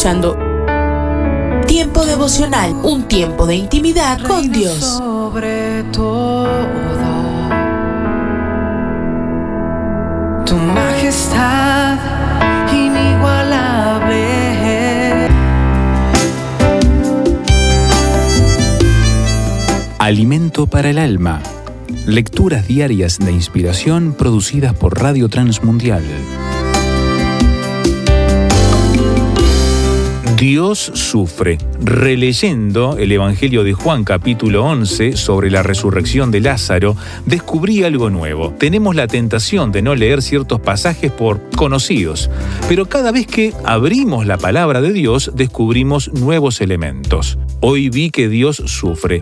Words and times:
escuchando 0.00 0.34
Tiempo 1.66 2.06
devocional, 2.06 2.72
un 2.82 3.02
tiempo 3.06 3.46
de 3.46 3.56
intimidad 3.56 4.18
con 4.26 4.50
Dios. 4.50 4.78
Sobre 4.78 5.82
todo, 5.92 6.48
tu 10.46 10.56
majestad 10.56 11.98
inigualable. 12.72 14.26
Alimento 19.98 20.66
para 20.66 20.88
el 20.88 20.98
alma. 20.98 21.42
Lecturas 22.06 22.66
diarias 22.66 23.18
de 23.18 23.32
inspiración 23.32 24.14
producidas 24.14 24.72
por 24.72 24.98
Radio 24.98 25.28
Transmundial. 25.28 26.02
Dios 30.40 30.90
sufre. 30.94 31.58
Releyendo 31.82 32.96
el 32.96 33.12
Evangelio 33.12 33.62
de 33.62 33.74
Juan 33.74 34.04
capítulo 34.04 34.64
11 34.64 35.14
sobre 35.18 35.50
la 35.50 35.62
resurrección 35.62 36.30
de 36.30 36.40
Lázaro, 36.40 36.96
descubrí 37.26 37.84
algo 37.84 38.08
nuevo. 38.08 38.54
Tenemos 38.58 38.96
la 38.96 39.06
tentación 39.06 39.70
de 39.70 39.82
no 39.82 39.94
leer 39.94 40.22
ciertos 40.22 40.58
pasajes 40.58 41.12
por 41.12 41.42
conocidos, 41.50 42.30
pero 42.70 42.88
cada 42.88 43.12
vez 43.12 43.26
que 43.26 43.52
abrimos 43.66 44.24
la 44.24 44.38
palabra 44.38 44.80
de 44.80 44.94
Dios 44.94 45.30
descubrimos 45.34 46.10
nuevos 46.14 46.62
elementos. 46.62 47.36
Hoy 47.60 47.90
vi 47.90 48.08
que 48.08 48.30
Dios 48.30 48.62
sufre. 48.64 49.20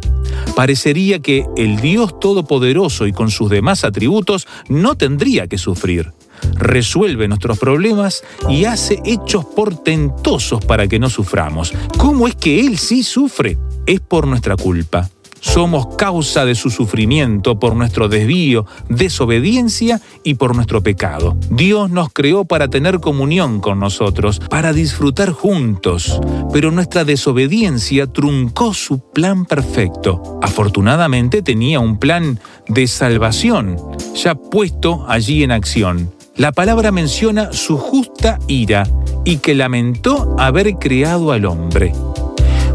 Parecería 0.54 1.18
que 1.18 1.46
el 1.56 1.80
Dios 1.80 2.20
Todopoderoso 2.20 3.08
y 3.08 3.12
con 3.12 3.32
sus 3.32 3.50
demás 3.50 3.82
atributos 3.82 4.46
no 4.68 4.96
tendría 4.96 5.48
que 5.48 5.58
sufrir 5.58 6.12
resuelve 6.54 7.28
nuestros 7.28 7.58
problemas 7.58 8.22
y 8.48 8.64
hace 8.64 9.00
hechos 9.04 9.44
portentosos 9.44 10.64
para 10.64 10.88
que 10.88 10.98
no 10.98 11.10
suframos. 11.10 11.72
¿Cómo 11.96 12.26
es 12.28 12.34
que 12.34 12.60
Él 12.60 12.78
sí 12.78 13.02
sufre? 13.02 13.58
Es 13.86 14.00
por 14.00 14.26
nuestra 14.26 14.56
culpa. 14.56 15.08
Somos 15.40 15.96
causa 15.96 16.44
de 16.44 16.54
su 16.54 16.70
sufrimiento 16.70 17.58
por 17.58 17.76
nuestro 17.76 18.08
desvío, 18.08 18.66
desobediencia 18.88 20.00
y 20.24 20.34
por 20.34 20.54
nuestro 20.54 20.82
pecado. 20.82 21.36
Dios 21.50 21.90
nos 21.90 22.12
creó 22.12 22.44
para 22.44 22.68
tener 22.68 23.00
comunión 23.00 23.60
con 23.60 23.78
nosotros, 23.78 24.40
para 24.50 24.72
disfrutar 24.72 25.30
juntos, 25.30 26.20
pero 26.52 26.70
nuestra 26.70 27.04
desobediencia 27.04 28.06
truncó 28.06 28.74
su 28.74 28.98
plan 29.12 29.44
perfecto. 29.44 30.38
Afortunadamente 30.42 31.42
tenía 31.42 31.80
un 31.80 31.98
plan 31.98 32.40
de 32.68 32.86
salvación 32.86 33.76
ya 34.14 34.34
puesto 34.34 35.04
allí 35.08 35.44
en 35.44 35.52
acción 35.52 36.17
la 36.38 36.52
palabra 36.52 36.92
menciona 36.92 37.52
su 37.52 37.76
justa 37.76 38.38
ira 38.46 38.84
y 39.24 39.38
que 39.38 39.56
lamentó 39.56 40.36
haber 40.38 40.76
creado 40.76 41.32
al 41.32 41.44
hombre. 41.44 41.92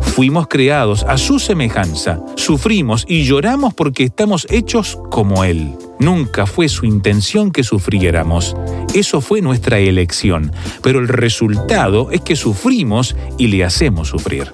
Fuimos 0.02 0.48
creados 0.48 1.04
a 1.04 1.18
su 1.18 1.40
semejanza, 1.40 2.20
sufrimos 2.36 3.06
y 3.08 3.24
lloramos 3.24 3.74
porque 3.74 4.04
estamos 4.04 4.46
hechos 4.52 5.00
como 5.10 5.46
Él. 5.46 5.76
Nunca 5.98 6.46
fue 6.46 6.68
su 6.68 6.86
intención 6.86 7.52
que 7.52 7.64
sufriéramos, 7.64 8.56
eso 8.94 9.22
fue 9.22 9.42
nuestra 9.42 9.80
elección, 9.80 10.52
pero 10.84 11.00
el 11.00 11.08
resultado 11.08 12.12
es 12.12 12.20
que 12.22 12.36
sufrimos 12.36 13.16
y 13.38 13.48
le 13.48 13.64
hacemos 13.64 14.10
sufrir. 14.10 14.54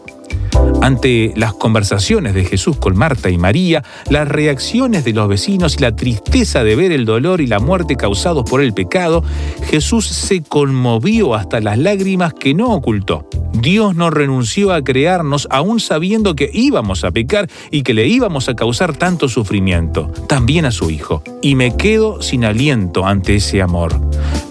Ante 0.82 1.34
las 1.36 1.54
conversaciones 1.54 2.34
de 2.34 2.46
Jesús 2.46 2.78
con 2.78 2.98
Marta 2.98 3.30
y 3.30 3.38
María, 3.38 3.84
las 4.10 4.28
reacciones 4.28 5.04
de 5.04 5.14
los 5.14 5.28
vecinos 5.28 5.76
y 5.76 5.82
la 5.82 5.96
tristeza 5.96 6.64
de 6.64 6.76
ver 6.76 6.92
el 6.92 7.06
dolor 7.06 7.42
y 7.42 7.48
la 7.48 7.60
muerte 7.60 7.96
causados 7.96 8.50
por 8.50 8.62
el 8.62 8.74
pecado, 8.74 9.24
Jesús 9.66 10.08
se 10.08 10.42
conmovió 10.42 11.36
hasta 11.36 11.60
las 11.60 11.78
lágrimas 11.78 12.34
que 12.34 12.54
no 12.54 12.72
ocultó. 12.72 13.28
Dios 13.54 13.96
no 13.96 14.10
renunció 14.10 14.72
a 14.74 14.84
crearnos 14.84 15.48
aún 15.50 15.80
sabiendo 15.80 16.36
que 16.36 16.50
íbamos 16.54 17.04
a 17.04 17.12
pecar 17.12 17.50
y 17.72 17.82
que 17.82 17.94
le 17.94 18.08
íbamos 18.08 18.48
a 18.48 18.56
causar 18.56 18.96
tanto 18.96 19.28
sufrimiento, 19.28 20.12
también 20.28 20.66
a 20.66 20.72
su 20.72 20.90
Hijo. 20.90 21.24
Y 21.42 21.56
me 21.56 21.76
quedo 21.76 22.22
sin 22.22 22.46
aliento 22.46 23.06
ante 23.06 23.36
ese 23.36 23.62
amor. 23.62 24.00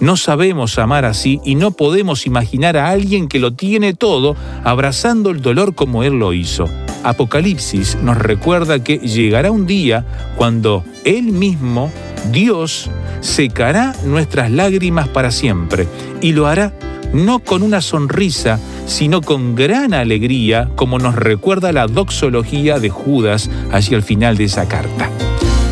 No 0.00 0.16
sabemos 0.16 0.78
amar 0.78 1.04
así 1.04 1.40
y 1.44 1.54
no 1.54 1.70
podemos 1.70 2.26
imaginar 2.26 2.76
a 2.76 2.90
alguien 2.90 3.28
que 3.28 3.38
lo 3.38 3.52
tiene 3.52 3.94
todo 3.94 4.36
abrazando 4.64 5.30
el 5.30 5.42
dolor 5.42 5.67
como 5.72 6.02
Él 6.02 6.18
lo 6.18 6.32
hizo. 6.32 6.66
Apocalipsis 7.04 7.96
nos 8.02 8.16
recuerda 8.18 8.82
que 8.82 8.98
llegará 8.98 9.50
un 9.50 9.66
día 9.66 10.04
cuando 10.36 10.84
Él 11.04 11.24
mismo, 11.32 11.90
Dios, 12.32 12.90
secará 13.20 13.94
nuestras 14.04 14.50
lágrimas 14.50 15.08
para 15.08 15.30
siempre 15.30 15.86
y 16.20 16.32
lo 16.32 16.46
hará 16.46 16.72
no 17.12 17.38
con 17.38 17.62
una 17.62 17.80
sonrisa, 17.80 18.58
sino 18.86 19.22
con 19.22 19.54
gran 19.54 19.94
alegría, 19.94 20.68
como 20.76 20.98
nos 20.98 21.14
recuerda 21.14 21.72
la 21.72 21.86
doxología 21.86 22.78
de 22.78 22.90
Judas 22.90 23.50
hacia 23.72 23.96
el 23.96 24.02
final 24.02 24.36
de 24.36 24.44
esa 24.44 24.68
carta. 24.68 25.10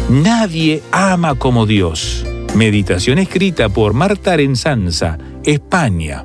Nadie 0.08 0.82
ama 0.92 1.34
como 1.34 1.66
Dios. 1.66 2.24
Meditación 2.54 3.18
escrita 3.18 3.68
por 3.68 3.92
Marta 3.92 4.32
Arenzanza, 4.32 5.18
España. 5.44 6.24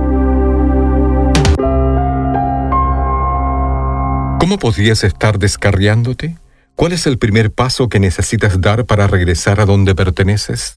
¿Cómo 4.41 4.57
podrías 4.57 5.03
estar 5.03 5.37
descarriándote? 5.37 6.35
¿Cuál 6.73 6.93
es 6.93 7.05
el 7.05 7.19
primer 7.19 7.51
paso 7.51 7.89
que 7.89 7.99
necesitas 7.99 8.59
dar 8.59 8.85
para 8.85 9.05
regresar 9.05 9.59
a 9.59 9.65
donde 9.65 9.93
perteneces? 9.93 10.73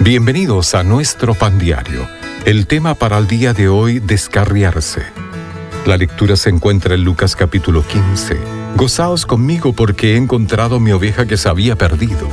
Bienvenidos 0.00 0.76
a 0.76 0.84
nuestro 0.84 1.34
pan 1.34 1.58
diario. 1.58 2.08
El 2.44 2.68
tema 2.68 2.94
para 2.94 3.18
el 3.18 3.26
día 3.26 3.52
de 3.52 3.68
hoy, 3.68 3.98
descarriarse. 3.98 5.02
La 5.86 5.96
lectura 5.96 6.36
se 6.36 6.50
encuentra 6.50 6.94
en 6.94 7.02
Lucas 7.02 7.34
capítulo 7.34 7.84
15. 7.84 8.38
Gozaos 8.76 9.26
conmigo 9.26 9.72
porque 9.72 10.14
he 10.14 10.16
encontrado 10.16 10.78
mi 10.78 10.92
oveja 10.92 11.26
que 11.26 11.36
se 11.36 11.48
había 11.48 11.74
perdido. 11.74 12.28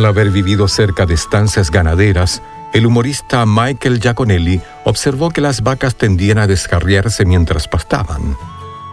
Al 0.00 0.06
haber 0.06 0.30
vivido 0.30 0.66
cerca 0.66 1.04
de 1.04 1.12
estancias 1.12 1.70
ganaderas, 1.70 2.40
el 2.72 2.86
humorista 2.86 3.44
Michael 3.44 4.00
Giaconelli 4.00 4.62
observó 4.86 5.28
que 5.28 5.42
las 5.42 5.60
vacas 5.60 5.94
tendían 5.94 6.38
a 6.38 6.46
descarriarse 6.46 7.26
mientras 7.26 7.68
pastaban. 7.68 8.34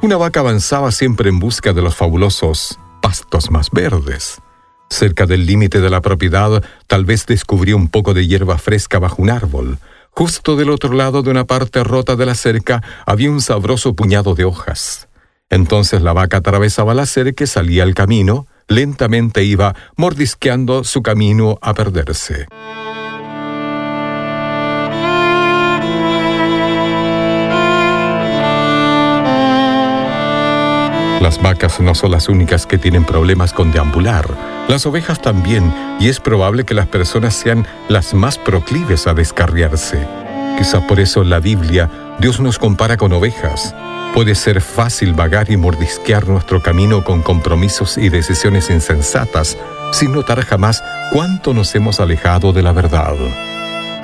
Una 0.02 0.18
vaca 0.18 0.42
avanzaba 0.42 0.92
siempre 0.92 1.30
en 1.30 1.40
busca 1.40 1.72
de 1.72 1.82
los 1.82 1.96
fabulosos 1.96 2.78
pastos 3.02 3.50
más 3.52 3.72
verdes. 3.72 4.42
Cerca 4.90 5.26
del 5.26 5.46
límite 5.46 5.80
de 5.80 5.90
la 5.90 6.02
propiedad, 6.02 6.62
tal 6.88 7.06
vez 7.06 7.26
descubrió 7.26 7.78
un 7.78 7.88
poco 7.88 8.14
de 8.14 8.28
hierba 8.28 8.58
fresca 8.58 9.00
bajo 9.00 9.22
un 9.22 9.30
árbol. 9.30 9.80
Justo 10.12 10.58
del 10.58 10.70
otro 10.72 10.92
lado 10.92 11.24
de 11.24 11.32
una 11.32 11.46
parte 11.46 11.86
rota 11.86 12.18
de 12.18 12.26
la 12.26 12.36
cerca 12.36 12.84
había 13.06 13.32
un 13.32 13.40
sabroso 13.40 13.94
puñado 13.94 14.36
de 14.36 14.44
hojas. 14.44 15.08
Entonces 15.50 16.02
la 16.02 16.12
vaca 16.12 16.36
atravesaba 16.36 16.94
la 16.94 17.06
cerca 17.06 17.46
y 17.46 17.48
salía 17.48 17.84
al 17.84 17.94
camino, 17.94 18.46
lentamente 18.68 19.44
iba 19.44 19.76
mordisqueando 19.96 20.84
su 20.84 21.02
camino 21.02 21.58
a 21.62 21.74
perderse. 21.74 22.48
Las 31.22 31.42
vacas 31.42 31.80
no 31.80 31.96
son 31.96 32.12
las 32.12 32.30
únicas 32.30 32.68
que 32.68 32.78
tienen 32.78 33.04
problemas 33.04 33.52
con 33.52 33.72
deambular. 33.72 34.26
Las 34.68 34.86
ovejas 34.86 35.22
también, 35.22 35.74
y 36.00 36.10
es 36.10 36.20
probable 36.20 36.64
que 36.64 36.76
las 36.76 36.88
personas 36.88 37.34
sean 37.34 37.66
las 37.90 38.14
más 38.14 38.38
proclives 38.38 39.08
a 39.08 39.14
descarriarse. 39.14 40.08
Quizá 40.58 40.86
por 40.86 41.00
eso 41.00 41.24
en 41.24 41.30
la 41.30 41.40
Biblia 41.40 41.90
Dios 42.20 42.40
nos 42.40 42.60
compara 42.60 42.98
con 42.98 43.12
ovejas. 43.14 43.76
Puede 44.14 44.36
ser 44.36 44.62
fácil 44.62 45.14
vagar 45.14 45.52
y 45.52 45.58
mordisquear 45.58 46.28
nuestro 46.28 46.62
camino 46.62 47.04
con 47.04 47.22
compromisos 47.22 47.98
y 47.98 48.10
decisiones 48.10 48.70
insensatas, 48.70 49.58
sin 49.92 50.12
notar 50.12 50.44
jamás 50.44 50.84
cuánto 51.12 51.54
nos 51.54 51.74
hemos 51.76 52.00
alejado 52.00 52.52
de 52.52 52.64
la 52.64 52.72
verdad. 52.72 53.16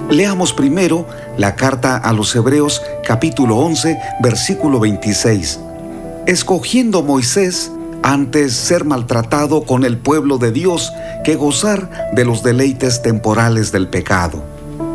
Leamos 0.10 0.54
primero 0.54 1.06
la 1.36 1.56
carta 1.56 1.98
a 1.98 2.14
los 2.14 2.34
Hebreos 2.34 2.82
capítulo 3.06 3.58
11 3.58 4.00
versículo 4.22 4.80
26. 4.80 5.60
Escogiendo 6.28 7.04
Moisés 7.04 7.74
antes 8.08 8.56
ser 8.56 8.86
maltratado 8.86 9.66
con 9.66 9.84
el 9.84 9.98
pueblo 9.98 10.38
de 10.38 10.54
Dios 10.54 10.94
que 11.26 11.36
gozar 11.36 12.10
de 12.14 12.24
los 12.24 12.42
deleites 12.42 13.02
temporales 13.02 13.74
del 13.74 13.90
pecado. 13.90 14.42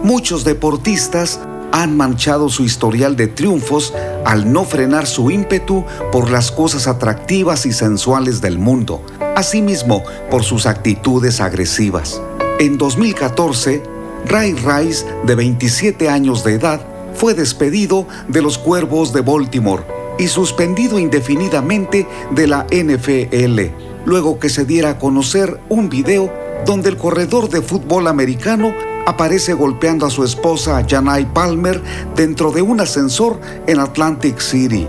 Muchos 0.03 0.45
deportistas 0.45 1.39
han 1.73 1.95
manchado 1.95 2.49
su 2.49 2.65
historial 2.65 3.15
de 3.15 3.27
triunfos 3.27 3.93
al 4.25 4.51
no 4.51 4.65
frenar 4.65 5.07
su 5.07 5.31
ímpetu 5.31 5.85
por 6.11 6.31
las 6.31 6.51
cosas 6.51 6.89
atractivas 6.89 7.67
y 7.67 7.73
sensuales 7.73 8.41
del 8.41 8.59
mundo, 8.59 9.05
asimismo 9.37 10.03
por 10.31 10.43
sus 10.43 10.65
actitudes 10.65 11.43
agresivas. 11.43 12.19
En 12.61 12.79
2014, 12.79 13.83
Ray 14.25 14.55
Rice, 14.55 15.05
de 15.27 15.35
27 15.35 16.09
años 16.09 16.45
de 16.45 16.55
edad, 16.55 16.81
fue 17.13 17.35
despedido 17.35 18.07
de 18.29 18.41
los 18.41 18.57
Cuervos 18.57 19.13
de 19.13 19.21
Baltimore 19.21 20.02
y 20.19 20.29
suspendido 20.29 20.99
indefinidamente 20.99 22.07
de 22.31 22.47
la 22.47 22.67
NFL, 22.71 23.61
luego 24.05 24.39
que 24.39 24.49
se 24.49 24.65
diera 24.65 24.91
a 24.91 24.99
conocer 24.99 25.61
un 25.69 25.89
video 25.89 26.33
donde 26.65 26.91
el 26.91 26.97
corredor 26.97 27.49
de 27.49 27.63
fútbol 27.63 28.07
americano 28.07 28.73
aparece 29.07 29.53
golpeando 29.55 30.07
a 30.07 30.11
su 30.11 30.25
esposa 30.25 30.85
Janai 30.89 31.33
Palmer 31.33 31.81
dentro 32.15 32.53
de 32.53 32.63
un 32.63 32.81
ascensor 32.81 33.41
en 33.67 33.81
Atlantic 33.81 34.39
City. 34.39 34.87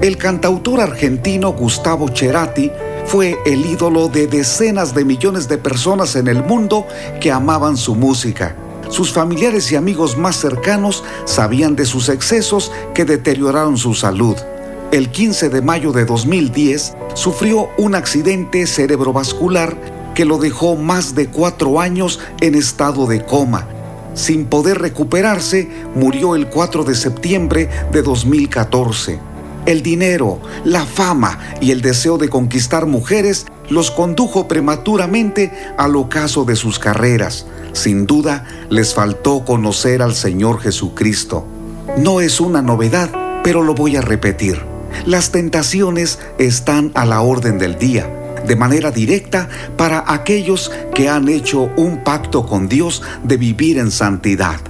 El 0.00 0.16
cantautor 0.16 0.80
argentino 0.80 1.52
Gustavo 1.52 2.08
Cerati 2.08 2.70
fue 3.04 3.38
el 3.44 3.66
ídolo 3.66 4.08
de 4.08 4.26
decenas 4.26 4.94
de 4.94 5.04
millones 5.04 5.48
de 5.48 5.58
personas 5.58 6.16
en 6.16 6.28
el 6.28 6.42
mundo 6.42 6.86
que 7.20 7.30
amaban 7.30 7.76
su 7.76 7.94
música. 7.94 8.56
Sus 8.88 9.12
familiares 9.12 9.70
y 9.70 9.76
amigos 9.76 10.16
más 10.16 10.36
cercanos 10.36 11.04
sabían 11.24 11.76
de 11.76 11.84
sus 11.84 12.08
excesos 12.08 12.72
que 12.94 13.04
deterioraron 13.04 13.76
su 13.76 13.94
salud. 13.94 14.36
El 14.92 15.12
15 15.12 15.50
de 15.50 15.62
mayo 15.62 15.92
de 15.92 16.04
2010 16.04 16.96
sufrió 17.14 17.68
un 17.78 17.94
accidente 17.94 18.66
cerebrovascular 18.66 19.76
que 20.16 20.24
lo 20.24 20.38
dejó 20.38 20.74
más 20.74 21.14
de 21.14 21.28
cuatro 21.28 21.80
años 21.80 22.18
en 22.40 22.56
estado 22.56 23.06
de 23.06 23.24
coma. 23.24 23.68
Sin 24.14 24.46
poder 24.46 24.80
recuperarse, 24.80 25.70
murió 25.94 26.34
el 26.34 26.48
4 26.48 26.82
de 26.82 26.96
septiembre 26.96 27.70
de 27.92 28.02
2014. 28.02 29.20
El 29.64 29.82
dinero, 29.84 30.40
la 30.64 30.84
fama 30.84 31.38
y 31.60 31.70
el 31.70 31.82
deseo 31.82 32.18
de 32.18 32.28
conquistar 32.28 32.86
mujeres 32.86 33.46
los 33.68 33.92
condujo 33.92 34.48
prematuramente 34.48 35.52
al 35.78 35.94
ocaso 35.94 36.44
de 36.44 36.56
sus 36.56 36.80
carreras. 36.80 37.46
Sin 37.74 38.06
duda, 38.06 38.44
les 38.70 38.92
faltó 38.92 39.44
conocer 39.44 40.02
al 40.02 40.16
Señor 40.16 40.60
Jesucristo. 40.60 41.46
No 41.96 42.20
es 42.20 42.40
una 42.40 42.60
novedad, 42.60 43.40
pero 43.44 43.62
lo 43.62 43.74
voy 43.76 43.94
a 43.94 44.00
repetir. 44.00 44.69
Las 45.06 45.30
tentaciones 45.30 46.18
están 46.38 46.92
a 46.94 47.04
la 47.04 47.20
orden 47.20 47.58
del 47.58 47.78
día 47.78 48.08
de 48.46 48.56
manera 48.56 48.90
directa 48.90 49.48
para 49.76 50.04
aquellos 50.06 50.70
que 50.94 51.08
han 51.08 51.28
hecho 51.28 51.70
un 51.76 52.02
pacto 52.02 52.46
con 52.46 52.68
Dios 52.68 53.02
de 53.22 53.36
vivir 53.36 53.78
en 53.78 53.90
santidad. 53.90 54.60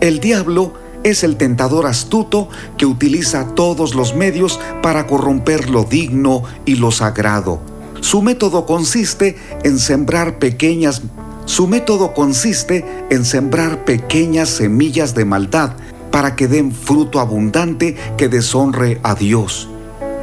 El 0.00 0.20
diablo 0.20 0.74
es 1.04 1.24
el 1.24 1.36
tentador 1.36 1.86
astuto 1.86 2.48
que 2.76 2.86
utiliza 2.86 3.54
todos 3.54 3.94
los 3.94 4.14
medios 4.14 4.60
para 4.82 5.06
corromper 5.06 5.70
lo 5.70 5.84
digno 5.84 6.42
y 6.66 6.74
lo 6.74 6.90
sagrado. 6.90 7.60
Su 8.00 8.22
método 8.22 8.66
consiste 8.66 9.36
en 9.62 9.78
sembrar 9.78 10.38
pequeñas 10.38 11.02
su 11.46 11.66
método 11.66 12.12
consiste 12.14 12.84
en 13.10 13.24
sembrar 13.24 13.84
pequeñas 13.84 14.50
semillas 14.50 15.16
de 15.16 15.24
maldad 15.24 15.72
para 16.12 16.36
que 16.36 16.46
den 16.46 16.70
fruto 16.70 17.18
abundante 17.18 17.96
que 18.16 18.28
deshonre 18.28 19.00
a 19.02 19.16
Dios 19.16 19.69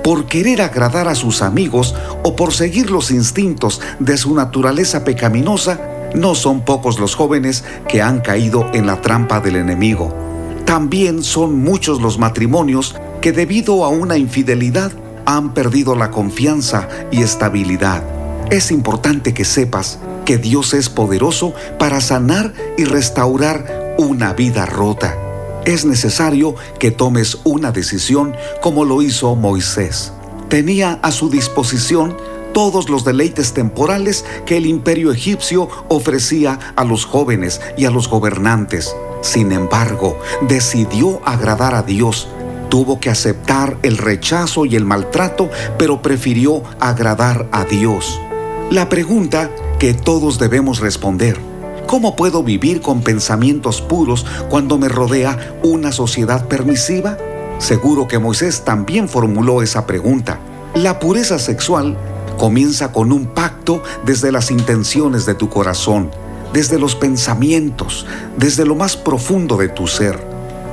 por 0.08 0.24
querer 0.28 0.62
agradar 0.62 1.10
a 1.10 1.16
sus 1.16 1.42
amigos 1.42 1.94
o 2.24 2.34
por 2.38 2.54
seguir 2.54 2.90
los 2.90 3.12
instintos 3.12 3.82
de 4.00 4.16
su 4.16 4.34
naturaleza 4.34 5.04
pecaminosa, 5.04 5.82
no 6.16 6.34
son 6.34 6.62
pocos 6.62 6.98
los 6.98 7.14
jóvenes 7.14 7.66
que 7.90 8.02
han 8.02 8.22
caído 8.22 8.72
en 8.74 8.88
la 8.88 9.02
trampa 9.02 9.42
del 9.42 9.58
enemigo. 9.58 10.16
También 10.64 11.24
son 11.24 11.62
muchos 11.62 12.00
los 12.00 12.20
matrimonios 12.20 12.96
que 13.20 13.34
debido 13.34 13.84
a 13.84 13.90
una 13.90 14.18
infidelidad 14.18 14.94
han 15.26 15.54
perdido 15.54 15.94
la 15.94 16.10
confianza 16.10 16.88
y 17.12 17.22
estabilidad. 17.22 18.02
Es 18.50 18.72
importante 18.72 19.34
que 19.34 19.44
sepas 19.44 20.00
que 20.24 20.38
Dios 20.38 20.74
es 20.74 20.88
poderoso 20.88 21.54
para 21.78 22.00
sanar 22.00 22.54
y 22.78 22.86
restaurar 22.86 23.96
una 23.98 24.32
vida 24.32 24.66
rota 24.66 25.27
es 25.68 25.84
necesario 25.84 26.56
que 26.80 26.92
tomes 26.92 27.40
una 27.44 27.74
decisión 27.74 28.36
como 28.62 28.86
lo 28.86 29.02
hizo 29.02 29.36
Moisés. 29.36 30.14
Tenía 30.48 30.98
a 31.04 31.12
su 31.12 31.30
disposición 31.30 32.16
todos 32.54 32.90
los 32.90 33.04
deleites 33.04 33.54
temporales 33.54 34.24
que 34.46 34.56
el 34.56 34.66
imperio 34.66 35.12
egipcio 35.12 35.68
ofrecía 35.90 36.58
a 36.78 36.86
los 36.86 37.06
jóvenes 37.06 37.60
y 37.78 37.84
a 37.84 37.92
los 37.92 38.08
gobernantes. 38.08 38.96
Sin 39.22 39.52
embargo, 39.52 40.18
decidió 40.48 41.20
agradar 41.26 41.76
a 41.76 41.84
Dios. 41.84 42.30
Tuvo 42.70 43.02
que 43.02 43.10
aceptar 43.10 43.78
el 43.84 43.98
rechazo 43.98 44.66
y 44.66 44.78
el 44.78 44.86
maltrato, 44.86 45.50
pero 45.78 46.02
prefirió 46.02 46.64
agradar 46.80 47.50
a 47.52 47.66
Dios. 47.66 48.22
La 48.72 48.88
pregunta 48.88 49.52
que 49.80 49.94
todos 49.94 50.40
debemos 50.40 50.80
responder 50.80 51.38
¿Cómo 51.88 52.18
puedo 52.18 52.44
vivir 52.44 52.82
con 52.82 53.02
pensamientos 53.02 53.82
puros 53.82 54.26
cuando 54.50 54.78
me 54.78 54.90
rodea 54.90 55.58
una 55.64 55.94
sociedad 55.94 56.46
permisiva? 56.46 57.18
Seguro 57.60 58.10
que 58.10 58.20
Moisés 58.20 58.66
también 58.66 59.08
formuló 59.08 59.62
esa 59.62 59.88
pregunta. 59.88 60.38
La 60.76 61.00
pureza 61.00 61.40
sexual 61.40 61.98
comienza 62.38 62.92
con 62.92 63.14
un 63.14 63.28
pacto 63.28 63.82
desde 64.06 64.34
las 64.34 64.52
intenciones 64.52 65.26
de 65.26 65.34
tu 65.34 65.48
corazón, 65.48 66.12
desde 66.52 66.78
los 66.78 66.94
pensamientos, 66.94 68.06
desde 68.36 68.66
lo 68.66 68.76
más 68.76 68.98
profundo 68.98 69.56
de 69.56 69.70
tu 69.70 69.88
ser. 69.88 70.20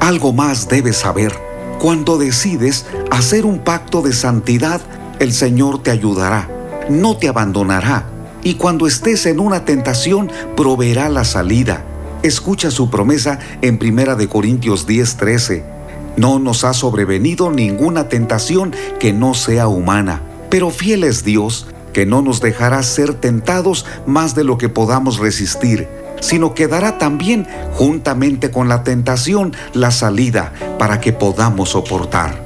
Algo 0.00 0.32
más 0.32 0.68
debes 0.68 0.96
saber. 0.96 1.32
Cuando 1.78 2.18
decides 2.18 2.86
hacer 3.12 3.46
un 3.46 3.60
pacto 3.60 4.02
de 4.02 4.12
santidad, 4.12 4.80
el 5.20 5.32
Señor 5.32 5.80
te 5.80 5.92
ayudará, 5.92 6.48
no 6.88 7.16
te 7.16 7.28
abandonará 7.28 8.13
y 8.44 8.54
cuando 8.54 8.86
estés 8.86 9.26
en 9.26 9.40
una 9.40 9.64
tentación 9.64 10.30
proveerá 10.54 11.08
la 11.08 11.24
salida. 11.24 11.84
Escucha 12.22 12.70
su 12.70 12.90
promesa 12.90 13.38
en 13.62 13.78
1 13.82 14.16
de 14.16 14.28
Corintios 14.28 14.86
10:13. 14.86 15.64
No 16.16 16.38
nos 16.38 16.62
ha 16.62 16.74
sobrevenido 16.74 17.50
ninguna 17.50 18.08
tentación 18.08 18.72
que 19.00 19.12
no 19.12 19.34
sea 19.34 19.66
humana, 19.66 20.22
pero 20.48 20.70
fiel 20.70 21.02
es 21.02 21.24
Dios, 21.24 21.66
que 21.92 22.06
no 22.06 22.22
nos 22.22 22.40
dejará 22.40 22.82
ser 22.82 23.14
tentados 23.14 23.84
más 24.06 24.34
de 24.34 24.44
lo 24.44 24.58
que 24.58 24.68
podamos 24.68 25.18
resistir, 25.18 25.88
sino 26.20 26.54
que 26.54 26.68
dará 26.68 26.98
también, 26.98 27.46
juntamente 27.72 28.50
con 28.50 28.68
la 28.68 28.84
tentación, 28.84 29.54
la 29.72 29.90
salida 29.90 30.52
para 30.78 31.00
que 31.00 31.12
podamos 31.12 31.70
soportar. 31.70 32.42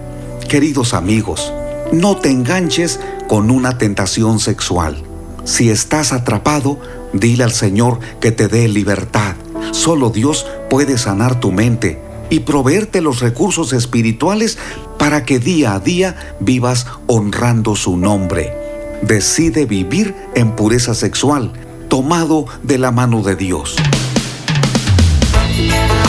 Queridos 0.48 0.94
amigos, 0.94 1.52
no 1.92 2.16
te 2.16 2.30
enganches 2.30 3.00
con 3.28 3.50
una 3.50 3.76
tentación 3.78 4.38
sexual. 4.38 5.07
Si 5.48 5.70
estás 5.70 6.12
atrapado, 6.12 6.78
dile 7.14 7.42
al 7.42 7.52
Señor 7.52 8.00
que 8.20 8.32
te 8.32 8.48
dé 8.48 8.68
libertad. 8.68 9.34
Solo 9.72 10.10
Dios 10.10 10.46
puede 10.68 10.98
sanar 10.98 11.40
tu 11.40 11.52
mente 11.52 11.98
y 12.28 12.40
proveerte 12.40 13.00
los 13.00 13.20
recursos 13.20 13.72
espirituales 13.72 14.58
para 14.98 15.24
que 15.24 15.38
día 15.38 15.72
a 15.72 15.80
día 15.80 16.34
vivas 16.38 16.86
honrando 17.06 17.76
su 17.76 17.96
nombre. 17.96 18.52
Decide 19.00 19.64
vivir 19.64 20.14
en 20.34 20.54
pureza 20.54 20.92
sexual, 20.94 21.54
tomado 21.88 22.44
de 22.62 22.76
la 22.76 22.90
mano 22.90 23.22
de 23.22 23.34
Dios. 23.34 23.76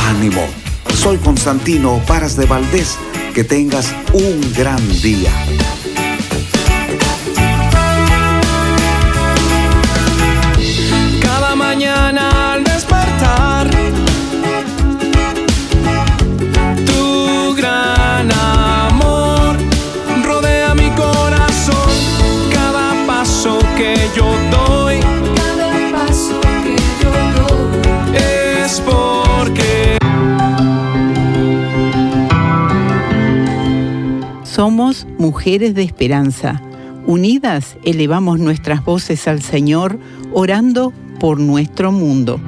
Ánimo, 0.10 0.46
soy 0.94 1.16
Constantino 1.18 2.02
Paras 2.06 2.36
de 2.36 2.46
Valdés. 2.46 2.98
Que 3.34 3.46
tengas 3.46 3.94
un 4.12 4.54
gran 4.54 4.86
día. 5.02 5.32
Somos 34.60 35.08
mujeres 35.18 35.74
de 35.74 35.84
esperanza. 35.84 36.62
Unidas 37.08 37.78
elevamos 37.86 38.40
nuestras 38.40 38.84
voces 38.84 39.26
al 39.30 39.42
Señor, 39.42 39.98
orando 40.34 40.92
por 41.18 41.40
nuestro 41.40 41.94
mundo. 41.94 42.42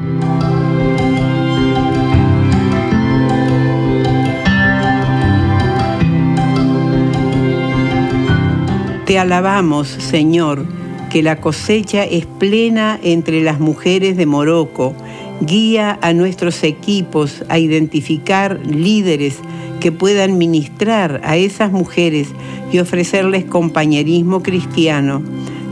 Te 9.05 9.17
alabamos, 9.17 9.87
Señor, 9.87 10.65
que 11.09 11.23
la 11.23 11.39
cosecha 11.39 12.03
es 12.03 12.25
plena 12.25 12.99
entre 13.01 13.41
las 13.41 13.61
mujeres 13.61 14.17
de 14.17 14.25
Morocco. 14.25 14.93
Guía 15.41 15.97
a 16.03 16.13
nuestros 16.13 16.63
equipos 16.63 17.43
a 17.49 17.57
identificar 17.57 18.59
líderes 18.63 19.39
que 19.79 19.91
puedan 19.91 20.37
ministrar 20.37 21.19
a 21.23 21.35
esas 21.35 21.71
mujeres 21.71 22.27
y 22.71 22.77
ofrecerles 22.77 23.45
compañerismo 23.45 24.43
cristiano. 24.43 25.23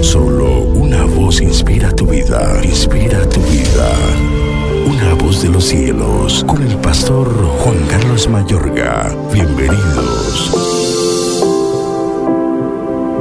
Solo 0.00 0.62
una 0.62 1.04
voz 1.04 1.40
inspira 1.40 1.94
tu 1.94 2.06
vida, 2.06 2.60
inspira 2.64 3.28
tu 3.28 3.40
vida. 3.40 3.90
Una 4.86 5.14
voz 5.14 5.42
de 5.42 5.50
los 5.50 5.64
cielos, 5.64 6.44
con 6.44 6.62
el 6.62 6.76
pastor 6.78 7.28
Juan 7.58 7.78
Carlos 7.88 8.28
Mayorga. 8.28 9.14
Bienvenidos. 9.32 10.77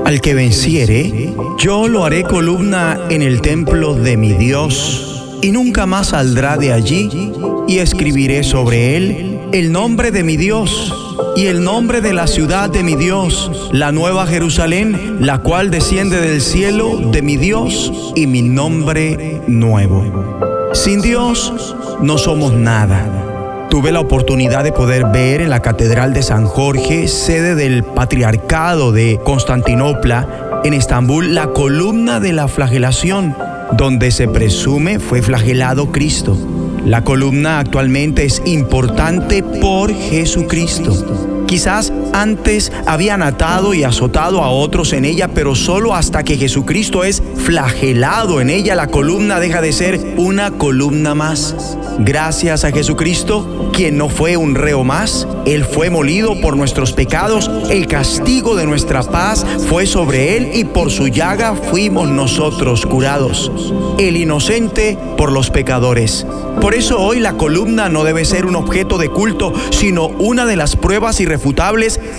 Al 0.08 0.22
que 0.22 0.34
venciere, 0.34 1.34
yo 1.58 1.90
lo 1.90 2.06
haré 2.06 2.24
columna 2.24 2.98
en 3.10 3.22
el 3.22 3.42
templo 3.42 3.94
de 3.94 4.16
mi 4.16 4.32
Dios, 4.32 5.38
y 5.42 5.52
nunca 5.52 5.86
más 5.86 6.08
saldrá 6.08 6.56
de 6.56 6.72
allí, 6.72 7.34
y 7.68 7.80
escribiré 7.80 8.46
sobre 8.46 8.96
él 8.96 9.42
el 9.52 9.74
nombre 9.74 10.12
de 10.12 10.24
mi 10.24 10.38
Dios 10.38 10.94
y 11.36 11.48
el 11.48 11.62
nombre 11.62 12.00
de 12.00 12.14
la 12.14 12.28
ciudad 12.28 12.70
de 12.70 12.84
mi 12.84 12.96
Dios, 12.96 13.52
la 13.74 13.92
nueva 13.92 14.26
Jerusalén, 14.28 15.18
la 15.20 15.40
cual 15.40 15.72
desciende 15.72 16.22
del 16.22 16.40
cielo 16.40 17.00
de 17.12 17.22
mi 17.22 17.36
Dios, 17.36 17.92
y 18.16 18.28
mi 18.28 18.42
nombre 18.44 19.42
nuevo. 19.46 20.40
Sin 20.72 21.02
Dios 21.02 21.76
no 22.02 22.18
somos 22.18 22.54
nada. 22.54 23.27
Tuve 23.70 23.92
la 23.92 24.00
oportunidad 24.00 24.64
de 24.64 24.72
poder 24.72 25.06
ver 25.12 25.42
en 25.42 25.50
la 25.50 25.62
Catedral 25.62 26.14
de 26.14 26.24
San 26.24 26.46
Jorge, 26.46 27.08
sede 27.08 27.54
del 27.54 27.84
Patriarcado 27.84 28.92
de 28.92 29.20
Constantinopla, 29.24 30.62
en 30.64 30.74
Estambul, 30.74 31.36
la 31.36 31.48
columna 31.48 32.20
de 32.20 32.34
la 32.34 32.48
flagelación, 32.48 33.36
donde 33.74 34.12
se 34.12 34.28
presume 34.28 35.00
fue 35.00 35.22
flagelado 35.22 35.92
Cristo. 35.92 36.38
La 36.86 37.04
columna 37.04 37.60
actualmente 37.60 38.24
es 38.24 38.42
importante 38.46 39.44
por 39.44 39.94
Jesucristo. 39.94 41.37
Quizás 41.48 41.94
antes 42.12 42.74
habían 42.86 43.24
atado 43.24 43.74
y 43.74 43.84
azotado 43.84 44.44
a 44.44 44.50
otros 44.50 44.92
en 44.92 45.06
ella, 45.06 45.30
pero 45.30 45.56
solo 45.56 45.96
hasta 45.96 46.24
que 46.24 46.38
Jesucristo 46.38 47.06
es 47.06 47.24
flagelado 47.38 48.42
en 48.42 48.50
ella, 48.50 48.76
la 48.76 48.88
columna 48.88 49.40
deja 49.40 49.62
de 49.62 49.72
ser 49.72 50.16
una 50.18 50.52
columna 50.52 51.16
más. 51.16 51.56
Gracias 52.00 52.66
a 52.66 52.72
Jesucristo, 52.72 53.72
quien 53.74 53.98
no 53.98 54.10
fue 54.10 54.36
un 54.36 54.56
reo 54.56 54.84
más, 54.84 55.28
Él 55.46 55.64
fue 55.64 55.90
molido 55.90 56.40
por 56.42 56.58
nuestros 56.58 56.92
pecados, 56.92 57.50
el 57.70 57.88
castigo 57.88 58.56
de 58.56 58.66
nuestra 58.66 59.02
paz 59.04 59.46
fue 59.70 59.86
sobre 59.86 60.36
Él 60.36 60.52
y 60.54 60.66
por 60.66 60.92
su 60.92 61.08
llaga 61.08 61.56
fuimos 61.56 62.10
nosotros 62.10 62.86
curados. 62.86 63.52
El 63.98 64.18
inocente 64.18 64.98
por 65.18 65.32
los 65.32 65.50
pecadores. 65.50 66.26
Por 66.62 66.74
eso 66.74 67.00
hoy 67.00 67.20
la 67.20 67.34
columna 67.34 67.88
no 67.88 68.04
debe 68.04 68.26
ser 68.26 68.46
un 68.46 68.56
objeto 68.56 68.98
de 68.98 69.10
culto, 69.10 69.54
sino 69.70 70.08
una 70.08 70.46
de 70.46 70.56
las 70.56 70.76
pruebas 70.76 71.20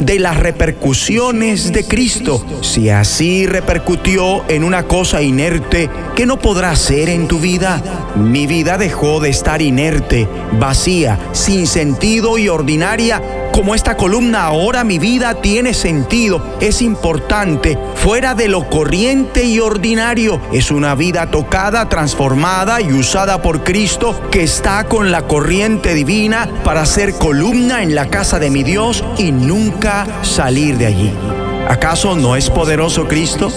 de 0.01 0.19
las 0.19 0.37
repercusiones 0.39 1.73
de 1.73 1.85
Cristo. 1.85 2.45
Si 2.63 2.89
así 2.89 3.47
repercutió 3.47 4.49
en 4.49 4.65
una 4.65 4.85
cosa 4.85 5.23
inerte, 5.23 5.91
¿qué 6.15 6.27
no 6.27 6.39
podrá 6.39 6.75
ser 6.77 7.09
en 7.09 7.29
tu 7.29 7.39
vida? 7.39 7.83
Mi 8.17 8.47
vida 8.47 8.79
dejó 8.79 9.21
de 9.21 9.31
estar 9.31 9.61
inerte, 9.61 10.29
vacía, 10.59 11.19
sin 11.33 11.67
sentido 11.67 12.39
y 12.39 12.49
ordinaria. 12.49 13.23
Como 13.59 13.75
esta 13.75 13.97
columna 13.97 14.45
ahora 14.45 14.85
mi 14.85 15.00
vida 15.00 15.35
tiene 15.35 15.75
sentido, 15.75 16.41
es 16.61 16.81
importante, 16.81 17.77
fuera 17.97 18.37
de 18.37 18.47
lo 18.47 18.71
corriente 18.71 19.47
y 19.47 19.59
ordinario. 19.59 20.41
Es 20.53 20.71
una 20.71 20.95
vida 20.95 21.33
tocada, 21.33 21.88
transformada 21.88 22.81
y 22.81 22.93
usada 22.93 23.43
por 23.43 23.65
Cristo 23.65 24.15
que 24.31 24.45
está 24.45 24.85
con 24.85 25.11
la 25.11 25.23
corriente 25.23 25.95
divina 25.95 26.49
para 26.62 26.87
ser 26.87 27.15
columna 27.15 27.83
en 27.83 27.97
la 27.97 28.07
casa 28.07 28.38
de 28.38 28.49
mi 28.49 28.62
Dios 28.62 29.05
y 29.19 29.33
nunca 29.33 30.07
salir 30.23 30.79
de 30.79 30.87
allí. 30.87 31.12
¿Acaso 31.69 32.15
no 32.15 32.37
es 32.37 32.50
poderoso 32.50 33.09
Cristo? 33.09 33.50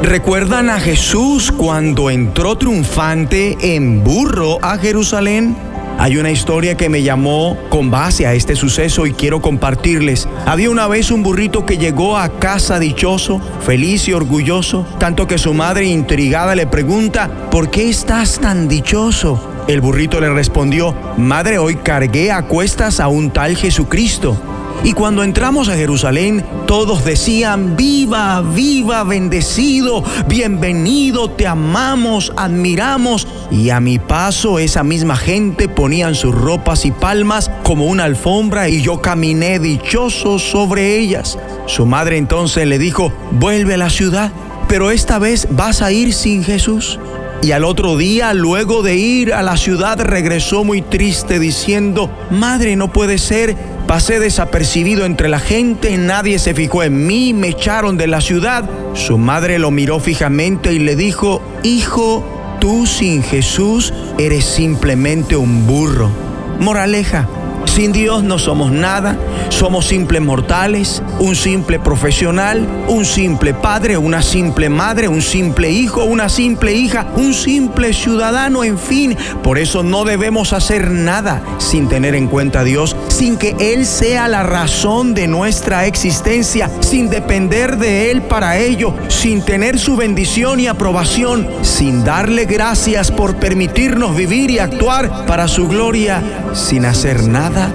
¿Recuerdan 0.00 0.70
a 0.70 0.80
Jesús 0.80 1.52
cuando 1.52 2.08
entró 2.08 2.56
triunfante 2.56 3.58
en 3.60 4.02
burro 4.02 4.58
a 4.62 4.78
Jerusalén? 4.78 5.54
Hay 5.98 6.18
una 6.18 6.30
historia 6.30 6.76
que 6.76 6.90
me 6.90 7.02
llamó 7.02 7.56
con 7.70 7.90
base 7.90 8.26
a 8.26 8.34
este 8.34 8.54
suceso 8.54 9.06
y 9.06 9.12
quiero 9.12 9.40
compartirles. 9.40 10.28
Había 10.44 10.70
una 10.70 10.86
vez 10.88 11.10
un 11.10 11.22
burrito 11.22 11.64
que 11.64 11.78
llegó 11.78 12.18
a 12.18 12.38
casa 12.38 12.78
dichoso, 12.78 13.40
feliz 13.64 14.06
y 14.08 14.12
orgulloso, 14.12 14.86
tanto 14.98 15.26
que 15.26 15.38
su 15.38 15.54
madre 15.54 15.86
intrigada 15.86 16.54
le 16.54 16.66
pregunta, 16.66 17.48
¿por 17.50 17.70
qué 17.70 17.88
estás 17.88 18.38
tan 18.38 18.68
dichoso? 18.68 19.52
El 19.68 19.80
burrito 19.80 20.20
le 20.20 20.30
respondió, 20.30 20.94
Madre, 21.16 21.58
hoy 21.58 21.76
cargué 21.76 22.30
a 22.30 22.42
cuestas 22.42 23.00
a 23.00 23.08
un 23.08 23.30
tal 23.30 23.56
Jesucristo. 23.56 24.36
Y 24.84 24.92
cuando 24.92 25.24
entramos 25.24 25.68
a 25.68 25.76
Jerusalén, 25.76 26.44
todos 26.66 27.04
decían, 27.04 27.76
viva, 27.76 28.40
viva, 28.42 29.02
bendecido, 29.04 30.04
bienvenido, 30.28 31.30
te 31.30 31.46
amamos, 31.46 32.32
admiramos. 32.36 33.26
Y 33.50 33.70
a 33.70 33.80
mi 33.80 33.98
paso 33.98 34.58
esa 34.58 34.84
misma 34.84 35.16
gente 35.16 35.68
ponían 35.68 36.14
sus 36.14 36.34
ropas 36.34 36.84
y 36.84 36.92
palmas 36.92 37.50
como 37.64 37.86
una 37.86 38.04
alfombra 38.04 38.68
y 38.68 38.82
yo 38.82 39.02
caminé 39.02 39.58
dichoso 39.58 40.38
sobre 40.38 40.98
ellas. 40.98 41.38
Su 41.66 41.86
madre 41.86 42.16
entonces 42.16 42.66
le 42.66 42.78
dijo, 42.78 43.12
vuelve 43.32 43.74
a 43.74 43.78
la 43.78 43.90
ciudad, 43.90 44.30
pero 44.68 44.90
esta 44.90 45.18
vez 45.18 45.48
vas 45.50 45.82
a 45.82 45.90
ir 45.90 46.12
sin 46.12 46.44
Jesús. 46.44 46.98
Y 47.42 47.52
al 47.52 47.64
otro 47.64 47.96
día, 47.96 48.32
luego 48.34 48.82
de 48.82 48.96
ir 48.96 49.34
a 49.34 49.42
la 49.42 49.56
ciudad, 49.56 50.00
regresó 50.00 50.64
muy 50.64 50.80
triste 50.82 51.38
diciendo, 51.38 52.10
Madre, 52.30 52.76
no 52.76 52.92
puede 52.92 53.18
ser, 53.18 53.56
pasé 53.86 54.18
desapercibido 54.18 55.04
entre 55.04 55.28
la 55.28 55.38
gente, 55.38 55.96
nadie 55.96 56.38
se 56.38 56.54
fijó 56.54 56.82
en 56.82 57.06
mí, 57.06 57.32
me 57.32 57.48
echaron 57.48 57.96
de 57.96 58.06
la 58.06 58.20
ciudad. 58.20 58.68
Su 58.94 59.18
madre 59.18 59.58
lo 59.58 59.70
miró 59.70 60.00
fijamente 60.00 60.72
y 60.72 60.78
le 60.78 60.96
dijo, 60.96 61.40
Hijo, 61.62 62.24
tú 62.60 62.86
sin 62.86 63.22
Jesús 63.22 63.92
eres 64.18 64.44
simplemente 64.44 65.36
un 65.36 65.66
burro. 65.66 66.10
Moraleja. 66.58 67.28
Sin 67.76 67.92
Dios 67.92 68.24
no 68.24 68.38
somos 68.38 68.72
nada, 68.72 69.18
somos 69.50 69.86
simples 69.86 70.22
mortales, 70.22 71.02
un 71.18 71.36
simple 71.36 71.78
profesional, 71.78 72.66
un 72.88 73.04
simple 73.04 73.52
padre, 73.52 73.98
una 73.98 74.22
simple 74.22 74.70
madre, 74.70 75.08
un 75.08 75.20
simple 75.20 75.70
hijo, 75.70 76.04
una 76.04 76.30
simple 76.30 76.72
hija, 76.72 77.06
un 77.16 77.34
simple 77.34 77.92
ciudadano, 77.92 78.64
en 78.64 78.78
fin. 78.78 79.14
Por 79.42 79.58
eso 79.58 79.82
no 79.82 80.04
debemos 80.06 80.54
hacer 80.54 80.90
nada 80.90 81.42
sin 81.58 81.86
tener 81.86 82.14
en 82.14 82.28
cuenta 82.28 82.60
a 82.60 82.64
Dios, 82.64 82.96
sin 83.08 83.36
que 83.36 83.54
Él 83.60 83.84
sea 83.84 84.26
la 84.26 84.42
razón 84.42 85.12
de 85.12 85.28
nuestra 85.28 85.84
existencia, 85.84 86.70
sin 86.80 87.10
depender 87.10 87.76
de 87.76 88.10
Él 88.10 88.22
para 88.22 88.56
ello, 88.56 88.94
sin 89.08 89.42
tener 89.42 89.78
su 89.78 89.96
bendición 89.96 90.60
y 90.60 90.66
aprobación, 90.66 91.46
sin 91.60 92.04
darle 92.04 92.46
gracias 92.46 93.12
por 93.12 93.36
permitirnos 93.36 94.16
vivir 94.16 94.50
y 94.50 94.60
actuar 94.60 95.26
para 95.26 95.46
su 95.46 95.68
gloria, 95.68 96.22
sin 96.54 96.86
hacer 96.86 97.28
nada 97.28 97.65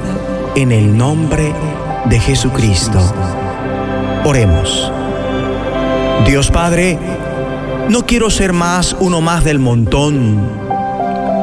en 0.55 0.71
el 0.71 0.97
nombre 0.97 1.53
de 2.05 2.19
Jesucristo. 2.19 2.99
Oremos. 4.25 4.91
Dios 6.25 6.51
Padre, 6.51 6.97
no 7.89 8.05
quiero 8.05 8.29
ser 8.29 8.53
más 8.53 8.95
uno 8.99 9.21
más 9.21 9.43
del 9.43 9.59
montón. 9.59 10.37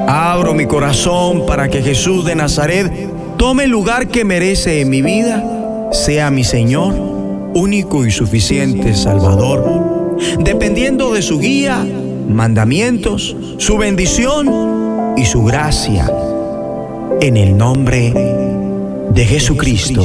Abro 0.06 0.54
mi 0.54 0.66
corazón 0.66 1.46
para 1.46 1.68
que 1.68 1.82
Jesús 1.82 2.24
de 2.24 2.34
Nazaret 2.34 3.10
tome 3.36 3.64
el 3.64 3.70
lugar 3.70 4.08
que 4.08 4.24
merece 4.24 4.80
en 4.80 4.90
mi 4.90 5.02
vida, 5.02 5.88
sea 5.92 6.30
mi 6.30 6.44
Señor, 6.44 6.94
único 7.54 8.06
y 8.06 8.10
suficiente 8.10 8.94
Salvador, 8.94 10.16
dependiendo 10.40 11.12
de 11.12 11.22
su 11.22 11.38
guía, 11.38 11.84
mandamientos, 12.28 13.36
su 13.58 13.76
bendición 13.78 15.14
y 15.16 15.24
su 15.24 15.44
gracia 15.44 16.10
en 17.20 17.36
el 17.36 17.56
nombre 17.56 18.12
de 18.12 18.57
Jesucristo. 19.24 20.02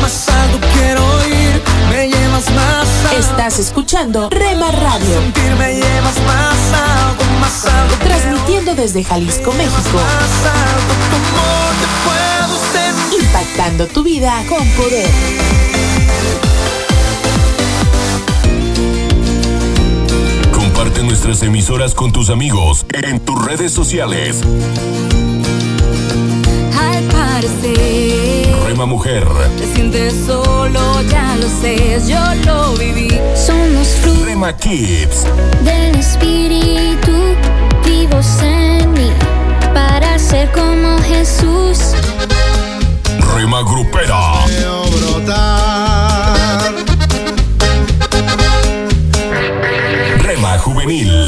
más 0.00 0.28
alto 0.28 0.58
quiero 0.74 1.02
ir. 1.26 1.62
Me 1.90 2.08
llevas 2.08 2.50
más 2.52 2.88
alto. 3.04 3.18
Estás 3.18 3.58
escuchando 3.58 4.28
Rema 4.30 4.70
Radio. 4.70 5.20
Sentir 5.20 5.54
me 5.56 5.74
llevas 5.74 6.16
más 6.26 6.56
alto, 6.72 7.24
más 7.40 7.64
alto. 7.66 7.96
Transmitiendo 8.04 8.74
desde 8.74 9.04
Jalisco, 9.04 9.52
México. 9.52 9.78
Más 9.94 10.52
alto, 10.52 10.94
como 11.12 11.44
te 11.80 11.86
puedo 12.04 12.54
sentir. 12.72 13.22
Impactando 13.22 13.86
tu 13.86 14.02
vida 14.02 14.42
con 14.48 14.66
poder. 14.70 15.10
Comparte 20.52 21.02
nuestras 21.02 21.42
emisoras 21.42 21.94
con 21.94 22.12
tus 22.12 22.30
amigos 22.30 22.86
en 22.92 23.20
tus 23.20 23.44
redes 23.44 23.72
sociales. 23.72 24.40
Al 26.78 27.04
parecer, 27.04 28.07
Rema 28.68 28.84
Mujer, 28.84 29.26
te 29.56 29.64
sientes 29.74 30.14
solo, 30.26 31.00
ya 31.10 31.36
lo 31.36 31.48
sé, 31.48 31.98
yo 32.06 32.20
lo 32.44 32.74
viví. 32.74 33.08
Somos 33.34 33.88
frutos 34.02 34.26
Rema 34.26 34.54
Kids, 34.54 35.24
del 35.64 35.94
Espíritu 35.94 37.34
vivos 37.82 38.26
en 38.42 38.92
mí 38.92 39.10
para 39.72 40.18
ser 40.18 40.52
como 40.52 40.98
Jesús. 40.98 41.78
Rema 43.34 43.62
Grupera, 43.62 44.44
Rema 50.22 50.58
Juvenil, 50.58 51.27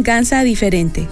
venganza 0.00 0.42
diferente. 0.44 1.08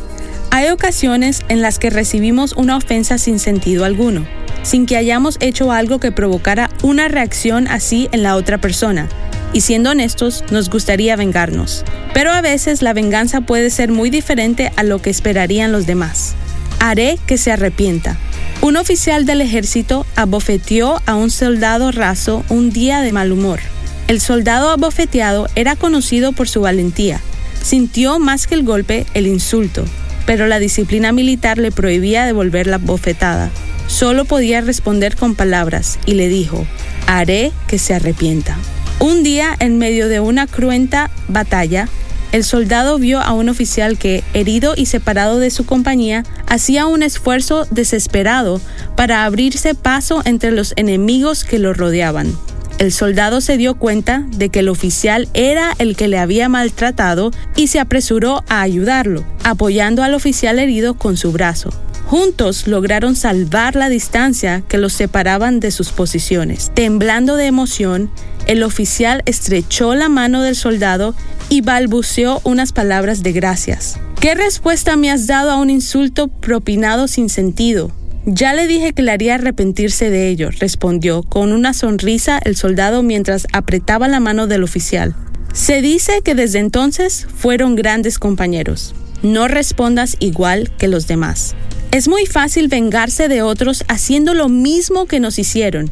Hay 0.50 0.70
ocasiones 0.70 1.42
en 1.50 1.60
las 1.60 1.78
que 1.78 1.90
recibimos 1.90 2.54
una 2.54 2.74
ofensa 2.74 3.18
sin 3.18 3.38
sentido 3.38 3.84
alguno, 3.84 4.26
sin 4.62 4.86
que 4.86 4.96
hayamos 4.96 5.36
hecho 5.40 5.72
algo 5.72 6.00
que 6.00 6.10
provocara 6.10 6.70
una 6.82 7.08
reacción 7.08 7.68
así 7.68 8.08
en 8.12 8.22
la 8.22 8.34
otra 8.34 8.56
persona. 8.56 9.06
Y 9.52 9.60
siendo 9.60 9.90
honestos, 9.90 10.42
nos 10.50 10.70
gustaría 10.70 11.16
vengarnos. 11.16 11.84
Pero 12.14 12.30
a 12.30 12.40
veces 12.40 12.80
la 12.80 12.94
venganza 12.94 13.42
puede 13.42 13.68
ser 13.68 13.92
muy 13.92 14.08
diferente 14.08 14.72
a 14.76 14.84
lo 14.84 15.02
que 15.02 15.10
esperarían 15.10 15.70
los 15.70 15.84
demás. 15.84 16.34
Haré 16.80 17.18
que 17.26 17.36
se 17.36 17.52
arrepienta. 17.52 18.16
Un 18.62 18.78
oficial 18.78 19.26
del 19.26 19.42
ejército 19.42 20.06
abofeteó 20.16 21.02
a 21.04 21.14
un 21.14 21.30
soldado 21.30 21.92
raso 21.92 22.42
un 22.48 22.70
día 22.70 23.02
de 23.02 23.12
mal 23.12 23.32
humor. 23.32 23.60
El 24.06 24.22
soldado 24.22 24.70
abofeteado 24.70 25.46
era 25.56 25.76
conocido 25.76 26.32
por 26.32 26.48
su 26.48 26.62
valentía. 26.62 27.20
Sintió 27.62 28.18
más 28.18 28.46
que 28.46 28.54
el 28.54 28.64
golpe 28.64 29.06
el 29.14 29.26
insulto, 29.26 29.84
pero 30.26 30.46
la 30.46 30.58
disciplina 30.58 31.12
militar 31.12 31.58
le 31.58 31.72
prohibía 31.72 32.26
devolver 32.26 32.66
la 32.66 32.78
bofetada. 32.78 33.50
Solo 33.86 34.24
podía 34.24 34.60
responder 34.60 35.16
con 35.16 35.34
palabras 35.34 35.98
y 36.04 36.14
le 36.14 36.28
dijo, 36.28 36.66
haré 37.06 37.52
que 37.66 37.78
se 37.78 37.94
arrepienta. 37.94 38.56
Un 39.00 39.22
día, 39.22 39.54
en 39.58 39.78
medio 39.78 40.08
de 40.08 40.20
una 40.20 40.46
cruenta 40.46 41.10
batalla, 41.28 41.88
el 42.32 42.44
soldado 42.44 42.98
vio 42.98 43.20
a 43.20 43.32
un 43.32 43.48
oficial 43.48 43.96
que, 43.96 44.22
herido 44.34 44.74
y 44.76 44.86
separado 44.86 45.38
de 45.38 45.50
su 45.50 45.64
compañía, 45.64 46.24
hacía 46.46 46.86
un 46.86 47.02
esfuerzo 47.02 47.66
desesperado 47.70 48.60
para 48.96 49.24
abrirse 49.24 49.74
paso 49.74 50.20
entre 50.26 50.50
los 50.50 50.74
enemigos 50.76 51.44
que 51.44 51.58
lo 51.58 51.72
rodeaban. 51.72 52.36
El 52.78 52.92
soldado 52.92 53.40
se 53.40 53.56
dio 53.56 53.74
cuenta 53.74 54.24
de 54.30 54.50
que 54.50 54.60
el 54.60 54.68
oficial 54.68 55.28
era 55.34 55.74
el 55.78 55.96
que 55.96 56.06
le 56.06 56.18
había 56.18 56.48
maltratado 56.48 57.32
y 57.56 57.66
se 57.66 57.80
apresuró 57.80 58.44
a 58.48 58.62
ayudarlo, 58.62 59.24
apoyando 59.42 60.04
al 60.04 60.14
oficial 60.14 60.60
herido 60.60 60.94
con 60.94 61.16
su 61.16 61.32
brazo. 61.32 61.70
Juntos 62.06 62.68
lograron 62.68 63.16
salvar 63.16 63.74
la 63.74 63.88
distancia 63.88 64.62
que 64.68 64.78
los 64.78 64.92
separaban 64.92 65.58
de 65.58 65.72
sus 65.72 65.90
posiciones. 65.90 66.70
Temblando 66.72 67.36
de 67.36 67.46
emoción, 67.46 68.10
el 68.46 68.62
oficial 68.62 69.22
estrechó 69.26 69.96
la 69.96 70.08
mano 70.08 70.42
del 70.42 70.54
soldado 70.54 71.16
y 71.48 71.60
balbuceó 71.62 72.40
unas 72.44 72.72
palabras 72.72 73.24
de 73.24 73.32
gracias. 73.32 73.98
¿Qué 74.20 74.34
respuesta 74.34 74.96
me 74.96 75.10
has 75.10 75.26
dado 75.26 75.50
a 75.50 75.56
un 75.56 75.68
insulto 75.68 76.28
propinado 76.28 77.08
sin 77.08 77.28
sentido? 77.28 77.92
Ya 78.30 78.52
le 78.52 78.66
dije 78.66 78.92
que 78.92 79.00
le 79.00 79.10
haría 79.10 79.36
arrepentirse 79.36 80.10
de 80.10 80.28
ello, 80.28 80.50
respondió 80.50 81.22
con 81.22 81.50
una 81.50 81.72
sonrisa 81.72 82.38
el 82.44 82.56
soldado 82.56 83.02
mientras 83.02 83.46
apretaba 83.54 84.06
la 84.06 84.20
mano 84.20 84.46
del 84.46 84.64
oficial. 84.64 85.14
Se 85.54 85.80
dice 85.80 86.20
que 86.22 86.34
desde 86.34 86.58
entonces 86.58 87.26
fueron 87.34 87.74
grandes 87.74 88.18
compañeros. 88.18 88.94
No 89.22 89.48
respondas 89.48 90.18
igual 90.20 90.70
que 90.76 90.88
los 90.88 91.06
demás. 91.06 91.54
Es 91.90 92.06
muy 92.06 92.26
fácil 92.26 92.68
vengarse 92.68 93.28
de 93.28 93.40
otros 93.40 93.82
haciendo 93.88 94.34
lo 94.34 94.50
mismo 94.50 95.06
que 95.06 95.20
nos 95.20 95.38
hicieron, 95.38 95.90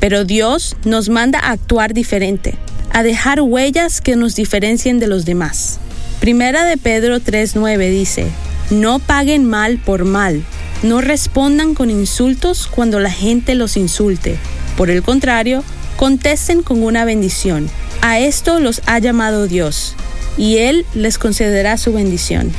pero 0.00 0.24
Dios 0.24 0.76
nos 0.84 1.08
manda 1.08 1.38
a 1.38 1.52
actuar 1.52 1.94
diferente, 1.94 2.56
a 2.92 3.04
dejar 3.04 3.40
huellas 3.40 4.00
que 4.00 4.16
nos 4.16 4.34
diferencien 4.34 4.98
de 4.98 5.06
los 5.06 5.24
demás. 5.24 5.78
Primera 6.18 6.64
de 6.64 6.78
Pedro 6.78 7.20
3:9 7.20 7.90
dice, 7.90 8.26
no 8.70 8.98
paguen 8.98 9.44
mal 9.44 9.78
por 9.78 10.04
mal, 10.04 10.42
no 10.82 11.00
respondan 11.00 11.74
con 11.74 11.90
insultos 11.90 12.66
cuando 12.66 13.00
la 13.00 13.10
gente 13.10 13.54
los 13.54 13.76
insulte. 13.76 14.38
Por 14.76 14.90
el 14.90 15.02
contrario, 15.02 15.64
contesten 15.96 16.62
con 16.62 16.82
una 16.82 17.04
bendición. 17.04 17.68
A 18.02 18.18
esto 18.18 18.60
los 18.60 18.82
ha 18.86 18.98
llamado 18.98 19.46
Dios, 19.46 19.96
y 20.36 20.58
Él 20.58 20.84
les 20.94 21.18
concederá 21.18 21.78
su 21.78 21.92
bendición. 21.92 22.52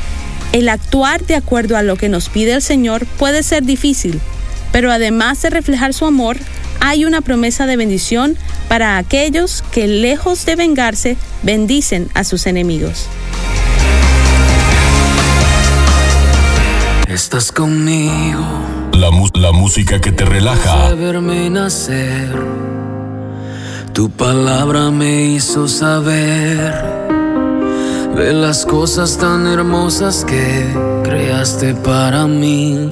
El 0.52 0.70
actuar 0.70 1.26
de 1.26 1.36
acuerdo 1.36 1.78
a 1.78 1.84
lo 1.84 1.96
que 1.96 2.10
nos 2.10 2.30
pide 2.30 2.54
el 2.54 2.62
Señor 2.62 3.06
puede 3.06 3.44
ser 3.44 3.64
difícil, 3.64 4.20
pero 4.72 4.92
además 4.92 5.42
de 5.42 5.50
reflejar 5.50 5.94
su 5.94 6.06
amor, 6.06 6.38
hay 6.80 7.06
una 7.06 7.22
promesa 7.22 7.66
de 7.66 7.78
bendición 7.78 8.38
para 8.68 8.98
aquellos 8.98 9.64
que 9.72 9.88
lejos 9.88 10.46
de 10.46 10.56
vengarse, 10.56 11.18
bendicen 11.44 12.10
a 12.14 12.24
sus 12.24 12.48
enemigos. 12.48 13.08
Estás 17.18 17.52
conmigo. 17.52 18.46
La, 18.94 19.52
música 19.52 20.00
que 20.00 20.12
te 20.12 20.24
relaja. 20.24 20.94
Nacer. 21.50 22.30
Tu 23.92 24.08
palabra 24.12 24.92
me 24.92 25.24
hizo 25.24 25.68
saber 25.68 26.72
de 28.16 28.34
las 28.34 28.68
cosas 28.68 29.18
tan 29.18 29.48
hermosas 29.48 30.24
que 30.26 30.68
creaste 31.04 31.74
para 31.74 32.28
mí. 32.28 32.92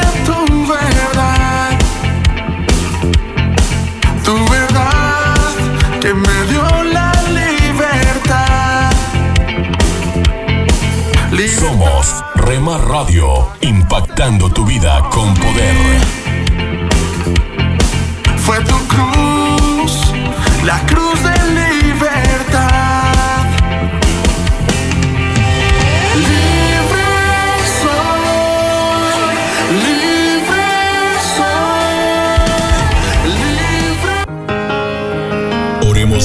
que 6.01 6.13
me 6.15 6.43
dio 6.49 6.83
la 6.83 7.11
libertad. 7.29 8.91
Somos 11.59 12.23
Rema 12.35 12.77
Radio, 12.79 13.47
impactando 13.61 14.49
tu 14.49 14.65
vida 14.65 14.99
con 15.11 15.33
poder. 15.35 15.75
Fue 18.37 18.59
tu 18.63 18.77
cruz, 18.87 20.13
la 20.63 20.79
cruz 20.87 21.21
de 21.23 21.30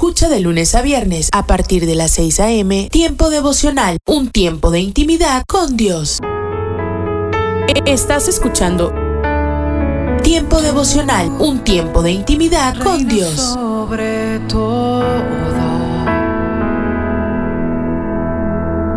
Escucha 0.00 0.30
de 0.30 0.40
lunes 0.40 0.74
a 0.74 0.80
viernes 0.80 1.28
a 1.30 1.44
partir 1.44 1.84
de 1.84 1.94
las 1.94 2.12
6 2.12 2.40
a.m. 2.40 2.88
Tiempo 2.90 3.28
devocional, 3.28 3.98
un 4.06 4.30
tiempo 4.30 4.70
de 4.70 4.80
intimidad 4.80 5.42
con 5.46 5.76
Dios. 5.76 6.20
Estás 7.84 8.26
escuchando 8.26 8.94
Tiempo 10.22 10.62
devocional, 10.62 11.28
un 11.38 11.58
tiempo 11.64 12.00
de 12.00 12.12
intimidad 12.12 12.82
con 12.82 13.06
Dios. 13.06 13.34
Sobre 13.34 14.38
todo, 14.48 15.04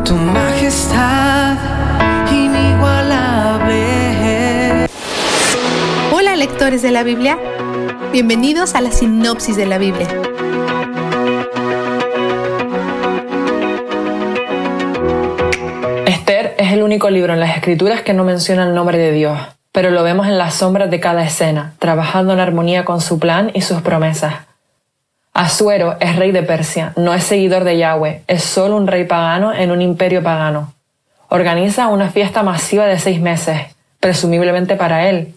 tu 0.06 0.16
majestad 0.16 1.58
inigualable. 2.32 3.76
Hola 6.14 6.38
lectores 6.38 6.82
de 6.82 6.92
la 6.92 7.04
Biblia, 7.04 7.38
bienvenidos 8.14 8.74
a 8.74 8.80
la 8.80 8.94
sinopsis 8.94 9.58
de 9.58 9.66
la 9.66 9.78
Biblia. 9.78 10.33
Único 16.94 17.10
libro 17.10 17.34
en 17.34 17.40
las 17.40 17.58
escrituras 17.58 18.04
que 18.04 18.14
no 18.14 18.24
menciona 18.24 18.68
el 18.68 18.76
nombre 18.76 19.00
de 19.00 19.12
Dios, 19.12 19.40
pero 19.72 19.90
lo 19.90 20.04
vemos 20.04 20.28
en 20.28 20.38
las 20.38 20.54
sombras 20.54 20.92
de 20.92 21.00
cada 21.00 21.24
escena, 21.24 21.74
trabajando 21.80 22.34
en 22.34 22.40
armonía 22.40 22.86
con 22.86 23.02
su 23.02 23.18
plan 23.18 23.50
y 23.56 23.62
sus 23.62 23.82
promesas. 23.82 24.36
Asuero 25.34 25.98
es 26.00 26.16
rey 26.18 26.32
de 26.32 26.44
Persia, 26.44 26.94
no 26.96 27.16
es 27.16 27.24
seguidor 27.24 27.64
de 27.64 27.80
Yahweh, 27.80 28.22
es 28.28 28.44
solo 28.44 28.78
un 28.78 28.86
rey 28.86 29.06
pagano 29.06 29.52
en 29.52 29.72
un 29.72 29.82
imperio 29.82 30.22
pagano. 30.22 30.72
Organiza 31.30 31.88
una 31.88 32.12
fiesta 32.12 32.44
masiva 32.44 32.86
de 32.86 33.00
seis 33.00 33.20
meses, 33.20 33.60
presumiblemente 34.00 34.76
para 34.76 35.10
él. 35.10 35.34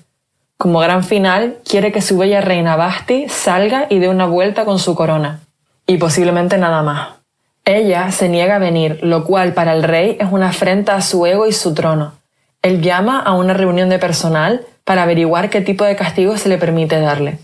Como 0.59 0.81
gran 0.81 1.05
final, 1.05 1.57
quiere 1.65 1.91
que 1.91 2.03
su 2.03 2.19
bella 2.19 2.43
reina 2.43 2.77
Basti 2.77 3.31
salga 3.31 3.87
y 3.89 3.99
dé 3.99 4.11
una 4.11 4.27
vuelta 4.27 4.67
con 4.67 4.79
su 4.79 4.95
corona. 4.95 5.41
Y 5.87 5.97
posiblemente 5.97 6.59
nada 6.59 6.83
más. 6.83 7.09
Ella 7.69 8.13
se 8.13 8.29
niega 8.29 8.57
a 8.57 8.61
venir, 8.61 9.01
lo 9.03 9.25
cual 9.25 9.53
para 9.53 9.73
el 9.73 9.83
rey 9.83 10.17
es 10.21 10.29
una 10.31 10.51
afrenta 10.51 10.95
a 10.95 11.03
su 11.03 11.27
ego 11.27 11.49
y 11.49 11.53
su 11.53 11.75
trono. 11.75 12.13
Él 12.63 12.81
llama 12.81 13.19
a 13.19 13.33
una 13.33 13.55
reunión 13.55 13.89
de 13.89 13.99
personal 13.99 14.65
para 14.85 15.03
averiguar 15.03 15.51
qué 15.51 15.61
tipo 15.63 15.85
de 15.85 15.97
castigo 15.97 16.37
se 16.37 16.49
le 16.49 16.59
permite 16.59 17.01
darle. 17.01 17.39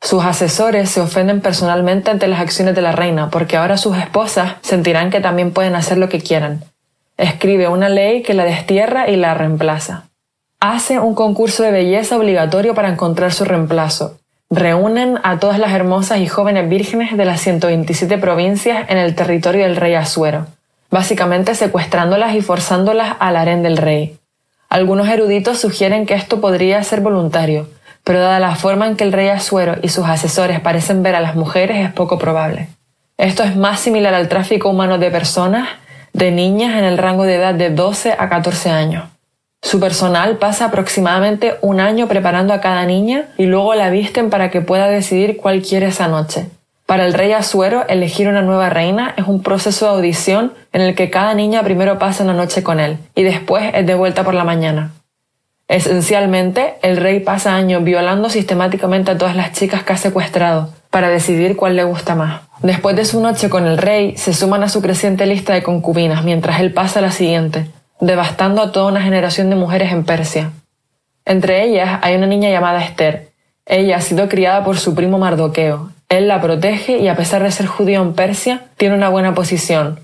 Sus 0.00 0.24
asesores 0.24 0.90
se 0.90 1.00
ofenden 1.00 1.40
personalmente 1.40 2.10
ante 2.10 2.26
las 2.26 2.40
acciones 2.40 2.74
de 2.74 2.82
la 2.82 2.90
reina 2.90 3.30
porque 3.30 3.56
ahora 3.56 3.76
sus 3.76 3.96
esposas 3.96 4.54
sentirán 4.62 5.10
que 5.10 5.20
también 5.20 5.52
pueden 5.52 5.76
hacer 5.76 5.98
lo 5.98 6.08
que 6.08 6.20
quieran. 6.20 6.64
Escribe 7.16 7.68
una 7.68 7.88
ley 7.88 8.22
que 8.22 8.34
la 8.34 8.44
destierra 8.44 9.08
y 9.08 9.14
la 9.14 9.34
reemplaza. 9.34 10.08
Hace 10.58 10.98
un 10.98 11.14
concurso 11.14 11.62
de 11.62 11.70
belleza 11.70 12.16
obligatorio 12.16 12.74
para 12.74 12.88
encontrar 12.88 13.32
su 13.32 13.44
reemplazo, 13.44 14.18
reúnen 14.50 15.20
a 15.22 15.38
todas 15.38 15.60
las 15.60 15.72
hermosas 15.72 16.18
y 16.18 16.26
jóvenes 16.26 16.68
vírgenes 16.68 17.16
de 17.16 17.24
las 17.24 17.40
127 17.40 18.18
provincias 18.18 18.84
en 18.88 18.98
el 18.98 19.14
territorio 19.14 19.62
del 19.62 19.76
rey 19.76 19.94
Asuero, 19.94 20.48
básicamente 20.90 21.54
secuestrándolas 21.54 22.34
y 22.34 22.42
forzándolas 22.42 23.16
al 23.20 23.36
harén 23.36 23.62
del 23.62 23.76
rey. 23.76 24.18
Algunos 24.68 25.08
eruditos 25.08 25.60
sugieren 25.60 26.04
que 26.04 26.14
esto 26.14 26.40
podría 26.40 26.82
ser 26.82 27.00
voluntario, 27.00 27.68
pero 28.02 28.18
dada 28.18 28.40
la 28.40 28.56
forma 28.56 28.88
en 28.88 28.96
que 28.96 29.04
el 29.04 29.12
rey 29.12 29.28
Asuero 29.28 29.76
y 29.82 29.88
sus 29.88 30.06
asesores 30.06 30.58
parecen 30.58 31.04
ver 31.04 31.14
a 31.14 31.20
las 31.20 31.36
mujeres 31.36 31.86
es 31.86 31.92
poco 31.92 32.18
probable. 32.18 32.68
Esto 33.18 33.44
es 33.44 33.54
más 33.54 33.78
similar 33.78 34.14
al 34.14 34.28
tráfico 34.28 34.70
humano 34.70 34.98
de 34.98 35.12
personas, 35.12 35.68
de 36.12 36.32
niñas 36.32 36.76
en 36.76 36.84
el 36.84 36.98
rango 36.98 37.22
de 37.22 37.36
edad 37.36 37.54
de 37.54 37.70
12 37.70 38.16
a 38.18 38.28
14 38.28 38.70
años. 38.70 39.04
Su 39.62 39.78
personal 39.78 40.38
pasa 40.38 40.66
aproximadamente 40.66 41.56
un 41.60 41.80
año 41.80 42.08
preparando 42.08 42.54
a 42.54 42.60
cada 42.60 42.84
niña 42.86 43.28
y 43.36 43.46
luego 43.46 43.74
la 43.74 43.90
visten 43.90 44.30
para 44.30 44.50
que 44.50 44.62
pueda 44.62 44.88
decidir 44.88 45.36
cuál 45.36 45.62
quiere 45.62 45.86
esa 45.86 46.08
noche. 46.08 46.46
Para 46.86 47.06
el 47.06 47.14
rey 47.14 47.30
Asuero, 47.32 47.86
elegir 47.86 48.26
una 48.26 48.42
nueva 48.42 48.68
reina 48.68 49.14
es 49.16 49.28
un 49.28 49.42
proceso 49.42 49.86
de 49.86 49.92
audición 49.92 50.54
en 50.72 50.80
el 50.80 50.96
que 50.96 51.08
cada 51.08 51.34
niña 51.34 51.62
primero 51.62 52.00
pasa 52.00 52.24
una 52.24 52.32
noche 52.32 52.64
con 52.64 52.80
él 52.80 52.98
y 53.14 53.22
después 53.22 53.70
es 53.74 53.86
de 53.86 53.94
vuelta 53.94 54.24
por 54.24 54.34
la 54.34 54.42
mañana. 54.42 54.90
Esencialmente, 55.68 56.74
el 56.82 56.96
rey 56.96 57.20
pasa 57.20 57.54
años 57.54 57.84
violando 57.84 58.28
sistemáticamente 58.28 59.12
a 59.12 59.18
todas 59.18 59.36
las 59.36 59.52
chicas 59.52 59.84
que 59.84 59.92
ha 59.92 59.96
secuestrado 59.96 60.70
para 60.90 61.10
decidir 61.10 61.54
cuál 61.54 61.76
le 61.76 61.84
gusta 61.84 62.16
más. 62.16 62.40
Después 62.60 62.96
de 62.96 63.04
su 63.04 63.20
noche 63.20 63.48
con 63.48 63.66
el 63.68 63.78
rey, 63.78 64.16
se 64.16 64.34
suman 64.34 64.64
a 64.64 64.68
su 64.68 64.82
creciente 64.82 65.26
lista 65.26 65.54
de 65.54 65.62
concubinas 65.62 66.24
mientras 66.24 66.58
él 66.58 66.72
pasa 66.72 66.98
a 66.98 67.02
la 67.02 67.12
siguiente, 67.12 67.66
devastando 68.00 68.62
a 68.62 68.72
toda 68.72 68.86
una 68.86 69.02
generación 69.02 69.50
de 69.50 69.56
mujeres 69.56 69.92
en 69.92 70.04
Persia. 70.04 70.52
Entre 71.24 71.64
ellas 71.64 72.00
hay 72.02 72.16
una 72.16 72.26
niña 72.26 72.50
llamada 72.50 72.82
Esther. 72.82 73.30
Ella 73.66 73.96
ha 73.96 74.00
sido 74.00 74.28
criada 74.28 74.64
por 74.64 74.78
su 74.78 74.94
primo 74.94 75.18
Mardoqueo. 75.18 75.90
Él 76.08 76.26
la 76.26 76.40
protege 76.40 76.98
y 76.98 77.08
a 77.08 77.14
pesar 77.14 77.42
de 77.42 77.52
ser 77.52 77.66
judío 77.66 78.02
en 78.02 78.14
Persia, 78.14 78.64
tiene 78.76 78.96
una 78.96 79.10
buena 79.10 79.34
posición. 79.34 80.00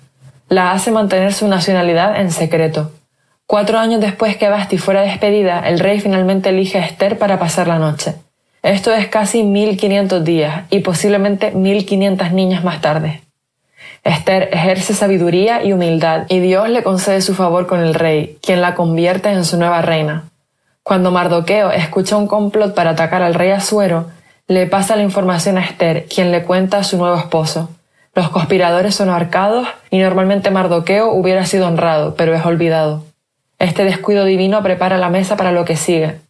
La 0.49 0.71
hace 0.71 0.93
mantener 0.93 1.33
su 1.33 1.49
nacionalidad 1.49 2.21
en 2.21 2.31
secreto. 2.31 2.93
Cuatro 3.47 3.79
años 3.79 4.01
después 4.01 4.37
que 4.37 4.49
Basti 4.49 4.79
fuera 4.79 5.03
despedida, 5.03 5.69
el 5.69 5.81
rey 5.81 5.99
finalmente 6.01 6.51
elige 6.51 6.79
a 6.79 6.87
Esther 6.87 7.19
para 7.19 7.39
pasar 7.39 7.67
la 7.67 7.79
noche. 7.79 8.15
Esto 8.63 8.93
es 8.93 9.09
casi 9.09 9.43
1500 9.43 10.25
días 10.25 10.65
y 10.71 10.81
posiblemente 10.81 11.53
1500 11.53 12.33
niñas 12.33 12.65
más 12.65 12.81
tarde. 12.81 13.23
Esther 14.07 14.51
ejerce 14.53 14.95
sabiduría 14.95 15.65
y 15.65 15.73
humildad 15.73 16.27
y 16.29 16.39
Dios 16.39 16.69
le 16.69 16.85
concede 16.85 17.21
su 17.21 17.35
favor 17.35 17.67
con 17.67 17.81
el 17.81 17.93
rey, 17.93 18.39
quien 18.41 18.61
la 18.61 18.75
convierte 18.77 19.31
en 19.31 19.45
su 19.45 19.57
nueva 19.57 19.83
reina. 19.83 20.25
Cuando 20.85 21.11
Mardoqueo 21.11 21.73
escucha 21.73 22.17
un 22.17 22.29
complot 22.29 22.73
para 22.75 22.91
atacar 22.91 23.23
al 23.23 23.35
rey 23.35 23.51
Asuero, 23.51 24.07
le 24.47 24.67
pasa 24.67 24.95
la 24.95 25.03
información 25.03 25.59
a 25.59 25.65
Esther, 25.65 26.07
quien 26.07 26.31
le 26.31 26.45
cuenta 26.45 26.79
a 26.79 26.85
su 26.85 26.97
nuevo 26.97 27.17
esposo. 27.17 27.69
Los 28.15 28.29
conspiradores 28.29 28.95
son 28.95 29.11
ahorcados 29.11 29.67
y 29.91 29.99
normalmente 29.99 30.53
Mardoqueo 30.53 31.11
hubiera 31.11 31.45
sido 31.45 31.67
honrado, 31.67 32.15
pero 32.15 32.33
es 32.33 32.47
olvidado. 32.47 33.05
Este 33.59 33.85
descuido 33.85 34.25
divino 34.25 34.63
prepara 34.63 34.99
la 34.99 35.11
mesa 35.11 35.37
para 35.37 35.51
lo 35.51 35.65
que 35.65 35.75
sigue. 35.75 36.21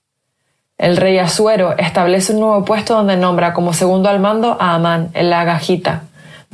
El 0.79 0.97
rey 0.97 1.19
Asuero 1.19 1.77
establece 1.77 2.33
un 2.33 2.41
nuevo 2.41 2.65
puesto 2.65 2.95
donde 2.95 3.19
nombra 3.19 3.53
como 3.53 3.75
segundo 3.75 4.09
al 4.09 4.21
mando 4.21 4.57
a 4.59 4.75
Amán, 4.75 5.11
el 5.12 5.31
Agagita, 5.31 6.05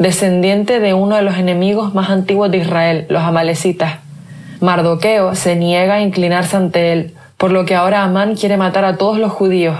descendiente 0.02 0.80
de 0.80 0.94
uno 0.94 1.16
de 1.16 1.22
los 1.22 1.36
enemigos 1.36 1.94
más 1.94 2.10
antiguos 2.10 2.50
de 2.50 2.58
Israel, 2.58 3.06
los 3.08 3.22
amalecitas. 3.22 4.00
Mardoqueo 4.60 5.34
se 5.34 5.56
niega 5.56 5.94
a 5.94 6.00
inclinarse 6.00 6.56
ante 6.56 6.92
él, 6.92 7.14
por 7.36 7.50
lo 7.50 7.64
que 7.64 7.74
ahora 7.74 8.02
Amán 8.02 8.36
quiere 8.36 8.56
matar 8.56 8.84
a 8.84 8.96
todos 8.96 9.18
los 9.18 9.32
judíos. 9.32 9.76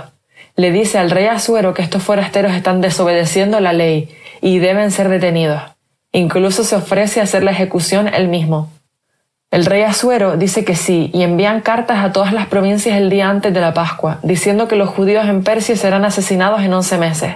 Le 0.56 0.72
dice 0.72 0.98
al 0.98 1.10
rey 1.10 1.26
Asuero 1.26 1.74
que 1.74 1.82
estos 1.82 2.02
forasteros 2.02 2.52
están 2.52 2.80
desobedeciendo 2.80 3.60
la 3.60 3.72
ley 3.72 4.08
y 4.40 4.58
deben 4.58 4.90
ser 4.90 5.08
detenidos. 5.08 5.62
Incluso 6.12 6.64
se 6.64 6.76
ofrece 6.76 7.20
a 7.20 7.24
hacer 7.24 7.42
la 7.42 7.52
ejecución 7.52 8.08
él 8.08 8.28
mismo. 8.28 8.70
El 9.50 9.66
rey 9.66 9.82
Asuero 9.82 10.36
dice 10.36 10.64
que 10.64 10.76
sí 10.76 11.10
y 11.12 11.22
envían 11.22 11.60
cartas 11.60 12.04
a 12.04 12.12
todas 12.12 12.32
las 12.32 12.46
provincias 12.46 12.96
el 12.96 13.10
día 13.10 13.28
antes 13.28 13.52
de 13.52 13.60
la 13.60 13.74
Pascua, 13.74 14.18
diciendo 14.22 14.66
que 14.66 14.76
los 14.76 14.88
judíos 14.88 15.26
en 15.26 15.44
Persia 15.44 15.76
serán 15.76 16.04
asesinados 16.04 16.62
en 16.62 16.72
once 16.72 16.96
meses. 16.98 17.34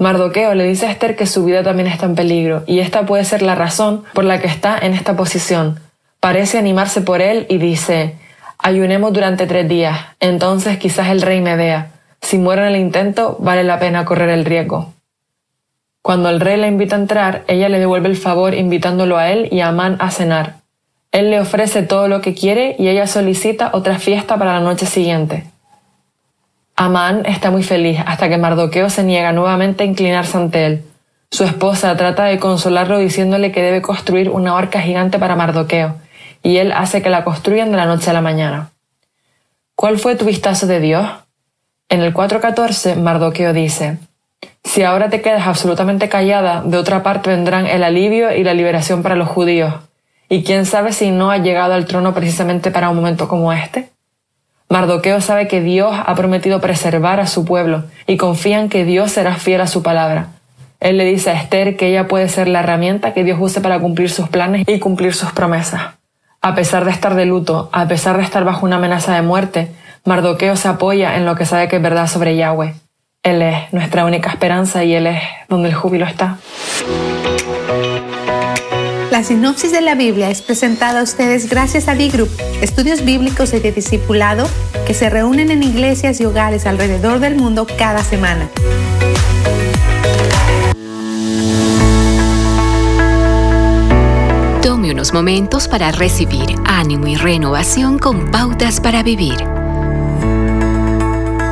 Mardoqueo 0.00 0.54
le 0.54 0.64
dice 0.64 0.86
a 0.86 0.90
Esther 0.90 1.14
que 1.14 1.26
su 1.26 1.44
vida 1.44 1.62
también 1.62 1.86
está 1.86 2.06
en 2.06 2.14
peligro, 2.14 2.64
y 2.66 2.78
esta 2.78 3.04
puede 3.04 3.22
ser 3.26 3.42
la 3.42 3.54
razón 3.54 4.02
por 4.14 4.24
la 4.24 4.40
que 4.40 4.46
está 4.46 4.78
en 4.78 4.94
esta 4.94 5.14
posición. 5.14 5.78
Parece 6.20 6.56
animarse 6.56 7.02
por 7.02 7.20
él 7.20 7.44
y 7.50 7.58
dice, 7.58 8.16
ayunemos 8.56 9.12
durante 9.12 9.46
tres 9.46 9.68
días, 9.68 9.98
entonces 10.18 10.78
quizás 10.78 11.08
el 11.08 11.20
rey 11.20 11.42
me 11.42 11.54
vea. 11.54 11.90
Si 12.22 12.38
muero 12.38 12.62
en 12.62 12.68
el 12.68 12.80
intento, 12.80 13.36
vale 13.40 13.62
la 13.62 13.78
pena 13.78 14.06
correr 14.06 14.30
el 14.30 14.46
riesgo. 14.46 14.94
Cuando 16.00 16.30
el 16.30 16.40
rey 16.40 16.56
la 16.56 16.68
invita 16.68 16.96
a 16.96 17.00
entrar, 17.00 17.44
ella 17.46 17.68
le 17.68 17.78
devuelve 17.78 18.08
el 18.08 18.16
favor 18.16 18.54
invitándolo 18.54 19.18
a 19.18 19.30
él 19.30 19.48
y 19.52 19.60
a 19.60 19.68
Amán 19.68 19.98
a 20.00 20.10
cenar. 20.10 20.60
Él 21.12 21.28
le 21.28 21.40
ofrece 21.40 21.82
todo 21.82 22.08
lo 22.08 22.22
que 22.22 22.32
quiere 22.32 22.74
y 22.78 22.88
ella 22.88 23.06
solicita 23.06 23.68
otra 23.74 23.98
fiesta 23.98 24.38
para 24.38 24.54
la 24.54 24.60
noche 24.60 24.86
siguiente. 24.86 25.49
Amán 26.80 27.26
está 27.26 27.50
muy 27.50 27.62
feliz 27.62 27.98
hasta 28.06 28.30
que 28.30 28.38
Mardoqueo 28.38 28.88
se 28.88 29.04
niega 29.04 29.32
nuevamente 29.32 29.84
a 29.84 29.86
inclinarse 29.86 30.38
ante 30.38 30.64
él. 30.64 30.82
Su 31.30 31.44
esposa 31.44 31.94
trata 31.94 32.24
de 32.24 32.38
consolarlo 32.38 32.96
diciéndole 32.96 33.52
que 33.52 33.60
debe 33.60 33.82
construir 33.82 34.30
una 34.30 34.54
horca 34.54 34.80
gigante 34.80 35.18
para 35.18 35.36
Mardoqueo, 35.36 35.96
y 36.42 36.56
él 36.56 36.72
hace 36.72 37.02
que 37.02 37.10
la 37.10 37.22
construyan 37.22 37.70
de 37.70 37.76
la 37.76 37.84
noche 37.84 38.08
a 38.08 38.14
la 38.14 38.22
mañana. 38.22 38.70
¿Cuál 39.74 39.98
fue 39.98 40.16
tu 40.16 40.24
vistazo 40.24 40.66
de 40.66 40.80
Dios? 40.80 41.06
En 41.90 42.00
el 42.00 42.14
4.14, 42.14 42.96
Mardoqueo 42.96 43.52
dice, 43.52 43.98
Si 44.64 44.82
ahora 44.82 45.10
te 45.10 45.20
quedas 45.20 45.46
absolutamente 45.46 46.08
callada, 46.08 46.62
de 46.62 46.78
otra 46.78 47.02
parte 47.02 47.28
vendrán 47.28 47.66
el 47.66 47.84
alivio 47.84 48.34
y 48.34 48.42
la 48.42 48.54
liberación 48.54 49.02
para 49.02 49.16
los 49.16 49.28
judíos. 49.28 49.74
Y 50.30 50.44
quién 50.44 50.64
sabe 50.64 50.92
si 50.92 51.10
no 51.10 51.30
ha 51.30 51.36
llegado 51.36 51.74
al 51.74 51.84
trono 51.84 52.14
precisamente 52.14 52.70
para 52.70 52.88
un 52.88 52.96
momento 52.96 53.28
como 53.28 53.52
este. 53.52 53.90
Mardoqueo 54.70 55.20
sabe 55.20 55.48
que 55.48 55.60
Dios 55.60 55.92
ha 55.92 56.14
prometido 56.14 56.60
preservar 56.60 57.18
a 57.18 57.26
su 57.26 57.44
pueblo 57.44 57.82
y 58.06 58.16
confía 58.16 58.60
en 58.60 58.68
que 58.68 58.84
Dios 58.84 59.10
será 59.10 59.34
fiel 59.34 59.60
a 59.60 59.66
su 59.66 59.82
palabra. 59.82 60.28
Él 60.78 60.96
le 60.96 61.04
dice 61.04 61.30
a 61.30 61.34
Esther 61.34 61.76
que 61.76 61.88
ella 61.88 62.06
puede 62.06 62.28
ser 62.28 62.46
la 62.46 62.60
herramienta 62.60 63.12
que 63.12 63.24
Dios 63.24 63.38
use 63.40 63.60
para 63.60 63.80
cumplir 63.80 64.10
sus 64.10 64.28
planes 64.28 64.64
y 64.68 64.78
cumplir 64.78 65.12
sus 65.12 65.32
promesas. 65.32 65.94
A 66.40 66.54
pesar 66.54 66.84
de 66.84 66.92
estar 66.92 67.16
de 67.16 67.26
luto, 67.26 67.68
a 67.72 67.88
pesar 67.88 68.16
de 68.16 68.22
estar 68.22 68.44
bajo 68.44 68.64
una 68.64 68.76
amenaza 68.76 69.12
de 69.12 69.22
muerte, 69.22 69.72
Mardoqueo 70.04 70.54
se 70.54 70.68
apoya 70.68 71.16
en 71.16 71.26
lo 71.26 71.34
que 71.34 71.46
sabe 71.46 71.66
que 71.66 71.76
es 71.76 71.82
verdad 71.82 72.06
sobre 72.06 72.36
Yahweh. 72.36 72.74
Él 73.24 73.42
es 73.42 73.72
nuestra 73.72 74.04
única 74.04 74.30
esperanza 74.30 74.84
y 74.84 74.94
Él 74.94 75.08
es 75.08 75.20
donde 75.48 75.70
el 75.70 75.74
júbilo 75.74 76.06
está. 76.06 76.38
La 79.10 79.24
sinopsis 79.24 79.72
de 79.72 79.80
la 79.80 79.96
Biblia 79.96 80.30
es 80.30 80.40
presentada 80.40 81.00
a 81.00 81.02
ustedes 81.02 81.50
gracias 81.50 81.88
a 81.88 81.96
D-Group, 81.96 82.30
estudios 82.62 83.04
bíblicos 83.04 83.52
y 83.52 83.58
de 83.58 83.72
discipulado 83.72 84.48
que 84.86 84.94
se 84.94 85.10
reúnen 85.10 85.50
en 85.50 85.64
iglesias 85.64 86.20
y 86.20 86.26
hogares 86.26 86.64
alrededor 86.64 87.18
del 87.18 87.34
mundo 87.34 87.66
cada 87.76 88.04
semana. 88.04 88.48
Tome 94.62 94.92
unos 94.92 95.12
momentos 95.12 95.66
para 95.66 95.90
recibir 95.90 96.54
ánimo 96.64 97.08
y 97.08 97.16
renovación 97.16 97.98
con 97.98 98.30
pautas 98.30 98.78
para 98.78 99.02
vivir. 99.02 99.42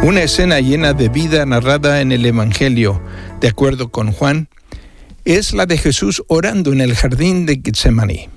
Una 0.05 0.23
escena 0.23 0.61
llena 0.61 0.93
de 0.93 1.09
vida 1.09 1.45
narrada 1.45 2.01
en 2.03 2.13
el 2.13 2.25
Evangelio, 2.25 3.03
de 3.41 3.49
acuerdo 3.49 3.89
con 3.89 4.13
Juan, 4.13 4.49
es 5.29 5.53
la 5.53 5.67
de 5.67 5.77
Jesús 5.77 6.23
orando 6.29 6.73
en 6.73 6.81
el 6.81 6.95
jardín 6.95 7.45
de 7.45 7.61
Getsemaní. 7.63 8.31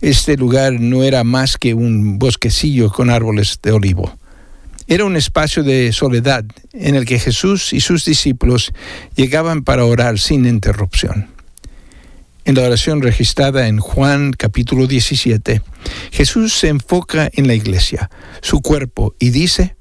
Este 0.00 0.36
lugar 0.36 0.74
no 0.74 1.02
era 1.02 1.24
más 1.24 1.56
que 1.56 1.74
un 1.74 2.20
bosquecillo 2.20 2.92
con 2.92 3.10
árboles 3.10 3.58
de 3.60 3.72
olivo. 3.72 4.16
Era 4.86 5.04
un 5.04 5.16
espacio 5.16 5.64
de 5.64 5.92
soledad 5.92 6.44
en 6.72 6.94
el 6.94 7.04
que 7.04 7.18
Jesús 7.18 7.72
y 7.72 7.80
sus 7.80 8.04
discípulos 8.04 8.70
llegaban 9.16 9.64
para 9.64 9.84
orar 9.84 10.20
sin 10.20 10.46
interrupción. 10.46 11.26
En 12.44 12.54
la 12.54 12.62
oración 12.62 13.02
registrada 13.02 13.66
en 13.66 13.80
Juan 13.80 14.34
capítulo 14.34 14.86
17, 14.86 15.60
Jesús 16.12 16.54
se 16.54 16.68
enfoca 16.68 17.28
en 17.32 17.48
la 17.48 17.54
iglesia, 17.54 18.10
su 18.42 18.60
cuerpo, 18.60 19.16
y 19.18 19.30
dice, 19.30 19.74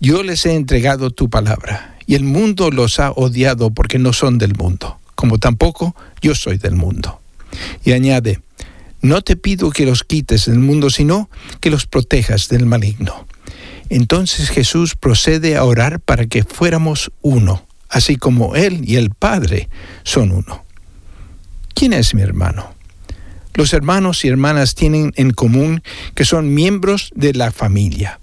Yo 0.00 0.22
les 0.22 0.46
he 0.46 0.54
entregado 0.54 1.10
tu 1.10 1.28
palabra 1.28 1.95
y 2.06 2.14
el 2.14 2.24
mundo 2.24 2.70
los 2.70 3.00
ha 3.00 3.10
odiado 3.10 3.70
porque 3.70 3.98
no 3.98 4.12
son 4.12 4.38
del 4.38 4.54
mundo, 4.54 4.98
como 5.14 5.38
tampoco 5.38 5.96
yo 6.20 6.34
soy 6.34 6.58
del 6.58 6.76
mundo. 6.76 7.20
Y 7.84 7.92
añade, 7.92 8.40
no 9.02 9.22
te 9.22 9.36
pido 9.36 9.70
que 9.70 9.86
los 9.86 10.04
quites 10.04 10.46
del 10.46 10.58
mundo, 10.58 10.90
sino 10.90 11.28
que 11.60 11.70
los 11.70 11.86
protejas 11.86 12.48
del 12.48 12.66
maligno. 12.66 13.26
Entonces 13.88 14.50
Jesús 14.50 14.94
procede 14.94 15.56
a 15.56 15.64
orar 15.64 16.00
para 16.00 16.26
que 16.26 16.44
fuéramos 16.44 17.12
uno, 17.22 17.66
así 17.88 18.16
como 18.16 18.56
Él 18.56 18.80
y 18.84 18.96
el 18.96 19.10
Padre 19.10 19.68
son 20.02 20.32
uno. 20.32 20.64
¿Quién 21.74 21.92
es 21.92 22.14
mi 22.14 22.22
hermano? 22.22 22.74
Los 23.54 23.72
hermanos 23.72 24.24
y 24.24 24.28
hermanas 24.28 24.74
tienen 24.74 25.12
en 25.16 25.32
común 25.32 25.82
que 26.14 26.24
son 26.24 26.52
miembros 26.52 27.10
de 27.14 27.32
la 27.32 27.52
familia 27.52 28.20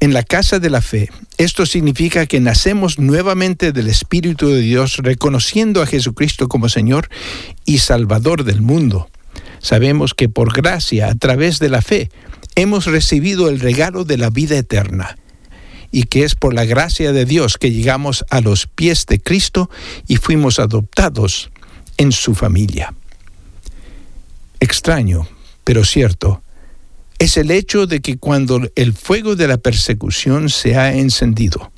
en 0.00 0.12
la 0.12 0.22
casa 0.22 0.58
de 0.58 0.70
la 0.70 0.80
fe. 0.80 1.10
Esto 1.38 1.66
significa 1.66 2.26
que 2.26 2.40
nacemos 2.40 2.98
nuevamente 2.98 3.72
del 3.72 3.88
Espíritu 3.88 4.48
de 4.48 4.60
Dios, 4.60 4.98
reconociendo 4.98 5.82
a 5.82 5.86
Jesucristo 5.86 6.48
como 6.48 6.68
Señor 6.68 7.08
y 7.64 7.78
Salvador 7.78 8.44
del 8.44 8.60
mundo. 8.60 9.08
Sabemos 9.60 10.14
que 10.14 10.28
por 10.28 10.52
gracia, 10.52 11.08
a 11.08 11.14
través 11.14 11.58
de 11.58 11.68
la 11.68 11.82
fe, 11.82 12.10
hemos 12.54 12.86
recibido 12.86 13.48
el 13.48 13.60
regalo 13.60 14.04
de 14.04 14.18
la 14.18 14.30
vida 14.30 14.56
eterna 14.56 15.16
y 15.90 16.04
que 16.04 16.24
es 16.24 16.34
por 16.34 16.54
la 16.54 16.64
gracia 16.64 17.12
de 17.12 17.24
Dios 17.24 17.56
que 17.56 17.70
llegamos 17.70 18.24
a 18.30 18.40
los 18.40 18.66
pies 18.66 19.06
de 19.06 19.20
Cristo 19.20 19.70
y 20.06 20.16
fuimos 20.16 20.58
adoptados 20.58 21.50
en 21.96 22.12
su 22.12 22.34
familia. 22.34 22.94
Extraño, 24.60 25.28
pero 25.64 25.84
cierto, 25.84 26.42
es 27.18 27.36
el 27.36 27.50
hecho 27.50 27.86
de 27.86 28.00
que 28.00 28.16
cuando 28.16 28.60
el 28.76 28.92
fuego 28.92 29.34
de 29.34 29.48
la 29.48 29.58
persecución 29.58 30.48
se 30.48 30.76
ha 30.76 30.94
encendido, 30.94 31.72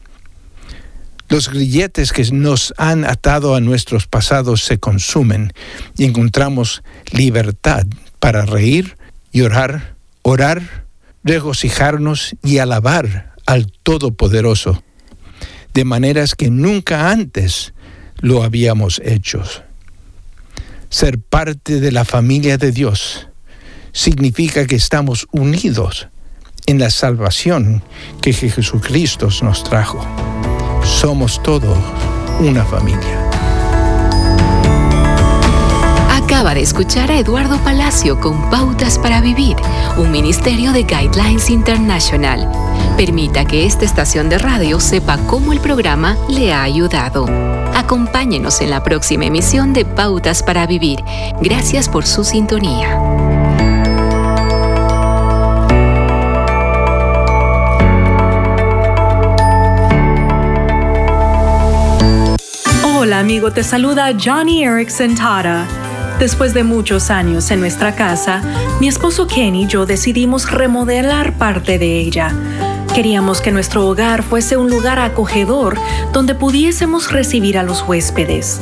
los 1.28 1.48
grilletes 1.48 2.12
que 2.12 2.24
nos 2.32 2.74
han 2.76 3.04
atado 3.04 3.54
a 3.54 3.60
nuestros 3.60 4.06
pasados 4.06 4.64
se 4.64 4.78
consumen 4.78 5.52
y 5.96 6.04
encontramos 6.04 6.82
libertad 7.12 7.86
para 8.18 8.44
reír, 8.44 8.96
llorar, 9.32 9.94
orar, 10.22 10.86
regocijarnos 11.22 12.34
y 12.42 12.58
alabar 12.58 13.34
al 13.46 13.70
Todopoderoso, 13.82 14.82
de 15.72 15.84
maneras 15.84 16.34
que 16.34 16.50
nunca 16.50 17.10
antes 17.10 17.74
lo 18.18 18.42
habíamos 18.42 19.00
hecho. 19.04 19.42
Ser 20.88 21.20
parte 21.20 21.80
de 21.80 21.92
la 21.92 22.04
familia 22.04 22.58
de 22.58 22.72
Dios 22.72 23.29
significa 23.92 24.66
que 24.66 24.76
estamos 24.76 25.26
unidos 25.32 26.08
en 26.66 26.78
la 26.78 26.90
salvación 26.90 27.82
que 28.20 28.32
Jesucristo 28.32 29.28
nos 29.42 29.64
trajo. 29.64 30.04
Somos 30.84 31.42
todos 31.42 31.78
una 32.40 32.64
familia. 32.64 33.28
Acaba 36.10 36.54
de 36.54 36.60
escuchar 36.60 37.10
a 37.10 37.18
Eduardo 37.18 37.58
Palacio 37.58 38.20
con 38.20 38.50
Pautas 38.50 38.98
para 38.98 39.20
Vivir, 39.20 39.56
un 39.96 40.10
ministerio 40.12 40.72
de 40.72 40.84
Guidelines 40.84 41.50
International. 41.50 42.48
Permita 42.96 43.44
que 43.44 43.66
esta 43.66 43.84
estación 43.84 44.28
de 44.28 44.38
radio 44.38 44.78
sepa 44.78 45.18
cómo 45.26 45.52
el 45.52 45.60
programa 45.60 46.16
le 46.28 46.52
ha 46.52 46.62
ayudado. 46.62 47.26
Acompáñenos 47.74 48.60
en 48.60 48.70
la 48.70 48.82
próxima 48.82 49.24
emisión 49.24 49.72
de 49.72 49.84
Pautas 49.84 50.42
para 50.42 50.66
Vivir. 50.66 51.00
Gracias 51.40 51.88
por 51.88 52.06
su 52.06 52.22
sintonía. 52.22 53.29
Hola 63.10 63.18
amigo, 63.18 63.50
te 63.50 63.64
saluda 63.64 64.12
Johnny 64.16 64.62
Erickson 64.62 65.16
Tara. 65.16 65.66
Después 66.20 66.54
de 66.54 66.62
muchos 66.62 67.10
años 67.10 67.50
en 67.50 67.58
nuestra 67.58 67.96
casa, 67.96 68.40
mi 68.78 68.86
esposo 68.86 69.26
Kenny 69.26 69.64
y 69.64 69.66
yo 69.66 69.84
decidimos 69.84 70.48
remodelar 70.48 71.36
parte 71.36 71.80
de 71.80 71.98
ella. 71.98 72.32
Queríamos 72.94 73.40
que 73.40 73.50
nuestro 73.50 73.88
hogar 73.88 74.22
fuese 74.22 74.56
un 74.56 74.70
lugar 74.70 75.00
acogedor 75.00 75.76
donde 76.12 76.36
pudiésemos 76.36 77.10
recibir 77.10 77.58
a 77.58 77.64
los 77.64 77.82
huéspedes. 77.82 78.60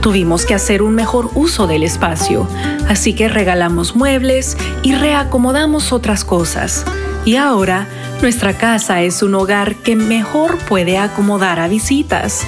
Tuvimos 0.00 0.46
que 0.46 0.54
hacer 0.54 0.80
un 0.80 0.94
mejor 0.94 1.28
uso 1.34 1.66
del 1.66 1.82
espacio, 1.82 2.48
así 2.88 3.12
que 3.12 3.28
regalamos 3.28 3.96
muebles 3.96 4.56
y 4.82 4.94
reacomodamos 4.94 5.92
otras 5.92 6.24
cosas. 6.24 6.86
Y 7.26 7.36
ahora, 7.36 7.86
nuestra 8.22 8.54
casa 8.54 9.02
es 9.02 9.22
un 9.22 9.34
hogar 9.34 9.74
que 9.74 9.94
mejor 9.94 10.56
puede 10.56 10.96
acomodar 10.96 11.60
a 11.60 11.68
visitas. 11.68 12.46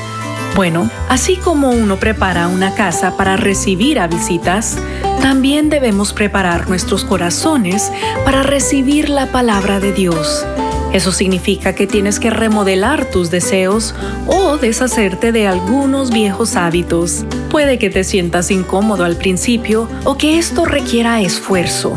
Bueno, 0.54 0.90
así 1.08 1.36
como 1.36 1.70
uno 1.70 1.96
prepara 1.96 2.48
una 2.48 2.74
casa 2.74 3.16
para 3.16 3.36
recibir 3.36 3.98
a 3.98 4.06
visitas, 4.06 4.76
también 5.22 5.70
debemos 5.70 6.12
preparar 6.12 6.68
nuestros 6.68 7.04
corazones 7.04 7.90
para 8.24 8.42
recibir 8.42 9.08
la 9.08 9.32
palabra 9.32 9.80
de 9.80 9.92
Dios. 9.92 10.44
Eso 10.92 11.10
significa 11.10 11.74
que 11.74 11.86
tienes 11.86 12.20
que 12.20 12.28
remodelar 12.28 13.06
tus 13.06 13.30
deseos 13.30 13.94
o 14.26 14.58
deshacerte 14.58 15.32
de 15.32 15.46
algunos 15.46 16.10
viejos 16.10 16.54
hábitos. 16.54 17.24
Puede 17.50 17.78
que 17.78 17.88
te 17.88 18.04
sientas 18.04 18.50
incómodo 18.50 19.04
al 19.04 19.16
principio 19.16 19.88
o 20.04 20.18
que 20.18 20.38
esto 20.38 20.66
requiera 20.66 21.22
esfuerzo, 21.22 21.96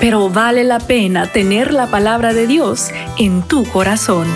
pero 0.00 0.30
vale 0.30 0.64
la 0.64 0.78
pena 0.78 1.26
tener 1.26 1.74
la 1.74 1.88
palabra 1.88 2.32
de 2.32 2.46
Dios 2.46 2.88
en 3.18 3.42
tu 3.42 3.64
corazón. 3.64 4.26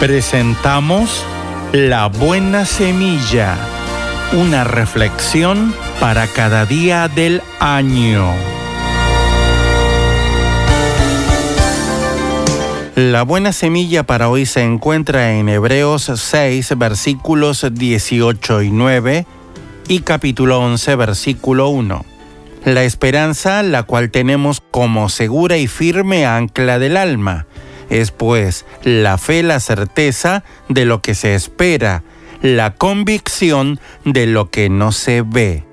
Presentamos 0.00 1.26
La 1.72 2.06
Buena 2.06 2.64
Semilla, 2.66 3.58
una 4.32 4.62
reflexión 4.62 5.74
para 5.98 6.28
cada 6.28 6.66
día 6.66 7.08
del 7.08 7.42
año. 7.58 8.32
La 12.94 13.22
buena 13.22 13.52
semilla 13.52 14.04
para 14.04 14.28
hoy 14.28 14.46
se 14.46 14.62
encuentra 14.62 15.32
en 15.32 15.48
Hebreos 15.48 16.12
6, 16.14 16.78
versículos 16.78 17.66
18 17.68 18.62
y 18.62 18.70
9 18.70 19.26
y 19.88 20.00
capítulo 20.00 20.60
11, 20.60 20.94
versículo 20.94 21.70
1. 21.70 22.04
La 22.66 22.84
esperanza, 22.84 23.64
la 23.64 23.82
cual 23.82 24.12
tenemos 24.12 24.62
como 24.70 25.08
segura 25.08 25.56
y 25.56 25.66
firme 25.66 26.24
ancla 26.24 26.78
del 26.78 26.96
alma 26.96 27.47
es 27.90 28.10
pues 28.10 28.64
la 28.82 29.18
fe 29.18 29.42
la 29.42 29.60
certeza 29.60 30.44
de 30.68 30.84
lo 30.84 31.00
que 31.00 31.14
se 31.14 31.34
espera, 31.34 32.02
la 32.42 32.74
convicción 32.74 33.80
de 34.04 34.26
lo 34.26 34.50
que 34.50 34.68
no 34.68 34.92
se 34.92 35.22
ve. 35.22 35.64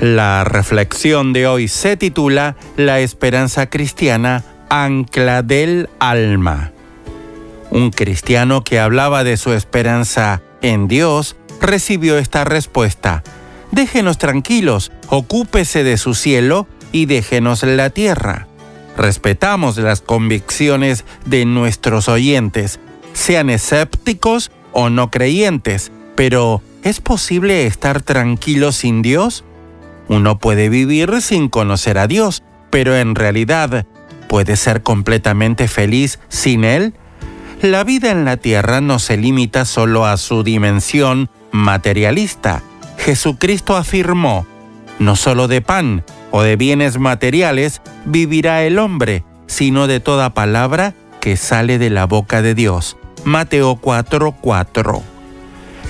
La 0.00 0.44
reflexión 0.44 1.32
de 1.32 1.46
hoy 1.46 1.68
se 1.68 1.96
titula 1.96 2.56
La 2.76 3.00
esperanza 3.00 3.68
cristiana, 3.68 4.42
ancla 4.68 5.42
del 5.42 5.88
alma. 5.98 6.72
Un 7.70 7.90
cristiano 7.90 8.64
que 8.64 8.80
hablaba 8.80 9.24
de 9.24 9.36
su 9.36 9.52
esperanza 9.52 10.42
en 10.60 10.88
Dios 10.88 11.36
recibió 11.60 12.18
esta 12.18 12.44
respuesta. 12.44 13.22
Déjenos 13.70 14.18
tranquilos, 14.18 14.92
ocúpese 15.08 15.84
de 15.84 15.96
su 15.96 16.14
cielo 16.14 16.66
y 16.90 17.06
déjenos 17.06 17.62
la 17.62 17.90
tierra. 17.90 18.46
Respetamos 18.96 19.76
las 19.78 20.00
convicciones 20.00 21.04
de 21.24 21.44
nuestros 21.44 22.08
oyentes, 22.08 22.80
sean 23.12 23.50
escépticos 23.50 24.50
o 24.72 24.90
no 24.90 25.10
creyentes, 25.10 25.92
pero 26.14 26.62
¿es 26.82 27.00
posible 27.00 27.66
estar 27.66 28.02
tranquilo 28.02 28.72
sin 28.72 29.02
Dios? 29.02 29.44
Uno 30.08 30.38
puede 30.38 30.68
vivir 30.68 31.20
sin 31.22 31.48
conocer 31.48 31.98
a 31.98 32.06
Dios, 32.06 32.42
pero 32.70 32.96
en 32.96 33.14
realidad, 33.14 33.86
¿puede 34.28 34.56
ser 34.56 34.82
completamente 34.82 35.68
feliz 35.68 36.18
sin 36.28 36.64
Él? 36.64 36.94
La 37.60 37.84
vida 37.84 38.10
en 38.10 38.24
la 38.24 38.36
tierra 38.36 38.80
no 38.80 38.98
se 38.98 39.16
limita 39.16 39.64
solo 39.64 40.04
a 40.04 40.16
su 40.16 40.42
dimensión 40.42 41.30
materialista. 41.52 42.62
Jesucristo 42.98 43.76
afirmó, 43.76 44.46
no 44.98 45.16
solo 45.16 45.48
de 45.48 45.60
pan 45.60 46.04
o 46.32 46.42
de 46.42 46.56
bienes 46.56 46.98
materiales 46.98 47.80
vivirá 48.04 48.64
el 48.64 48.78
hombre, 48.78 49.22
sino 49.46 49.86
de 49.86 50.00
toda 50.00 50.34
palabra 50.34 50.94
que 51.20 51.36
sale 51.36 51.78
de 51.78 51.90
la 51.90 52.06
boca 52.06 52.42
de 52.42 52.54
Dios. 52.54 52.96
Mateo 53.24 53.76
4:4. 53.76 55.02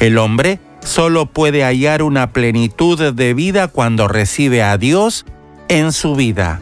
El 0.00 0.18
hombre 0.18 0.58
solo 0.80 1.26
puede 1.26 1.64
hallar 1.64 2.02
una 2.02 2.32
plenitud 2.32 3.14
de 3.14 3.34
vida 3.34 3.68
cuando 3.68 4.08
recibe 4.08 4.62
a 4.62 4.76
Dios 4.76 5.24
en 5.68 5.92
su 5.92 6.14
vida. 6.14 6.60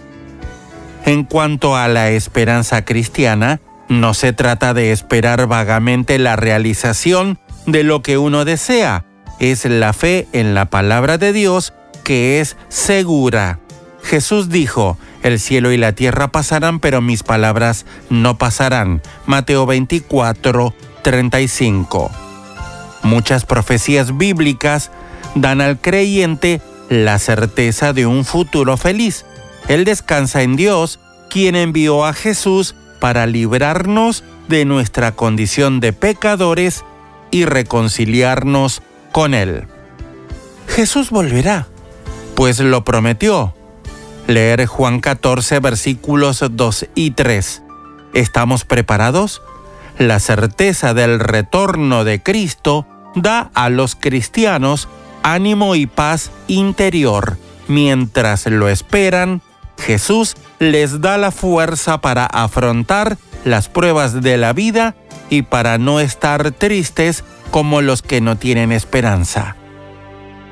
En 1.04 1.24
cuanto 1.24 1.76
a 1.76 1.88
la 1.88 2.10
esperanza 2.10 2.84
cristiana, 2.84 3.60
no 3.88 4.14
se 4.14 4.32
trata 4.32 4.74
de 4.74 4.92
esperar 4.92 5.46
vagamente 5.46 6.18
la 6.18 6.36
realización 6.36 7.38
de 7.66 7.82
lo 7.82 8.02
que 8.02 8.18
uno 8.18 8.44
desea, 8.44 9.04
es 9.40 9.64
la 9.64 9.92
fe 9.92 10.28
en 10.32 10.54
la 10.54 10.66
palabra 10.66 11.18
de 11.18 11.32
Dios 11.32 11.72
que 12.04 12.40
es 12.40 12.56
segura. 12.68 13.58
Jesús 14.02 14.48
dijo, 14.48 14.98
el 15.22 15.38
cielo 15.38 15.72
y 15.72 15.76
la 15.76 15.92
tierra 15.92 16.28
pasarán, 16.28 16.80
pero 16.80 17.00
mis 17.00 17.22
palabras 17.22 17.84
no 18.08 18.38
pasarán. 18.38 19.02
Mateo 19.26 19.66
24, 19.66 20.74
35. 21.02 22.10
Muchas 23.02 23.44
profecías 23.44 24.16
bíblicas 24.16 24.90
dan 25.34 25.60
al 25.60 25.80
creyente 25.80 26.60
la 26.88 27.18
certeza 27.18 27.92
de 27.92 28.06
un 28.06 28.24
futuro 28.24 28.76
feliz. 28.76 29.24
Él 29.68 29.84
descansa 29.84 30.42
en 30.42 30.56
Dios, 30.56 30.98
quien 31.28 31.54
envió 31.54 32.04
a 32.04 32.12
Jesús 32.12 32.74
para 32.98 33.26
librarnos 33.26 34.24
de 34.48 34.64
nuestra 34.64 35.12
condición 35.12 35.80
de 35.80 35.92
pecadores 35.92 36.84
y 37.30 37.44
reconciliarnos 37.44 38.82
con 39.12 39.34
Él. 39.34 39.64
Jesús 40.66 41.10
volverá, 41.10 41.68
pues 42.34 42.58
lo 42.60 42.84
prometió. 42.84 43.54
Leer 44.30 44.66
Juan 44.66 45.00
14 45.00 45.58
versículos 45.58 46.44
2 46.48 46.86
y 46.94 47.10
3. 47.10 47.62
¿Estamos 48.14 48.64
preparados? 48.64 49.42
La 49.98 50.20
certeza 50.20 50.94
del 50.94 51.18
retorno 51.18 52.04
de 52.04 52.22
Cristo 52.22 52.86
da 53.16 53.50
a 53.54 53.70
los 53.70 53.96
cristianos 53.96 54.86
ánimo 55.24 55.74
y 55.74 55.86
paz 55.86 56.30
interior. 56.46 57.38
Mientras 57.66 58.46
lo 58.46 58.68
esperan, 58.68 59.42
Jesús 59.78 60.36
les 60.60 61.00
da 61.00 61.18
la 61.18 61.32
fuerza 61.32 62.00
para 62.00 62.24
afrontar 62.24 63.18
las 63.44 63.68
pruebas 63.68 64.22
de 64.22 64.36
la 64.36 64.52
vida 64.52 64.94
y 65.28 65.42
para 65.42 65.76
no 65.76 65.98
estar 65.98 66.52
tristes 66.52 67.24
como 67.50 67.80
los 67.80 68.00
que 68.02 68.20
no 68.20 68.36
tienen 68.36 68.70
esperanza. 68.70 69.56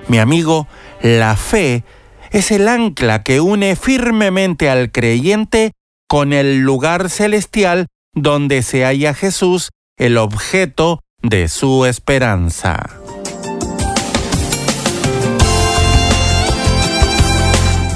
Mi 0.09 0.19
amigo, 0.19 0.67
la 1.01 1.37
fe 1.37 1.85
es 2.31 2.51
el 2.51 2.69
ancla 2.69 3.23
que 3.23 3.41
une 3.41 3.77
firmemente 3.77 4.71
al 4.71 4.91
creyente 4.91 5.73
con 6.09 6.33
el 6.33 6.61
lugar 6.61 7.11
celestial 7.11 7.87
donde 8.15 8.63
se 8.63 8.85
halla 8.85 9.15
Jesús, 9.15 9.71
el 9.97 10.17
objeto 10.17 11.01
de 11.23 11.49
su 11.49 11.85
esperanza. 11.85 12.79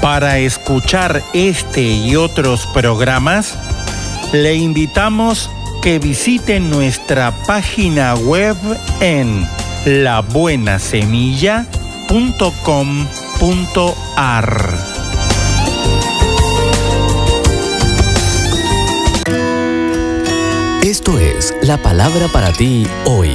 Para 0.01 0.39
escuchar 0.39 1.23
este 1.33 1.81
y 1.81 2.15
otros 2.17 2.67
programas, 2.67 3.57
le 4.33 4.55
invitamos 4.55 5.49
que 5.81 5.99
visite 5.99 6.59
nuestra 6.59 7.31
página 7.45 8.15
web 8.15 8.57
en 8.99 9.47
labuenasemilla.com.ar. 12.13 14.73
Esto 20.83 21.17
es 21.17 21.55
la 21.63 21.77
palabra 21.77 22.27
para 22.27 22.51
ti 22.51 22.85
hoy. 23.05 23.31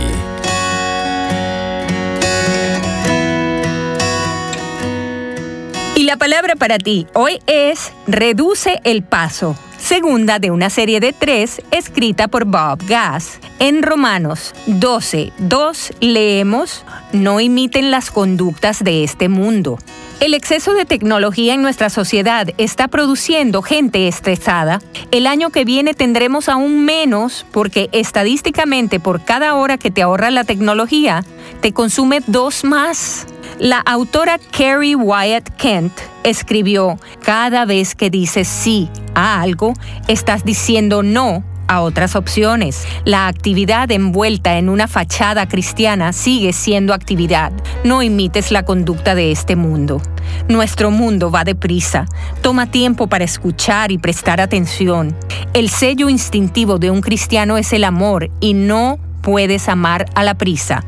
Y 5.96 6.04
la 6.04 6.16
palabra 6.16 6.54
para 6.54 6.78
ti 6.78 7.08
hoy 7.14 7.40
es 7.46 7.92
reduce 8.06 8.80
el 8.84 9.02
paso 9.02 9.56
segunda 9.78 10.38
de 10.38 10.50
una 10.50 10.68
serie 10.68 11.00
de 11.00 11.12
tres 11.12 11.62
escrita 11.70 12.28
por 12.28 12.44
Bob 12.44 12.84
Gass. 12.86 13.38
En 13.58 13.82
Romanos 13.82 14.54
12, 14.66 15.32
2 15.38 15.92
leemos, 16.00 16.84
no 17.12 17.40
imiten 17.40 17.90
las 17.90 18.10
conductas 18.10 18.84
de 18.84 19.04
este 19.04 19.28
mundo. 19.28 19.78
El 20.20 20.34
exceso 20.34 20.74
de 20.74 20.84
tecnología 20.84 21.54
en 21.54 21.62
nuestra 21.62 21.90
sociedad 21.90 22.48
está 22.58 22.88
produciendo 22.88 23.62
gente 23.62 24.08
estresada. 24.08 24.82
El 25.12 25.28
año 25.28 25.50
que 25.50 25.64
viene 25.64 25.94
tendremos 25.94 26.48
aún 26.48 26.84
menos 26.84 27.46
porque 27.52 27.88
estadísticamente 27.92 28.98
por 28.98 29.24
cada 29.24 29.54
hora 29.54 29.78
que 29.78 29.92
te 29.92 30.02
ahorra 30.02 30.32
la 30.32 30.42
tecnología, 30.42 31.24
te 31.60 31.72
consume 31.72 32.20
dos 32.26 32.64
más. 32.64 33.26
La 33.58 33.80
autora 33.80 34.38
Carrie 34.38 34.94
Wyatt 34.94 35.48
Kent 35.56 35.92
escribió, 36.22 36.96
cada 37.24 37.64
vez 37.64 37.96
que 37.96 38.08
dices 38.08 38.46
sí 38.46 38.88
a 39.16 39.40
algo, 39.40 39.74
estás 40.06 40.44
diciendo 40.44 41.02
no 41.02 41.42
a 41.66 41.80
otras 41.80 42.14
opciones. 42.14 42.86
La 43.04 43.26
actividad 43.26 43.90
envuelta 43.90 44.58
en 44.58 44.68
una 44.68 44.86
fachada 44.86 45.48
cristiana 45.48 46.12
sigue 46.12 46.52
siendo 46.52 46.94
actividad. 46.94 47.50
No 47.82 48.00
imites 48.00 48.52
la 48.52 48.64
conducta 48.64 49.16
de 49.16 49.32
este 49.32 49.56
mundo. 49.56 50.00
Nuestro 50.48 50.92
mundo 50.92 51.32
va 51.32 51.42
deprisa. 51.42 52.06
Toma 52.42 52.70
tiempo 52.70 53.08
para 53.08 53.24
escuchar 53.24 53.90
y 53.90 53.98
prestar 53.98 54.40
atención. 54.40 55.16
El 55.52 55.68
sello 55.68 56.08
instintivo 56.08 56.78
de 56.78 56.92
un 56.92 57.00
cristiano 57.00 57.58
es 57.58 57.72
el 57.72 57.82
amor 57.82 58.30
y 58.38 58.54
no 58.54 59.00
puedes 59.22 59.68
amar 59.68 60.06
a 60.14 60.24
la 60.24 60.34
prisa. 60.34 60.84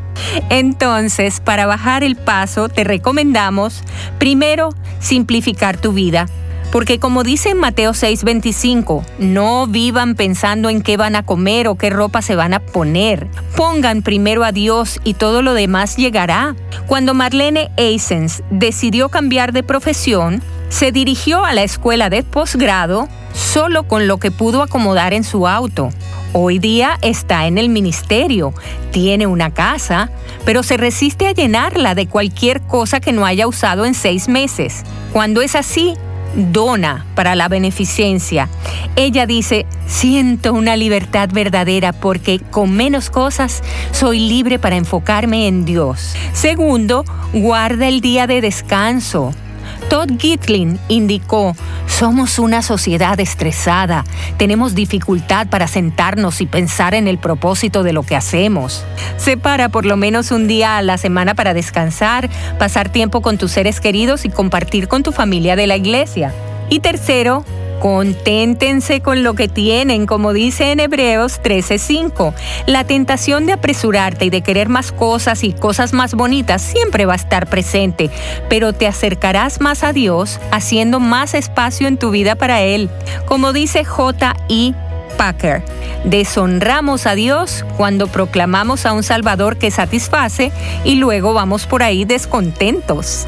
Entonces, 0.48 1.40
para 1.40 1.66
bajar 1.66 2.04
el 2.04 2.16
paso, 2.16 2.68
te 2.68 2.84
recomendamos, 2.84 3.82
primero, 4.18 4.70
simplificar 5.00 5.76
tu 5.76 5.92
vida. 5.92 6.26
Porque 6.70 7.00
como 7.00 7.24
dice 7.24 7.50
en 7.50 7.58
Mateo 7.58 7.92
6:25, 7.92 9.04
no 9.18 9.66
vivan 9.66 10.14
pensando 10.14 10.68
en 10.70 10.82
qué 10.82 10.96
van 10.96 11.16
a 11.16 11.24
comer 11.24 11.66
o 11.66 11.74
qué 11.74 11.90
ropa 11.90 12.22
se 12.22 12.36
van 12.36 12.54
a 12.54 12.60
poner. 12.60 13.26
Pongan 13.56 14.02
primero 14.02 14.44
a 14.44 14.52
Dios 14.52 15.00
y 15.02 15.14
todo 15.14 15.42
lo 15.42 15.54
demás 15.54 15.96
llegará. 15.96 16.54
Cuando 16.86 17.12
Marlene 17.12 17.70
Eisens 17.76 18.44
decidió 18.50 19.08
cambiar 19.08 19.52
de 19.52 19.64
profesión, 19.64 20.42
se 20.70 20.92
dirigió 20.92 21.44
a 21.44 21.52
la 21.52 21.62
escuela 21.62 22.08
de 22.08 22.22
posgrado 22.22 23.08
solo 23.34 23.82
con 23.82 24.06
lo 24.06 24.16
que 24.16 24.30
pudo 24.30 24.62
acomodar 24.62 25.12
en 25.12 25.24
su 25.24 25.46
auto. 25.46 25.90
Hoy 26.32 26.60
día 26.60 26.96
está 27.02 27.46
en 27.46 27.58
el 27.58 27.68
ministerio, 27.68 28.54
tiene 28.92 29.26
una 29.26 29.52
casa, 29.52 30.10
pero 30.44 30.62
se 30.62 30.76
resiste 30.76 31.26
a 31.26 31.32
llenarla 31.32 31.94
de 31.94 32.06
cualquier 32.06 32.62
cosa 32.62 33.00
que 33.00 33.12
no 33.12 33.26
haya 33.26 33.48
usado 33.48 33.84
en 33.84 33.94
seis 33.94 34.28
meses. 34.28 34.84
Cuando 35.12 35.42
es 35.42 35.56
así, 35.56 35.94
dona 36.36 37.04
para 37.16 37.34
la 37.34 37.48
beneficencia. 37.48 38.48
Ella 38.94 39.26
dice, 39.26 39.66
siento 39.86 40.52
una 40.52 40.76
libertad 40.76 41.28
verdadera 41.32 41.92
porque 41.92 42.38
con 42.38 42.70
menos 42.70 43.10
cosas 43.10 43.62
soy 43.90 44.20
libre 44.20 44.60
para 44.60 44.76
enfocarme 44.76 45.48
en 45.48 45.64
Dios. 45.64 46.14
Segundo, 46.32 47.04
guarda 47.32 47.88
el 47.88 48.00
día 48.00 48.28
de 48.28 48.40
descanso. 48.40 49.34
Todd 49.90 50.18
Gitlin 50.18 50.78
indicó, 50.86 51.56
somos 51.88 52.38
una 52.38 52.62
sociedad 52.62 53.18
estresada, 53.18 54.04
tenemos 54.36 54.76
dificultad 54.76 55.48
para 55.48 55.66
sentarnos 55.66 56.40
y 56.40 56.46
pensar 56.46 56.94
en 56.94 57.08
el 57.08 57.18
propósito 57.18 57.82
de 57.82 57.92
lo 57.92 58.04
que 58.04 58.14
hacemos. 58.14 58.84
Separa 59.16 59.68
por 59.68 59.86
lo 59.86 59.96
menos 59.96 60.30
un 60.30 60.46
día 60.46 60.76
a 60.76 60.82
la 60.82 60.96
semana 60.96 61.34
para 61.34 61.54
descansar, 61.54 62.30
pasar 62.56 62.88
tiempo 62.88 63.20
con 63.20 63.36
tus 63.36 63.50
seres 63.50 63.80
queridos 63.80 64.24
y 64.24 64.30
compartir 64.30 64.86
con 64.86 65.02
tu 65.02 65.10
familia 65.10 65.56
de 65.56 65.66
la 65.66 65.76
iglesia. 65.76 66.32
Y 66.68 66.78
tercero, 66.78 67.44
Conténtense 67.80 69.00
con 69.00 69.22
lo 69.22 69.32
que 69.32 69.48
tienen, 69.48 70.06
como 70.06 70.34
dice 70.34 70.70
en 70.70 70.80
Hebreos 70.80 71.40
13:5. 71.42 72.34
La 72.66 72.84
tentación 72.84 73.46
de 73.46 73.54
apresurarte 73.54 74.26
y 74.26 74.30
de 74.30 74.42
querer 74.42 74.68
más 74.68 74.92
cosas 74.92 75.42
y 75.44 75.54
cosas 75.54 75.94
más 75.94 76.14
bonitas 76.14 76.60
siempre 76.60 77.06
va 77.06 77.14
a 77.14 77.16
estar 77.16 77.48
presente, 77.48 78.10
pero 78.50 78.74
te 78.74 78.86
acercarás 78.86 79.62
más 79.62 79.82
a 79.82 79.94
Dios 79.94 80.38
haciendo 80.50 81.00
más 81.00 81.32
espacio 81.32 81.88
en 81.88 81.96
tu 81.96 82.10
vida 82.10 82.34
para 82.34 82.60
Él. 82.60 82.90
Como 83.24 83.54
dice 83.54 83.82
J.I. 83.82 84.74
Packer. 85.16 85.62
Deshonramos 86.04 87.06
a 87.06 87.14
Dios 87.14 87.64
cuando 87.76 88.06
proclamamos 88.08 88.84
a 88.84 88.92
un 88.92 89.02
Salvador 89.02 89.56
que 89.56 89.70
satisface 89.70 90.52
y 90.84 90.96
luego 90.96 91.32
vamos 91.32 91.66
por 91.66 91.82
ahí 91.82 92.04
descontentos. 92.04 93.26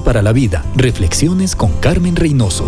Para 0.00 0.22
la 0.22 0.32
vida. 0.32 0.64
Reflexiones 0.76 1.56
con 1.56 1.72
Carmen 1.80 2.14
Reynoso. 2.14 2.64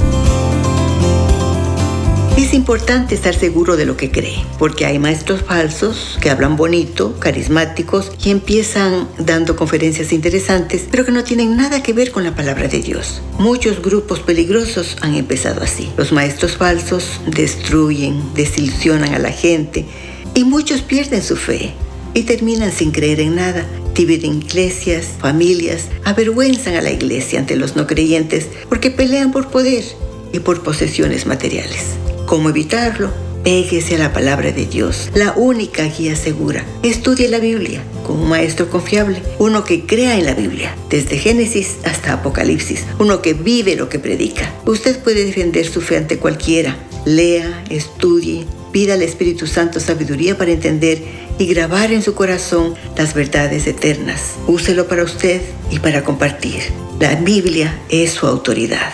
Es 2.36 2.54
importante 2.54 3.14
estar 3.14 3.34
seguro 3.34 3.76
de 3.76 3.86
lo 3.86 3.96
que 3.96 4.10
cree, 4.10 4.44
porque 4.58 4.86
hay 4.86 4.98
maestros 4.98 5.42
falsos 5.42 6.18
que 6.20 6.30
hablan 6.30 6.56
bonito, 6.56 7.14
carismáticos 7.20 8.10
y 8.24 8.30
empiezan 8.30 9.06
dando 9.18 9.54
conferencias 9.54 10.12
interesantes, 10.12 10.88
pero 10.90 11.04
que 11.04 11.12
no 11.12 11.22
tienen 11.22 11.56
nada 11.56 11.82
que 11.82 11.92
ver 11.92 12.10
con 12.10 12.24
la 12.24 12.34
palabra 12.34 12.66
de 12.66 12.80
Dios. 12.80 13.22
Muchos 13.38 13.80
grupos 13.80 14.20
peligrosos 14.20 14.96
han 15.02 15.14
empezado 15.14 15.62
así. 15.62 15.90
Los 15.96 16.10
maestros 16.10 16.56
falsos 16.56 17.20
destruyen, 17.26 18.20
desilusionan 18.34 19.14
a 19.14 19.18
la 19.18 19.30
gente 19.30 19.86
y 20.34 20.44
muchos 20.44 20.80
pierden 20.80 21.22
su 21.22 21.36
fe 21.36 21.74
y 22.14 22.22
terminan 22.22 22.72
sin 22.72 22.90
creer 22.90 23.20
en 23.20 23.36
nada. 23.36 23.64
Dividen 23.94 24.38
iglesias, 24.38 25.06
familias, 25.20 25.88
avergüenzan 26.04 26.74
a 26.76 26.80
la 26.80 26.90
iglesia 26.90 27.38
ante 27.38 27.56
los 27.56 27.76
no 27.76 27.86
creyentes 27.86 28.48
porque 28.68 28.90
pelean 28.90 29.32
por 29.32 29.50
poder 29.50 29.84
y 30.32 30.40
por 30.40 30.62
posesiones 30.62 31.26
materiales. 31.26 31.80
¿Cómo 32.26 32.48
evitarlo? 32.48 33.10
Péguese 33.44 33.96
a 33.96 33.98
la 33.98 34.12
palabra 34.12 34.52
de 34.52 34.66
Dios, 34.66 35.10
la 35.14 35.32
única 35.32 35.84
guía 35.84 36.14
segura. 36.14 36.64
Estudie 36.82 37.28
la 37.28 37.40
Biblia 37.40 37.82
con 38.02 38.18
un 38.20 38.28
maestro 38.28 38.70
confiable, 38.70 39.20
uno 39.38 39.64
que 39.64 39.84
crea 39.84 40.16
en 40.16 40.26
la 40.26 40.34
Biblia, 40.34 40.76
desde 40.88 41.18
Génesis 41.18 41.76
hasta 41.84 42.12
Apocalipsis, 42.12 42.84
uno 42.98 43.20
que 43.20 43.34
vive 43.34 43.76
lo 43.76 43.88
que 43.88 43.98
predica. 43.98 44.54
Usted 44.64 44.98
puede 45.00 45.24
defender 45.24 45.66
su 45.66 45.80
fe 45.80 45.96
ante 45.96 46.18
cualquiera. 46.18 46.76
Lea, 47.04 47.64
estudie, 47.68 48.46
pida 48.70 48.94
al 48.94 49.02
Espíritu 49.02 49.46
Santo 49.46 49.80
sabiduría 49.80 50.38
para 50.38 50.52
entender 50.52 51.02
y 51.38 51.46
grabar 51.46 51.92
en 51.92 52.02
su 52.02 52.14
corazón 52.14 52.74
las 52.96 53.14
verdades 53.14 53.66
eternas. 53.66 54.34
Úselo 54.46 54.86
para 54.86 55.02
usted 55.02 55.42
y 55.70 55.78
para 55.78 56.04
compartir. 56.04 56.62
La 57.00 57.14
Biblia 57.16 57.80
es 57.88 58.12
su 58.12 58.26
autoridad. 58.26 58.92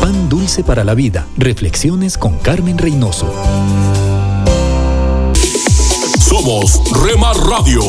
Pan 0.00 0.28
dulce 0.28 0.64
para 0.64 0.84
la 0.84 0.94
vida. 0.94 1.26
Reflexiones 1.36 2.16
con 2.16 2.38
Carmen 2.38 2.78
Reynoso. 2.78 3.32
Somos 6.18 6.80
Remar 7.04 7.36
Radio. 7.36 7.82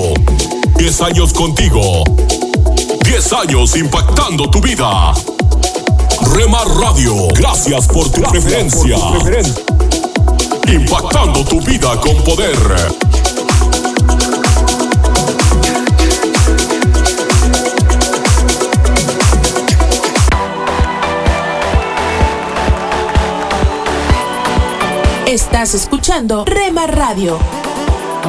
10 0.78 1.02
años 1.02 1.34
contigo. 1.34 2.04
10 3.06 3.34
años 3.34 3.78
impactando 3.78 4.50
tu 4.50 4.60
vida. 4.60 5.14
Remar 6.36 6.68
Radio, 6.68 7.28
gracias 7.36 7.88
por 7.88 8.10
tu 8.12 8.22
preferencia. 8.22 8.98
Impactando 10.74 11.46
tu 11.46 11.62
vida 11.62 11.96
con 12.02 12.18
poder. 12.24 12.58
Estás 25.28 25.76
escuchando 25.76 26.44
Rema 26.46 26.88
Radio. 26.88 27.38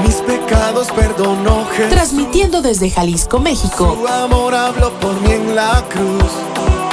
Mis 0.05 0.17
pecados 0.17 0.89
perdonó 0.93 1.65
Jesús. 1.75 1.95
Transmitiendo 1.95 2.61
desde 2.61 2.91
Jalisco, 2.91 3.41
México. 3.41 3.97
Su 3.99 4.07
amor 4.07 4.55
habló 4.55 4.93
por 5.01 5.19
mí 5.23 5.33
en 5.33 5.57
la 5.57 5.83
cruz. 5.89 6.31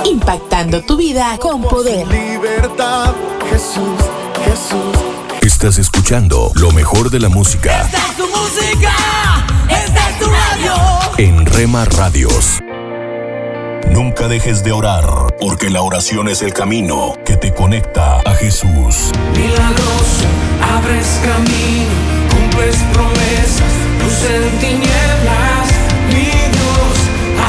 Impactando 0.06 0.82
tu 0.84 0.96
vida 0.96 1.38
con 1.42 1.62
poder. 1.62 2.08
Libertad, 2.08 3.14
Jesús, 3.50 4.00
Jesús. 4.46 5.21
Estás 5.42 5.78
escuchando 5.78 6.52
lo 6.56 6.72
mejor 6.72 7.10
de 7.10 7.20
la 7.20 7.30
música 7.30 7.82
Esta 7.84 7.98
es 7.98 8.18
tu 8.18 8.28
música, 8.28 8.94
esta 9.70 10.10
es 10.10 10.20
tu 10.20 10.26
radio. 10.26 10.74
en 11.18 11.46
Rema 11.46 11.86
Radios. 11.86 12.60
Nunca 13.90 14.28
dejes 14.28 14.64
de 14.64 14.72
orar, 14.72 15.06
porque 15.40 15.70
la 15.70 15.82
oración 15.82 16.30
es 16.30 16.42
el 16.42 16.54
camino 16.54 17.16
que 17.26 17.36
te 17.38 17.54
conecta 17.54 18.20
a 18.20 18.34
Jesús. 18.36 19.12
Milagroso, 19.36 20.26
abres 20.76 21.20
camino, 21.24 21.92
cumples 22.32 22.76
promesas, 22.94 23.74
luz 24.02 24.30
en 24.30 24.60
tinieblas, 24.60 25.68
mi 26.08 26.26
Dios, 26.56 26.98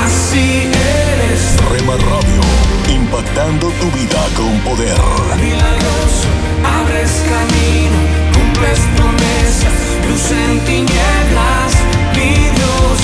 así 0.04 0.68
eres. 0.72 1.56
Rema 1.70 1.94
Radio, 1.94 2.94
impactando 2.94 3.68
tu 3.68 3.90
vida 3.92 4.26
con 4.36 4.58
poder. 4.60 4.98
Milagroso, 5.36 6.28
abres 6.64 7.10
camino, 7.28 7.98
cumples 8.32 8.80
promesas, 8.96 9.72
luz 10.08 10.30
en 10.30 10.60
tinieblas, 10.64 11.72
mi 12.14 12.32
Dios, 12.56 12.98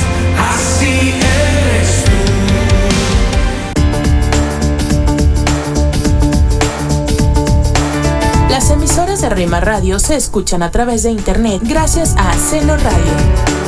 así 0.52 0.94
eres 1.14 2.04
tú. 2.04 2.18
Las 8.50 8.70
emisoras 8.70 9.20
de 9.20 9.28
Rema 9.28 9.60
Radio 9.60 9.98
se 9.98 10.16
escuchan 10.16 10.62
a 10.62 10.70
través 10.70 11.02
de 11.02 11.10
internet 11.10 11.60
gracias 11.64 12.14
a 12.16 12.32
Seno 12.34 12.76
Radio. 12.76 13.67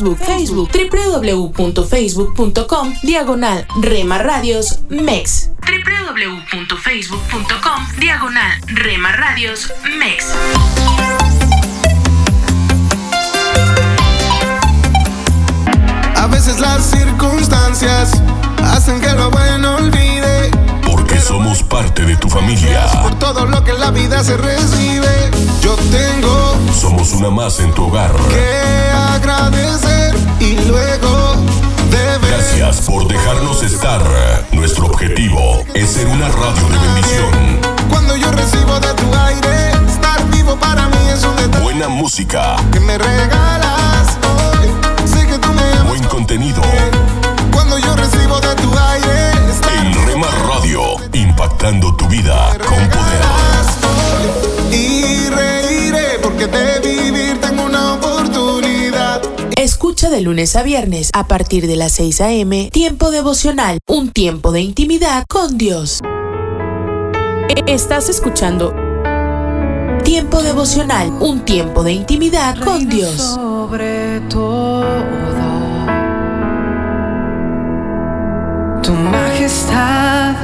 Facebook, 0.00 0.18
Facebook, 0.18 0.70
www.facebook.com, 0.72 2.94
diagonal 3.02 3.66
Rema 3.82 4.16
Radios 4.18 4.80
MEX. 4.88 5.50
www.facebook.com, 5.60 7.86
diagonal 7.98 8.58
Rema 8.66 9.12
Radios 9.12 9.70
MEX. 9.98 10.24
A 16.16 16.26
veces 16.28 16.58
las 16.60 16.82
circunstancias 16.90 18.12
hacen 18.64 19.00
que 19.02 19.12
lo 19.12 19.30
bueno 19.30 19.76
olvide. 19.76 20.50
Porque 20.86 21.20
somos 21.20 21.62
parte 21.62 22.04
de 22.06 22.16
tu 22.16 22.28
familia. 22.30 22.86
Por 23.02 23.18
todo 23.18 23.44
lo 23.46 23.62
que 23.64 23.72
en 23.72 23.80
la 23.80 23.90
vida 23.90 24.24
se 24.24 24.36
recibe, 24.38 25.30
yo 25.60 25.76
tengo 25.90 26.56
Somos 26.74 27.12
una 27.12 27.28
más 27.30 27.58
en 27.60 27.72
tu 27.74 27.84
hogar. 27.86 28.10
que 28.28 28.90
agradecer 29.14 29.89
luego 30.70 31.36
deber. 31.90 32.30
Gracias 32.30 32.82
por 32.86 33.06
dejarnos 33.08 33.62
estar. 33.62 34.02
Nuestro 34.52 34.86
objetivo 34.86 35.64
es 35.74 35.90
ser 35.90 36.06
una 36.06 36.28
radio 36.28 36.68
de 36.68 36.78
bendición. 36.78 37.60
Cuando 37.88 38.16
yo 38.16 38.30
recibo 38.32 38.78
de 38.78 38.94
tu 38.94 39.14
aire, 39.14 39.70
estar 39.88 40.24
vivo 40.30 40.56
para 40.56 40.88
mí 40.88 41.08
es 41.12 41.24
un 41.24 41.36
detalle 41.36 41.64
Buena 41.64 41.88
música, 41.88 42.56
que 42.72 42.80
me 42.80 42.96
regalas 42.96 44.18
hoy. 44.22 44.68
Sé 45.06 45.26
que 45.26 45.38
tú 45.38 45.48
me 45.52 45.82
buen 45.88 46.04
contenido. 46.04 46.62
Cuando 47.52 47.78
yo 47.78 47.96
recibo 47.96 48.40
de 48.40 48.54
tu 48.56 48.70
aire, 48.78 49.30
estar 49.50 49.74
En 49.74 50.06
Rema 50.06 50.28
Radio, 50.48 50.82
impactando 51.12 51.96
vida 52.08 52.56
con 52.68 52.88
poder. 52.88 53.20
Y 54.70 55.28
reiré 55.28 56.18
porque 56.22 56.46
de 56.46 56.90
una 56.90 56.90
oportunidad. 56.90 57.29
Escucha 59.60 60.08
de 60.08 60.22
lunes 60.22 60.56
a 60.56 60.62
viernes 60.62 61.10
a 61.12 61.26
partir 61.26 61.66
de 61.66 61.76
las 61.76 61.92
6 61.92 62.22
a.m. 62.22 62.70
Tiempo 62.72 63.10
devocional, 63.10 63.78
un 63.86 64.10
tiempo 64.10 64.52
de 64.52 64.62
intimidad 64.62 65.24
con 65.28 65.58
Dios. 65.58 66.00
Estás 67.66 68.08
escuchando 68.08 68.74
Tiempo 70.02 70.42
devocional, 70.42 71.10
un 71.20 71.44
tiempo 71.44 71.82
de 71.82 71.92
intimidad 71.92 72.58
con 72.64 72.88
Dios. 72.88 73.16
Sobre 73.16 74.20
todo, 74.30 74.86
tu 78.82 78.92
majestad 78.92 80.36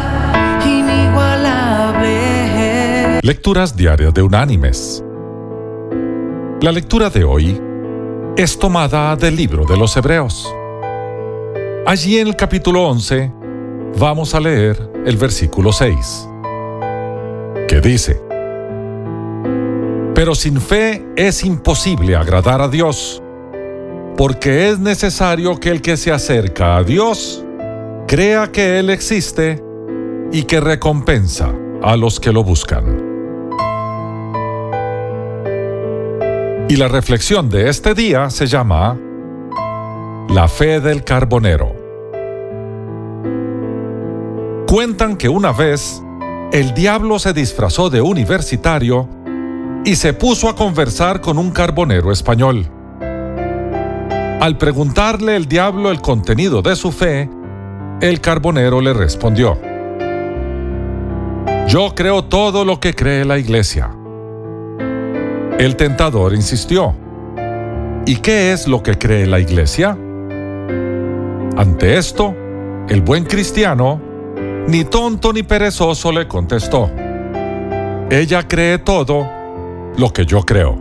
inigualable. 0.63 3.21
Lecturas 3.23 3.75
diarias 3.75 4.13
de 4.13 4.21
Unánimes. 4.21 5.03
La 6.61 6.71
lectura 6.71 7.09
de 7.09 7.25
hoy 7.25 7.66
es 8.37 8.59
tomada 8.59 9.17
del 9.17 9.35
libro 9.35 9.65
de 9.65 9.79
los 9.79 9.97
Hebreos. 9.97 10.55
Allí 11.87 12.19
en 12.19 12.29
el 12.29 12.37
capítulo 12.37 12.87
11 12.87 13.33
vamos 13.99 14.35
a 14.35 14.41
leer 14.41 14.91
el 15.07 15.17
versículo 15.17 15.73
6, 15.73 16.29
que 17.67 17.81
dice, 17.81 18.21
Pero 20.15 20.35
sin 20.35 20.61
fe 20.61 21.07
es 21.17 21.45
imposible 21.45 22.15
agradar 22.15 22.61
a 22.61 22.69
Dios, 22.69 23.23
porque 24.19 24.69
es 24.69 24.79
necesario 24.79 25.59
que 25.59 25.71
el 25.71 25.81
que 25.81 25.97
se 25.97 26.13
acerca 26.13 26.77
a 26.77 26.85
Dios 26.85 27.43
crea 28.07 28.53
que 28.53 28.79
Él 28.79 28.91
existe 28.91 29.65
y 30.31 30.43
que 30.43 30.61
recompensa 30.61 31.51
a 31.83 31.97
los 31.97 32.21
que 32.21 32.33
lo 32.33 32.45
buscan. 32.45 33.06
Y 36.69 36.75
la 36.75 36.89
reflexión 36.89 37.49
de 37.49 37.69
este 37.69 37.95
día 37.95 38.29
se 38.29 38.49
llama 38.49 38.99
La 40.29 40.49
fe 40.49 40.81
del 40.81 41.05
carbonero. 41.05 41.73
Cuentan 44.67 45.17
que 45.17 45.29
una 45.29 45.53
vez 45.53 46.03
el 46.51 46.75
diablo 46.75 47.21
se 47.21 47.33
disfrazó 47.33 47.89
de 47.89 48.01
universitario 48.01 49.09
y 49.85 49.95
se 49.95 50.13
puso 50.13 50.49
a 50.49 50.57
conversar 50.57 51.21
con 51.21 51.39
un 51.39 51.53
carbonero 51.53 52.11
español. 52.11 52.69
Al 54.41 54.59
preguntarle 54.59 55.37
el 55.37 55.47
diablo 55.47 55.93
el 55.93 56.01
contenido 56.01 56.63
de 56.63 56.75
su 56.75 56.91
fe, 56.91 57.31
el 58.01 58.21
carbonero 58.21 58.81
le 58.81 58.93
respondió, 58.93 59.57
Yo 61.69 61.95
creo 61.95 62.25
todo 62.25 62.65
lo 62.65 62.81
que 62.81 62.93
cree 62.93 63.25
la 63.25 63.39
iglesia. 63.39 63.93
El 65.59 65.77
tentador 65.77 66.35
insistió, 66.35 66.95
¿y 68.05 68.17
qué 68.17 68.53
es 68.53 68.69
lo 68.69 68.83
que 68.83 68.99
cree 68.99 69.27
la 69.27 69.41
iglesia? 69.41 69.97
Ante 71.57 71.97
esto, 71.97 72.35
el 72.91 73.01
buen 73.01 73.25
cristiano, 73.25 73.99
ni 74.69 74.85
tonto 74.85 75.33
ni 75.33 75.43
perezoso, 75.43 76.13
le 76.13 76.29
contestó, 76.29 76.91
ella 78.11 78.47
cree 78.47 78.77
todo 78.77 79.27
lo 79.97 80.13
que 80.13 80.27
yo 80.27 80.43
creo. 80.43 80.75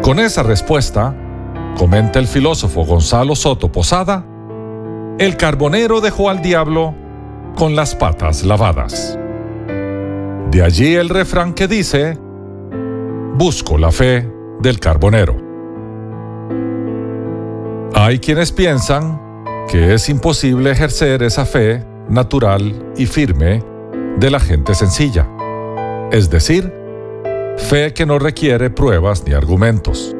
Con 0.00 0.18
esa 0.18 0.42
respuesta, 0.42 1.14
comenta 1.76 2.18
el 2.18 2.26
filósofo 2.26 2.86
Gonzalo 2.86 3.36
Soto 3.36 3.70
Posada, 3.70 4.24
el 5.18 5.36
carbonero 5.36 6.00
dejó 6.00 6.30
al 6.30 6.40
diablo 6.40 6.94
con 7.54 7.76
las 7.76 7.94
patas 7.94 8.44
lavadas. 8.44 9.18
De 10.50 10.62
allí 10.62 10.94
el 10.94 11.10
refrán 11.10 11.52
que 11.52 11.68
dice, 11.68 12.18
busco 13.40 13.78
la 13.78 13.90
fe 13.90 14.30
del 14.60 14.78
carbonero. 14.78 15.34
Hay 17.94 18.18
quienes 18.18 18.52
piensan 18.52 19.18
que 19.66 19.94
es 19.94 20.10
imposible 20.10 20.70
ejercer 20.70 21.22
esa 21.22 21.46
fe 21.46 21.82
natural 22.10 22.92
y 22.98 23.06
firme 23.06 23.64
de 24.18 24.30
la 24.30 24.40
gente 24.40 24.74
sencilla, 24.74 25.26
es 26.12 26.28
decir, 26.28 26.70
fe 27.56 27.94
que 27.94 28.04
no 28.04 28.18
requiere 28.18 28.68
pruebas 28.68 29.24
ni 29.26 29.32
argumentos. 29.32 30.14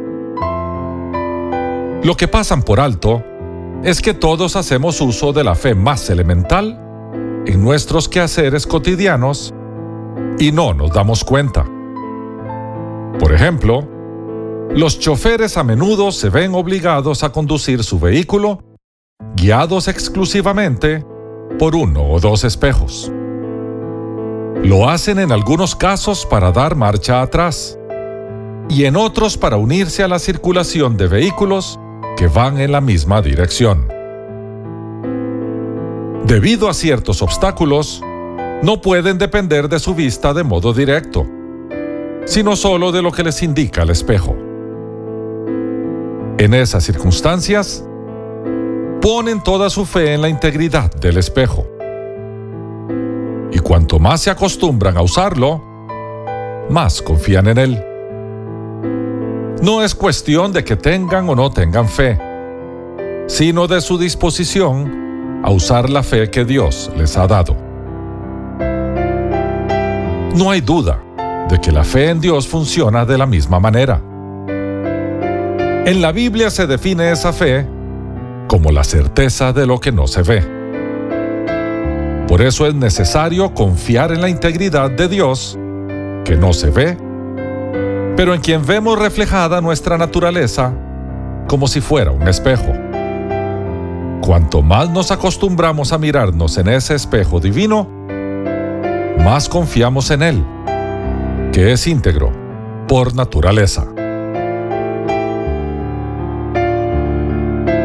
Lo 2.02 2.16
que 2.16 2.26
pasan 2.26 2.62
por 2.62 2.80
alto 2.80 3.22
es 3.84 4.00
que 4.00 4.14
todos 4.14 4.56
hacemos 4.56 4.98
uso 5.02 5.34
de 5.34 5.44
la 5.44 5.54
fe 5.54 5.74
más 5.74 6.08
elemental 6.08 6.80
en 7.44 7.62
nuestros 7.62 8.08
quehaceres 8.08 8.66
cotidianos 8.66 9.52
y 10.38 10.52
no 10.52 10.72
nos 10.72 10.90
damos 10.94 11.22
cuenta. 11.22 11.66
Por 13.20 13.34
ejemplo, 13.34 13.86
los 14.74 14.98
choferes 14.98 15.58
a 15.58 15.62
menudo 15.62 16.10
se 16.10 16.30
ven 16.30 16.54
obligados 16.54 17.22
a 17.22 17.30
conducir 17.30 17.84
su 17.84 18.00
vehículo 18.00 18.62
guiados 19.36 19.88
exclusivamente 19.88 21.04
por 21.58 21.76
uno 21.76 22.02
o 22.10 22.18
dos 22.18 22.44
espejos. 22.44 23.12
Lo 24.62 24.88
hacen 24.88 25.18
en 25.18 25.32
algunos 25.32 25.76
casos 25.76 26.24
para 26.24 26.50
dar 26.50 26.76
marcha 26.76 27.20
atrás 27.20 27.78
y 28.70 28.84
en 28.84 28.96
otros 28.96 29.36
para 29.36 29.58
unirse 29.58 30.02
a 30.02 30.08
la 30.08 30.18
circulación 30.18 30.96
de 30.96 31.08
vehículos 31.08 31.78
que 32.16 32.26
van 32.26 32.58
en 32.58 32.72
la 32.72 32.80
misma 32.80 33.20
dirección. 33.20 33.86
Debido 36.24 36.70
a 36.70 36.74
ciertos 36.74 37.20
obstáculos, 37.20 38.02
no 38.62 38.80
pueden 38.80 39.18
depender 39.18 39.68
de 39.68 39.78
su 39.78 39.94
vista 39.94 40.32
de 40.32 40.44
modo 40.44 40.72
directo, 40.72 41.26
sino 42.24 42.56
solo 42.56 42.92
de 42.92 43.02
lo 43.02 43.12
que 43.12 43.22
les 43.22 43.42
indica 43.42 43.82
el 43.82 43.90
espejo. 43.90 44.36
En 46.38 46.54
esas 46.54 46.84
circunstancias, 46.84 47.84
ponen 49.00 49.42
toda 49.42 49.70
su 49.70 49.84
fe 49.84 50.14
en 50.14 50.22
la 50.22 50.28
integridad 50.28 50.90
del 50.94 51.18
espejo. 51.18 51.66
Y 53.52 53.58
cuanto 53.58 53.98
más 53.98 54.22
se 54.22 54.30
acostumbran 54.30 54.96
a 54.96 55.02
usarlo, 55.02 55.62
más 56.70 57.02
confían 57.02 57.48
en 57.48 57.58
él. 57.58 57.84
No 59.62 59.82
es 59.82 59.94
cuestión 59.94 60.52
de 60.52 60.64
que 60.64 60.76
tengan 60.76 61.28
o 61.28 61.34
no 61.34 61.50
tengan 61.50 61.88
fe, 61.88 62.18
sino 63.26 63.66
de 63.66 63.80
su 63.80 63.98
disposición 63.98 65.40
a 65.42 65.50
usar 65.50 65.90
la 65.90 66.02
fe 66.02 66.30
que 66.30 66.44
Dios 66.44 66.90
les 66.96 67.16
ha 67.16 67.26
dado. 67.26 67.56
No 70.34 70.50
hay 70.50 70.60
duda 70.60 71.02
de 71.50 71.60
que 71.60 71.72
la 71.72 71.82
fe 71.82 72.10
en 72.10 72.20
Dios 72.20 72.46
funciona 72.46 73.04
de 73.04 73.18
la 73.18 73.26
misma 73.26 73.58
manera. 73.58 74.00
En 75.84 76.00
la 76.00 76.12
Biblia 76.12 76.48
se 76.50 76.66
define 76.66 77.10
esa 77.10 77.32
fe 77.32 77.66
como 78.46 78.70
la 78.70 78.84
certeza 78.84 79.52
de 79.52 79.66
lo 79.66 79.80
que 79.80 79.90
no 79.90 80.06
se 80.06 80.22
ve. 80.22 80.42
Por 82.28 82.42
eso 82.42 82.66
es 82.66 82.74
necesario 82.74 83.52
confiar 83.54 84.12
en 84.12 84.20
la 84.20 84.28
integridad 84.28 84.90
de 84.90 85.08
Dios, 85.08 85.58
que 86.24 86.36
no 86.36 86.52
se 86.52 86.70
ve, 86.70 86.96
pero 88.16 88.34
en 88.34 88.40
quien 88.40 88.64
vemos 88.64 88.98
reflejada 88.98 89.60
nuestra 89.60 89.98
naturaleza 89.98 90.72
como 91.48 91.66
si 91.66 91.80
fuera 91.80 92.12
un 92.12 92.28
espejo. 92.28 92.72
Cuanto 94.20 94.62
más 94.62 94.88
nos 94.90 95.10
acostumbramos 95.10 95.92
a 95.92 95.98
mirarnos 95.98 96.56
en 96.58 96.68
ese 96.68 96.94
espejo 96.94 97.40
divino, 97.40 97.88
más 99.18 99.48
confiamos 99.48 100.10
en 100.12 100.22
Él, 100.22 100.44
que 101.52 101.72
es 101.72 101.86
íntegro 101.86 102.32
por 102.86 103.14
naturaleza. 103.14 103.86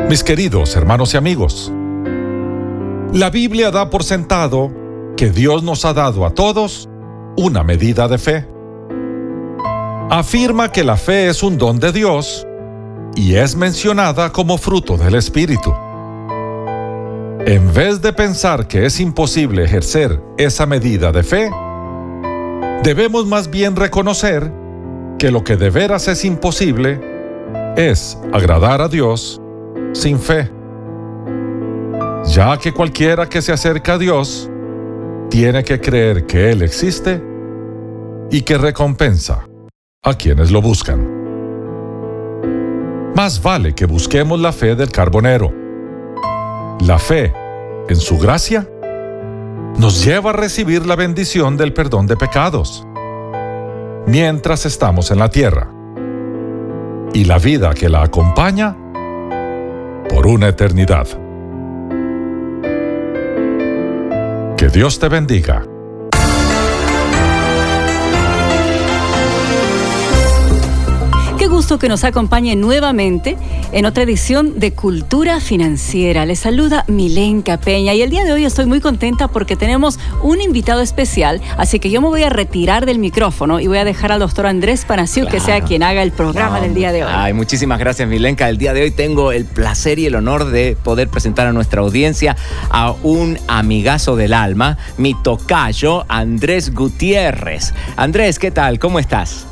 Mis 0.07 0.23
queridos 0.23 0.75
hermanos 0.75 1.13
y 1.15 1.17
amigos, 1.17 1.73
la 3.11 3.31
Biblia 3.31 3.71
da 3.71 3.89
por 3.89 4.03
sentado 4.03 4.71
que 5.17 5.31
Dios 5.31 5.63
nos 5.63 5.83
ha 5.85 5.93
dado 5.93 6.25
a 6.25 6.31
todos 6.31 6.89
una 7.37 7.63
medida 7.63 8.07
de 8.07 8.17
fe. 8.19 8.47
Afirma 10.11 10.71
que 10.71 10.83
la 10.83 10.97
fe 10.97 11.27
es 11.27 11.41
un 11.41 11.57
don 11.57 11.79
de 11.79 11.91
Dios 11.91 12.45
y 13.15 13.35
es 13.35 13.55
mencionada 13.55 14.31
como 14.31 14.59
fruto 14.59 14.95
del 14.95 15.15
Espíritu. 15.15 15.73
En 17.47 17.73
vez 17.73 18.01
de 18.01 18.13
pensar 18.13 18.67
que 18.67 18.85
es 18.85 18.99
imposible 18.99 19.63
ejercer 19.63 20.21
esa 20.37 20.65
medida 20.65 21.11
de 21.11 21.23
fe, 21.23 21.51
debemos 22.85 23.25
más 23.25 23.49
bien 23.49 23.75
reconocer 23.75 24.51
que 25.17 25.31
lo 25.31 25.43
que 25.43 25.57
de 25.57 25.71
veras 25.71 26.07
es 26.07 26.23
imposible 26.23 27.01
es 27.75 28.15
agradar 28.31 28.79
a 28.79 28.87
Dios 28.87 29.41
sin 29.93 30.19
fe, 30.19 30.51
ya 32.25 32.55
que 32.59 32.71
cualquiera 32.71 33.27
que 33.27 33.41
se 33.41 33.51
acerca 33.51 33.93
a 33.93 33.97
Dios 33.97 34.51
tiene 35.31 35.63
que 35.63 35.81
creer 35.81 36.27
que 36.27 36.51
Él 36.51 36.61
existe 36.61 37.23
y 38.29 38.41
que 38.43 38.55
recompensa 38.55 39.47
a 40.03 40.13
quienes 40.13 40.51
lo 40.51 40.61
buscan. 40.61 41.09
Más 43.15 43.41
vale 43.41 43.73
que 43.73 43.85
busquemos 43.85 44.39
la 44.39 44.51
fe 44.51 44.75
del 44.75 44.91
carbonero, 44.91 45.51
la 46.81 46.99
fe 46.99 47.33
en 47.89 47.95
su 47.95 48.19
gracia 48.19 48.69
nos 49.77 50.05
lleva 50.05 50.29
a 50.29 50.33
recibir 50.33 50.85
la 50.85 50.95
bendición 50.95 51.57
del 51.57 51.73
perdón 51.73 52.07
de 52.07 52.15
pecados 52.15 52.87
mientras 54.07 54.65
estamos 54.65 55.11
en 55.11 55.19
la 55.19 55.29
tierra 55.29 55.69
y 57.13 57.25
la 57.25 57.39
vida 57.39 57.73
que 57.73 57.89
la 57.89 58.03
acompaña 58.03 58.75
por 60.09 60.27
una 60.27 60.49
eternidad. 60.49 61.07
Que 64.57 64.69
Dios 64.69 64.99
te 64.99 65.09
bendiga. 65.09 65.74
Gusto 71.55 71.79
que 71.79 71.87
nos 71.87 72.03
acompañe 72.03 72.57
nuevamente 72.57 73.37
en 73.71 73.85
otra 73.85 74.03
edición 74.03 74.59
de 74.59 74.73
Cultura 74.73 75.39
Financiera. 75.39 76.25
Les 76.25 76.39
saluda 76.39 76.83
Milenka 76.89 77.55
Peña 77.55 77.93
y 77.93 78.01
el 78.01 78.09
día 78.09 78.25
de 78.25 78.33
hoy 78.33 78.43
estoy 78.43 78.65
muy 78.65 78.81
contenta 78.81 79.29
porque 79.29 79.55
tenemos 79.55 79.97
un 80.21 80.41
invitado 80.41 80.81
especial, 80.81 81.39
así 81.57 81.79
que 81.79 81.89
yo 81.89 82.01
me 82.01 82.09
voy 82.09 82.23
a 82.23 82.29
retirar 82.29 82.85
del 82.85 82.99
micrófono 82.99 83.61
y 83.61 83.67
voy 83.67 83.77
a 83.77 83.85
dejar 83.85 84.11
al 84.11 84.19
doctor 84.19 84.47
Andrés 84.47 84.83
Panaciu 84.83 85.27
que 85.27 85.39
sea 85.39 85.61
quien 85.61 85.81
haga 85.81 86.03
el 86.03 86.11
programa 86.11 86.59
del 86.59 86.73
día 86.73 86.91
de 86.91 87.05
hoy. 87.05 87.11
Ay, 87.15 87.31
muchísimas 87.31 87.79
gracias 87.79 88.09
Milenka. 88.09 88.49
El 88.49 88.57
día 88.57 88.73
de 88.73 88.81
hoy 88.81 88.91
tengo 88.91 89.31
el 89.31 89.45
placer 89.45 89.97
y 89.97 90.07
el 90.07 90.15
honor 90.15 90.51
de 90.51 90.75
poder 90.83 91.07
presentar 91.07 91.47
a 91.47 91.53
nuestra 91.53 91.79
audiencia 91.79 92.35
a 92.69 92.93
un 93.01 93.39
amigazo 93.47 94.17
del 94.17 94.33
alma, 94.33 94.77
mi 94.97 95.15
tocayo 95.23 96.03
Andrés 96.09 96.73
Gutiérrez. 96.73 97.73
Andrés, 97.95 98.39
¿qué 98.39 98.51
tal? 98.51 98.77
¿Cómo 98.77 98.99
estás? 98.99 99.45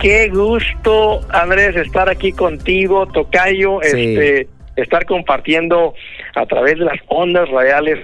Qué 0.00 0.28
gusto, 0.28 1.20
Andrés, 1.30 1.76
estar 1.76 2.08
aquí 2.08 2.32
contigo, 2.32 3.06
Tocayo, 3.06 3.80
este, 3.82 4.48
estar 4.76 5.06
compartiendo 5.06 5.94
a 6.34 6.46
través 6.46 6.78
de 6.78 6.84
las 6.84 6.98
ondas 7.08 7.48
radiales 7.48 7.98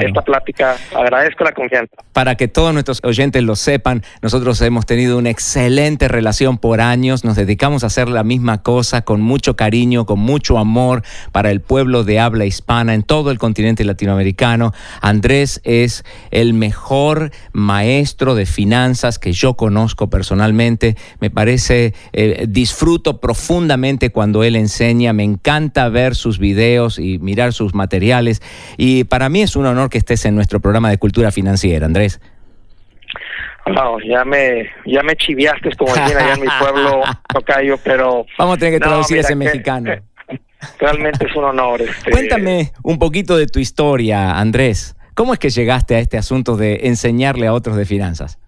esta 0.00 0.22
plática. 0.22 0.76
Agradezco 0.94 1.44
la 1.44 1.52
confianza. 1.52 1.94
Para 2.12 2.34
que 2.34 2.48
todos 2.48 2.72
nuestros 2.72 3.00
oyentes 3.04 3.42
lo 3.42 3.56
sepan, 3.56 4.02
nosotros 4.22 4.60
hemos 4.62 4.86
tenido 4.86 5.18
una 5.18 5.30
excelente 5.30 6.08
relación 6.08 6.58
por 6.58 6.80
años, 6.80 7.24
nos 7.24 7.36
dedicamos 7.36 7.84
a 7.84 7.88
hacer 7.88 8.08
la 8.08 8.24
misma 8.24 8.62
cosa 8.62 9.02
con 9.02 9.20
mucho 9.20 9.56
cariño, 9.56 10.06
con 10.06 10.18
mucho 10.18 10.58
amor 10.58 11.02
para 11.32 11.50
el 11.50 11.60
pueblo 11.60 12.04
de 12.04 12.18
habla 12.18 12.44
hispana 12.44 12.94
en 12.94 13.02
todo 13.02 13.30
el 13.30 13.38
continente 13.38 13.84
latinoamericano. 13.84 14.72
Andrés 15.00 15.60
es 15.64 16.04
el 16.30 16.54
mejor 16.54 17.30
maestro 17.52 18.34
de 18.34 18.46
finanzas 18.46 19.18
que 19.18 19.32
yo 19.32 19.54
conozco 19.54 20.10
personalmente. 20.10 20.96
Me 21.20 21.30
parece, 21.30 21.94
eh, 22.12 22.46
disfruto 22.48 23.20
profundamente 23.20 24.10
cuando 24.10 24.42
él 24.42 24.56
enseña, 24.56 25.12
me 25.12 25.24
encanta 25.24 25.88
ver 25.88 26.14
sus 26.14 26.38
videos 26.38 26.98
y 26.98 27.18
mirar 27.18 27.52
sus 27.52 27.67
materiales. 27.74 28.42
Y 28.76 29.04
para 29.04 29.28
mí 29.28 29.42
es 29.42 29.56
un 29.56 29.66
honor 29.66 29.90
que 29.90 29.98
estés 29.98 30.24
en 30.24 30.34
nuestro 30.34 30.60
programa 30.60 30.90
de 30.90 30.98
cultura 30.98 31.30
financiera, 31.30 31.86
Andrés. 31.86 32.20
ya 34.06 34.24
me, 34.24 34.68
ya 34.86 35.02
me 35.02 35.14
chiviaste, 35.16 35.70
como 35.76 35.94
dicen 35.94 36.16
allá 36.16 36.34
en 36.34 36.40
mi 36.40 36.48
pueblo, 36.60 37.02
Tocayo, 37.32 37.76
pero... 37.84 38.26
Vamos 38.38 38.56
a 38.56 38.58
tener 38.58 38.74
que 38.74 38.80
traducir 38.80 39.18
ese 39.18 39.34
mexicano. 39.34 39.92
Realmente 40.80 41.26
es 41.26 41.36
un 41.36 41.44
honor. 41.44 41.82
Este... 41.82 42.10
Cuéntame 42.10 42.72
un 42.82 42.98
poquito 42.98 43.36
de 43.36 43.46
tu 43.46 43.58
historia, 43.58 44.38
Andrés. 44.38 44.96
¿Cómo 45.14 45.32
es 45.32 45.38
que 45.38 45.50
llegaste 45.50 45.96
a 45.96 45.98
este 45.98 46.16
asunto 46.16 46.56
de 46.56 46.80
enseñarle 46.84 47.46
a 47.46 47.52
otros 47.52 47.76
de 47.76 47.84
finanzas? 47.84 48.38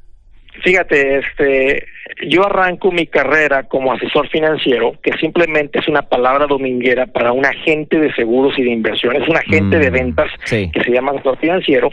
Fíjate, 0.62 1.18
este, 1.18 1.86
yo 2.28 2.46
arranco 2.46 2.92
mi 2.92 3.06
carrera 3.06 3.64
como 3.64 3.92
asesor 3.92 4.28
financiero, 4.28 4.94
que 5.02 5.12
simplemente 5.14 5.78
es 5.78 5.88
una 5.88 6.02
palabra 6.02 6.46
dominguera 6.46 7.06
para 7.06 7.32
un 7.32 7.46
agente 7.46 7.98
de 7.98 8.12
seguros 8.14 8.58
y 8.58 8.62
de 8.62 8.70
inversiones, 8.70 9.28
un 9.28 9.36
agente 9.36 9.78
de 9.78 9.90
mm, 9.90 9.94
ventas 9.94 10.30
que 10.48 10.82
se 10.84 10.90
llama 10.90 11.12
asesor 11.12 11.38
financiero, 11.38 11.90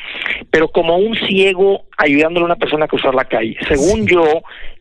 pero 0.51 0.69
como 0.69 0.97
un 0.97 1.15
ciego 1.15 1.85
ayudándole 1.97 2.43
a 2.43 2.47
una 2.47 2.55
persona 2.55 2.85
a 2.85 2.87
cruzar 2.87 3.15
la 3.15 3.25
calle. 3.25 3.55
Según 3.67 4.07
yo, 4.07 4.23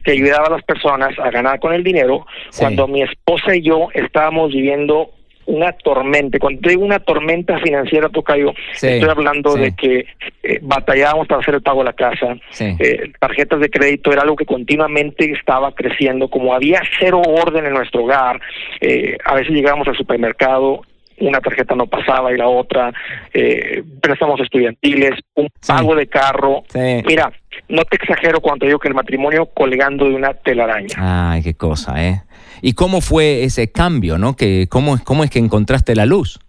que 0.03 0.13
ayudaba 0.13 0.47
a 0.47 0.51
las 0.51 0.63
personas 0.63 1.19
a 1.19 1.31
ganar 1.31 1.61
con 1.61 1.73
el 1.73 1.83
dinero, 1.83 2.27
cuando 2.59 2.87
mi 2.89 3.03
esposa 3.03 3.55
y 3.55 3.63
yo 3.63 3.89
estábamos 3.95 4.53
viviendo 4.53 5.11
una 5.47 5.73
tormenta. 5.73 6.39
Cuando 6.39 6.69
digo 6.69 6.85
una 6.85 6.99
tormenta 6.99 7.59
financiera, 7.59 8.09
Tocayo, 8.09 8.53
estoy 8.73 9.09
hablando 9.09 9.55
de 9.55 9.75
que 9.75 10.07
eh, 10.43 10.59
batallábamos 10.63 11.27
para 11.27 11.41
hacer 11.41 11.55
el 11.55 11.63
pago 11.63 11.81
de 11.81 11.85
la 11.85 11.93
casa. 11.93 12.37
Eh, 12.59 13.13
tarjetas 13.19 13.61
de 13.61 13.71
crédito 13.71 14.13
era 14.13 14.23
algo 14.23 14.37
que 14.37 14.47
continuamente 14.47 15.31
estaba 15.33 15.73
creciendo. 15.73 16.29
Como 16.29 16.55
había 16.55 16.83
cero 16.99 17.23
orden 17.25 17.67
en 17.67 17.75
nuestro 17.75 18.05
hogar, 18.05 18.41
eh, 18.81 19.17
a 19.25 19.35
veces 19.35 19.53
llegábamos 19.53 19.89
al 19.89 19.97
supermercado 19.97 20.83
una 21.19 21.41
tarjeta 21.41 21.75
no 21.75 21.87
pasaba 21.87 22.33
y 22.33 22.37
la 22.37 22.49
otra, 22.49 22.93
eh, 23.33 23.83
préstamos 24.01 24.41
estudiantiles, 24.41 25.13
un 25.35 25.49
pago 25.67 25.95
de 25.95 26.07
carro. 26.07 26.65
Mira, 26.75 27.33
no 27.69 27.85
te 27.85 27.97
exagero 27.97 28.41
cuando 28.41 28.67
digo 28.67 28.79
que 28.79 28.89
el 28.89 28.95
matrimonio 28.95 29.47
colgando 29.47 30.07
de 30.07 30.15
una 30.15 30.35
telaraña. 30.35 30.97
Ay, 30.99 31.43
qué 31.43 31.55
cosa, 31.55 32.05
¿eh? 32.05 32.23
¿Y 32.63 32.75
cómo 32.75 33.01
fue 33.01 33.45
ese 33.45 33.71
cambio, 33.71 34.19
no? 34.19 34.37
Que, 34.37 34.67
cómo, 34.69 34.99
¿Cómo 35.05 35.25
es 35.25 35.31
que 35.31 35.39
encontraste 35.39 35.95
la 35.95 36.07
luz? 36.07 36.41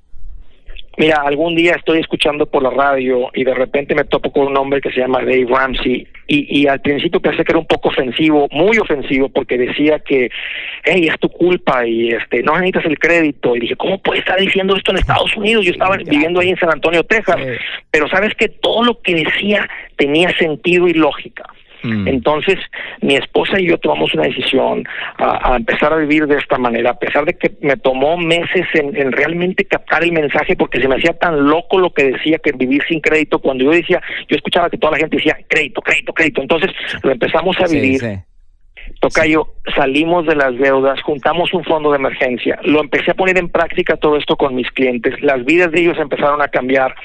Mira, 1.00 1.22
algún 1.24 1.56
día 1.56 1.74
estoy 1.76 2.00
escuchando 2.00 2.48
por 2.48 2.64
la 2.64 2.72
radio 2.72 3.30
y 3.36 3.44
de 3.44 3.54
repente 3.54 3.94
me 3.94 4.04
topo 4.04 4.32
con 4.32 4.48
un 4.48 4.58
hombre 4.58 4.82
que 4.82 4.90
se 4.90 5.00
llama 5.00 5.20
Dave 5.20 5.46
Ramsey 5.48 6.08
y, 6.26 6.62
y 6.62 6.68
al 6.68 6.82
principio 6.82 7.20
pensé 7.20 7.44
que 7.46 7.52
era 7.52 7.60
un 7.60 7.68
poco 7.68 7.90
ofensivo, 7.90 8.48
muy 8.50 8.80
ofensivo, 8.80 9.30
porque 9.30 9.60
decía 9.60 10.00
que, 10.00 10.32
hey, 10.84 11.08
es 11.08 11.20
tu 11.20 11.30
culpa 11.30 11.86
y 11.86 12.10
este 12.10 12.42
no 12.42 12.54
necesitas 12.54 12.86
el 12.86 12.98
crédito. 12.98 13.56
Y 13.56 13.60
dije, 13.60 13.76
¿cómo 13.76 14.02
puede 14.02 14.22
estar 14.22 14.40
diciendo 14.40 14.76
esto 14.76 14.90
en 14.90 14.98
Estados 14.98 15.38
Unidos? 15.38 15.66
Yo 15.66 15.72
estaba 15.72 15.98
viviendo 15.98 16.40
ahí 16.40 16.50
en 16.50 16.58
San 16.58 16.72
Antonio, 16.72 17.04
Texas. 17.04 17.38
Pero 17.92 18.10
sabes 18.10 18.34
que 18.34 18.50
todo 18.50 18.84
lo 18.84 19.00
que 19.00 19.14
decía 19.14 19.70
tenía 19.98 20.36
sentido 20.40 20.88
y 20.88 20.94
lógica. 20.94 21.46
Mm. 21.84 22.08
Entonces, 22.08 22.58
mi 23.02 23.16
esposa 23.16 23.60
y 23.60 23.68
yo 23.68 23.78
tomamos 23.78 24.14
una 24.14 24.24
decisión 24.24 24.84
a, 25.18 25.56
empezar 25.56 25.94
a 25.94 25.98
vivir 25.98 26.28
de 26.28 26.38
esta 26.38 26.58
manera, 26.58 26.92
a 26.92 27.00
pesar 27.00 27.26
de 27.26 27.34
que 27.34 27.52
me 27.62 27.78
tomó 27.78 28.18
meses 28.18 28.66
en, 28.74 29.12
realmente 29.12 29.66
captar 29.66 30.04
el 30.04 30.12
mensaje, 30.12 30.56
porque 30.56 30.82
se 30.82 30.88
me 30.88 30.96
hacía 30.96 31.14
tan 31.14 31.48
loco 31.48 31.80
lo 31.80 31.94
que 31.94 32.12
decía 32.12 32.38
que 32.40 32.52
vivir 32.52 32.84
sin 32.88 33.00
crédito, 33.00 33.40
cuando 33.40 33.66
yo 33.66 33.72
decía, 33.72 34.02
yo 34.28 34.36
escuchaba 34.36 34.70
que 34.70 34.78
toda 34.78 34.94
la 34.94 35.00
gente 35.00 35.18
decía 35.18 35.38
crédito, 35.48 35.82
crédito, 35.82 36.14
crédito, 36.14 36.42
entonces 36.42 36.72
lo 37.04 37.12
empezamos 37.12 37.60
a 37.60 37.68
vivir. 37.68 38.02
Tocayo, 39.00 39.48
salimos 39.76 40.26
de 40.26 40.36
las 40.36 40.58
deudas, 40.58 41.02
juntamos 41.02 41.54
un 41.54 41.64
fondo 41.64 41.92
de 41.92 41.98
emergencia, 41.98 42.60
lo 42.64 42.82
empecé 42.82 43.12
a 43.12 43.16
poner 43.16 43.38
en 43.38 43.50
práctica 43.50 43.98
todo 43.98 44.18
esto 44.18 44.36
con 44.36 44.56
mis 44.56 44.70
clientes, 44.72 45.22
las 45.22 45.44
vidas 45.46 45.72
de 45.72 45.82
ellos 45.82 45.98
empezaron 46.00 46.42
a 46.42 46.48
cambiar. 46.48 46.96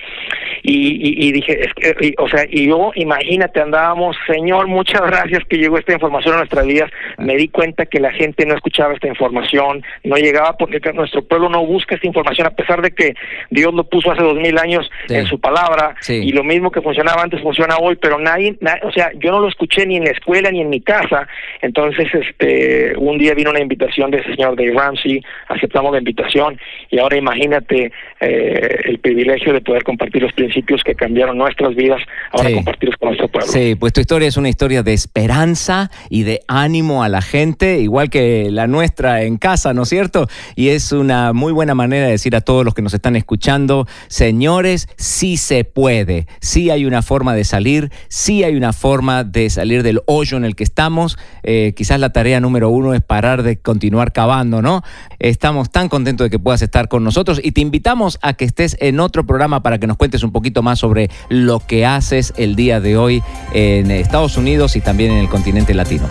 Y, 0.64 1.32
dije, 1.32 1.64
es 1.64 1.74
que, 1.74 2.14
o 2.18 2.28
sea, 2.28 2.46
y 2.48 2.68
yo, 2.68 2.92
imagínate, 2.94 3.60
andábamos, 3.60 4.16
Señor, 4.28 4.68
muchas 4.68 5.00
gracias 5.00 5.42
que 5.48 5.56
llegó 5.56 5.76
esta 5.76 5.92
información 5.92 6.34
a 6.34 6.38
nuestras 6.38 6.64
vidas, 6.64 6.88
me 7.18 7.36
di 7.36 7.48
cuenta 7.48 7.86
que 7.86 7.98
la 7.98 8.12
gente 8.12 8.46
no 8.46 8.54
escuchaba 8.54 8.94
esta 8.94 9.08
información, 9.08 9.82
no 10.04 10.16
llegaba 10.16 10.56
porque 10.56 10.78
nuestro 10.92 11.22
pueblo 11.22 11.48
no 11.48 11.66
busca 11.66 11.96
esta 11.96 12.06
información, 12.06 12.46
a 12.46 12.50
pesar 12.50 12.80
de 12.80 12.92
que 12.92 13.14
Dios 13.50 13.74
lo 13.74 13.82
puso 13.84 14.12
hace 14.12 14.22
dos 14.22 14.36
mil 14.36 14.56
años 14.56 14.88
en 15.08 15.26
su 15.26 15.40
palabra 15.40 15.96
y 16.08 16.30
lo 16.30 16.44
mismo 16.44 16.70
que 16.70 16.80
funcionaba 16.80 17.22
antes 17.22 17.42
funciona 17.42 17.78
hoy, 17.78 17.96
pero 17.96 18.20
nadie, 18.20 18.56
o 18.82 18.92
sea, 18.92 19.10
yo 19.18 19.32
no 19.32 19.40
lo 19.40 19.48
escuché 19.48 19.84
ni 19.84 19.96
en 19.96 20.04
la 20.04 20.12
escuela 20.12 20.50
ni 20.52 20.60
en 20.60 20.70
mi 20.70 20.80
casa, 20.80 21.26
entonces, 21.60 21.71
este, 22.14 22.96
un 22.96 23.18
día 23.18 23.34
vino 23.34 23.50
una 23.50 23.60
invitación 23.60 24.10
de 24.10 24.18
ese 24.18 24.34
señor 24.34 24.56
Dave 24.56 24.72
Ramsey, 24.72 25.22
aceptamos 25.48 25.92
la 25.92 25.98
invitación 25.98 26.58
y 26.90 26.98
ahora 26.98 27.16
imagínate 27.16 27.92
eh, 28.20 28.80
el 28.84 28.98
privilegio 28.98 29.52
de 29.52 29.60
poder 29.60 29.82
compartir 29.82 30.22
los 30.22 30.32
principios 30.32 30.82
que 30.84 30.94
cambiaron 30.94 31.38
nuestras 31.38 31.74
vidas, 31.74 32.00
ahora 32.30 32.52
compartirlos 32.52 32.96
con 32.98 33.08
nuestro 33.08 33.28
pueblo. 33.28 33.50
Sí, 33.50 33.74
pues 33.78 33.92
tu 33.92 34.00
historia 34.00 34.28
es 34.28 34.36
una 34.36 34.48
historia 34.48 34.82
de 34.82 34.92
esperanza 34.92 35.90
y 36.10 36.22
de 36.22 36.40
ánimo 36.48 37.02
a 37.02 37.08
la 37.08 37.22
gente, 37.22 37.78
igual 37.80 38.10
que 38.10 38.48
la 38.50 38.66
nuestra 38.66 39.22
en 39.22 39.38
casa, 39.38 39.74
¿no 39.74 39.82
es 39.82 39.88
cierto? 39.88 40.26
Y 40.56 40.68
es 40.68 40.92
una 40.92 41.32
muy 41.32 41.52
buena 41.52 41.74
manera 41.74 42.06
de 42.06 42.12
decir 42.12 42.36
a 42.36 42.40
todos 42.40 42.64
los 42.64 42.74
que 42.74 42.82
nos 42.82 42.94
están 42.94 43.16
escuchando, 43.16 43.86
señores, 44.08 44.88
sí 44.96 45.36
se 45.36 45.64
puede, 45.64 46.26
sí 46.40 46.70
hay 46.70 46.84
una 46.84 47.02
forma 47.02 47.34
de 47.34 47.44
salir, 47.44 47.90
sí 48.08 48.44
hay 48.44 48.56
una 48.56 48.72
forma 48.72 49.24
de 49.24 49.50
salir 49.50 49.82
del 49.82 50.00
hoyo 50.06 50.36
en 50.36 50.44
el 50.44 50.56
que 50.56 50.64
estamos. 50.64 51.18
Eh, 51.62 51.74
quizás 51.74 52.00
la 52.00 52.10
tarea 52.10 52.40
número 52.40 52.70
uno 52.70 52.92
es 52.92 53.02
parar 53.02 53.44
de 53.44 53.56
continuar 53.56 54.12
cavando, 54.12 54.62
¿no? 54.62 54.82
Estamos 55.20 55.70
tan 55.70 55.88
contentos 55.88 56.24
de 56.24 56.30
que 56.30 56.40
puedas 56.40 56.60
estar 56.60 56.88
con 56.88 57.04
nosotros 57.04 57.40
y 57.42 57.52
te 57.52 57.60
invitamos 57.60 58.18
a 58.20 58.34
que 58.34 58.44
estés 58.44 58.76
en 58.80 58.98
otro 58.98 59.24
programa 59.24 59.62
para 59.62 59.78
que 59.78 59.86
nos 59.86 59.96
cuentes 59.96 60.24
un 60.24 60.32
poquito 60.32 60.62
más 60.62 60.80
sobre 60.80 61.08
lo 61.28 61.60
que 61.60 61.86
haces 61.86 62.34
el 62.36 62.56
día 62.56 62.80
de 62.80 62.96
hoy 62.96 63.22
en 63.52 63.92
Estados 63.92 64.36
Unidos 64.36 64.74
y 64.74 64.80
también 64.80 65.12
en 65.12 65.18
el 65.18 65.28
continente 65.28 65.72
latino. 65.72 66.06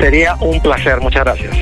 Sería 0.00 0.36
un 0.36 0.60
placer, 0.60 1.00
muchas 1.00 1.24
gracias. 1.24 1.56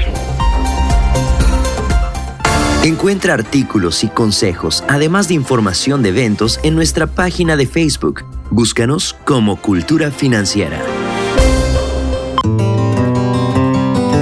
Encuentra 2.85 3.35
artículos 3.35 4.05
y 4.05 4.09
consejos, 4.09 4.85
además 4.89 5.29
de 5.29 5.35
información 5.35 6.03
de 6.03 6.11
eventos, 6.11 6.61
en 6.63 6.75
nuestra 6.75 7.07
página 7.07 7.57
de 7.57 7.67
Facebook. 7.67 8.25
Búscanos 8.51 9.17
como 9.25 9.57
Cultura 9.57 10.11
Financiera. 10.11 10.83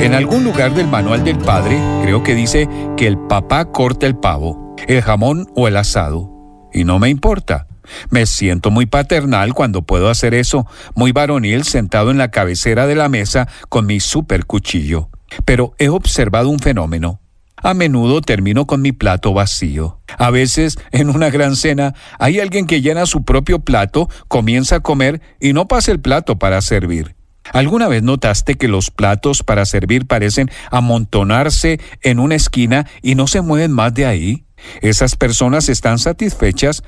En 0.00 0.14
algún 0.14 0.44
lugar 0.44 0.72
del 0.72 0.86
manual 0.86 1.24
del 1.24 1.36
padre 1.36 1.78
creo 2.02 2.22
que 2.22 2.34
dice 2.34 2.66
que 2.96 3.06
el 3.06 3.18
papá 3.18 3.66
corta 3.66 4.06
el 4.06 4.16
pavo, 4.16 4.74
el 4.88 5.02
jamón 5.02 5.46
o 5.54 5.68
el 5.68 5.76
asado. 5.76 6.30
Y 6.72 6.84
no 6.84 6.98
me 6.98 7.10
importa. 7.10 7.66
Me 8.08 8.24
siento 8.24 8.70
muy 8.70 8.86
paternal 8.86 9.52
cuando 9.52 9.82
puedo 9.82 10.08
hacer 10.08 10.32
eso, 10.32 10.66
muy 10.94 11.12
varonil 11.12 11.64
sentado 11.64 12.10
en 12.10 12.16
la 12.16 12.30
cabecera 12.30 12.86
de 12.86 12.94
la 12.94 13.10
mesa 13.10 13.46
con 13.68 13.84
mi 13.84 14.00
super 14.00 14.46
cuchillo. 14.46 15.10
Pero 15.44 15.74
he 15.76 15.90
observado 15.90 16.48
un 16.48 16.60
fenómeno. 16.60 17.20
A 17.58 17.74
menudo 17.74 18.22
termino 18.22 18.66
con 18.66 18.80
mi 18.80 18.92
plato 18.92 19.34
vacío. 19.34 20.00
A 20.16 20.30
veces, 20.30 20.78
en 20.92 21.10
una 21.10 21.28
gran 21.28 21.56
cena, 21.56 21.94
hay 22.18 22.40
alguien 22.40 22.66
que 22.66 22.80
llena 22.80 23.04
su 23.04 23.22
propio 23.24 23.58
plato, 23.58 24.08
comienza 24.28 24.76
a 24.76 24.80
comer 24.80 25.20
y 25.40 25.52
no 25.52 25.68
pasa 25.68 25.92
el 25.92 26.00
plato 26.00 26.38
para 26.38 26.62
servir. 26.62 27.19
¿Alguna 27.52 27.88
vez 27.88 28.02
notaste 28.02 28.56
que 28.56 28.68
los 28.68 28.90
platos 28.90 29.42
para 29.42 29.64
servir 29.64 30.06
parecen 30.06 30.50
amontonarse 30.70 31.80
en 32.02 32.18
una 32.18 32.36
esquina 32.36 32.86
y 33.02 33.14
no 33.14 33.26
se 33.26 33.40
mueven 33.40 33.72
más 33.72 33.92
de 33.94 34.06
ahí? 34.06 34.44
Esas 34.82 35.16
personas 35.16 35.68
están 35.68 35.98
satisfechas, 35.98 36.82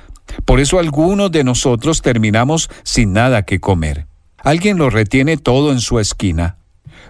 por 0.45 0.59
eso 0.59 0.79
algunos 0.79 1.31
de 1.31 1.43
nosotros 1.43 2.01
terminamos 2.01 2.69
sin 2.83 3.13
nada 3.13 3.43
que 3.43 3.59
comer. 3.59 4.07
Alguien 4.37 4.77
lo 4.77 4.89
retiene 4.89 5.37
todo 5.37 5.71
en 5.71 5.79
su 5.79 5.99
esquina. 5.99 6.57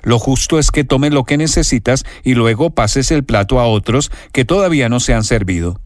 Lo 0.01 0.19
justo 0.19 0.59
es 0.59 0.71
que 0.71 0.83
tomes 0.83 1.13
lo 1.13 1.23
que 1.23 1.37
necesitas 1.37 2.05
y 2.23 2.35
luego 2.35 2.71
pases 2.71 3.11
el 3.11 3.23
plato 3.23 3.59
a 3.59 3.67
otros 3.67 4.11
que 4.31 4.45
todavía 4.45 4.89
no 4.89 4.99
se 4.99 5.13
han 5.13 5.23
servido. 5.23 5.79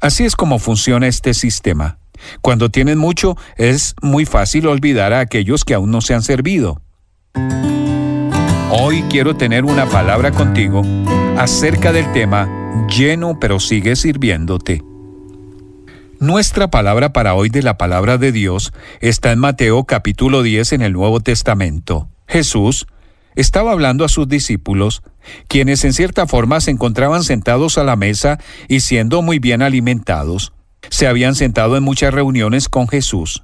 Así 0.00 0.24
es 0.24 0.36
como 0.36 0.58
funciona 0.58 1.06
este 1.06 1.34
sistema. 1.34 1.98
Cuando 2.40 2.70
tienes 2.70 2.96
mucho, 2.96 3.36
es 3.56 3.94
muy 4.02 4.24
fácil 4.24 4.66
olvidar 4.66 5.12
a 5.12 5.20
aquellos 5.20 5.64
que 5.64 5.74
aún 5.74 5.90
no 5.90 6.00
se 6.00 6.14
han 6.14 6.22
servido. 6.22 6.80
Hoy 8.78 9.02
quiero 9.10 9.36
tener 9.36 9.64
una 9.64 9.86
palabra 9.86 10.32
contigo 10.32 10.82
acerca 11.38 11.92
del 11.92 12.12
tema 12.12 12.48
lleno 12.88 13.38
pero 13.40 13.58
sigue 13.58 13.96
sirviéndote. 13.96 14.82
Nuestra 16.18 16.68
palabra 16.68 17.12
para 17.12 17.34
hoy 17.34 17.48
de 17.48 17.62
la 17.62 17.78
palabra 17.78 18.18
de 18.18 18.32
Dios 18.32 18.72
está 19.00 19.32
en 19.32 19.38
Mateo 19.38 19.84
capítulo 19.84 20.42
10 20.42 20.72
en 20.74 20.82
el 20.82 20.92
Nuevo 20.92 21.20
Testamento. 21.20 22.08
Jesús 22.26 22.86
estaba 23.34 23.72
hablando 23.72 24.04
a 24.04 24.08
sus 24.08 24.28
discípulos, 24.28 25.02
quienes 25.48 25.84
en 25.84 25.92
cierta 25.92 26.26
forma 26.26 26.60
se 26.60 26.70
encontraban 26.70 27.22
sentados 27.22 27.78
a 27.78 27.84
la 27.84 27.96
mesa 27.96 28.38
y 28.68 28.80
siendo 28.80 29.22
muy 29.22 29.38
bien 29.38 29.62
alimentados. 29.62 30.52
Se 30.90 31.06
habían 31.06 31.34
sentado 31.34 31.76
en 31.76 31.82
muchas 31.82 32.12
reuniones 32.12 32.68
con 32.68 32.88
Jesús. 32.88 33.42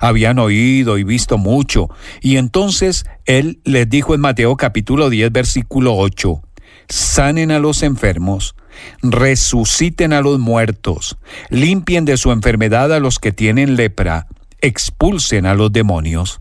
Habían 0.00 0.38
oído 0.38 0.98
y 0.98 1.04
visto 1.04 1.38
mucho, 1.38 1.88
y 2.20 2.36
entonces 2.36 3.04
él 3.24 3.60
les 3.64 3.88
dijo 3.88 4.14
en 4.14 4.20
Mateo 4.20 4.56
capítulo 4.56 5.10
10 5.10 5.32
versículo 5.32 5.96
8, 5.96 6.42
sanen 6.88 7.50
a 7.50 7.58
los 7.58 7.82
enfermos, 7.82 8.54
resuciten 9.02 10.12
a 10.12 10.20
los 10.20 10.38
muertos, 10.38 11.16
limpien 11.50 12.04
de 12.04 12.16
su 12.16 12.32
enfermedad 12.32 12.92
a 12.92 13.00
los 13.00 13.18
que 13.18 13.32
tienen 13.32 13.76
lepra, 13.76 14.26
expulsen 14.60 15.46
a 15.46 15.54
los 15.54 15.72
demonios. 15.72 16.40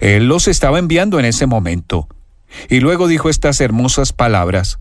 Él 0.00 0.28
los 0.28 0.48
estaba 0.48 0.78
enviando 0.78 1.18
en 1.18 1.24
ese 1.24 1.46
momento. 1.46 2.08
Y 2.68 2.80
luego 2.80 3.08
dijo 3.08 3.28
estas 3.28 3.60
hermosas 3.60 4.12
palabras. 4.12 4.78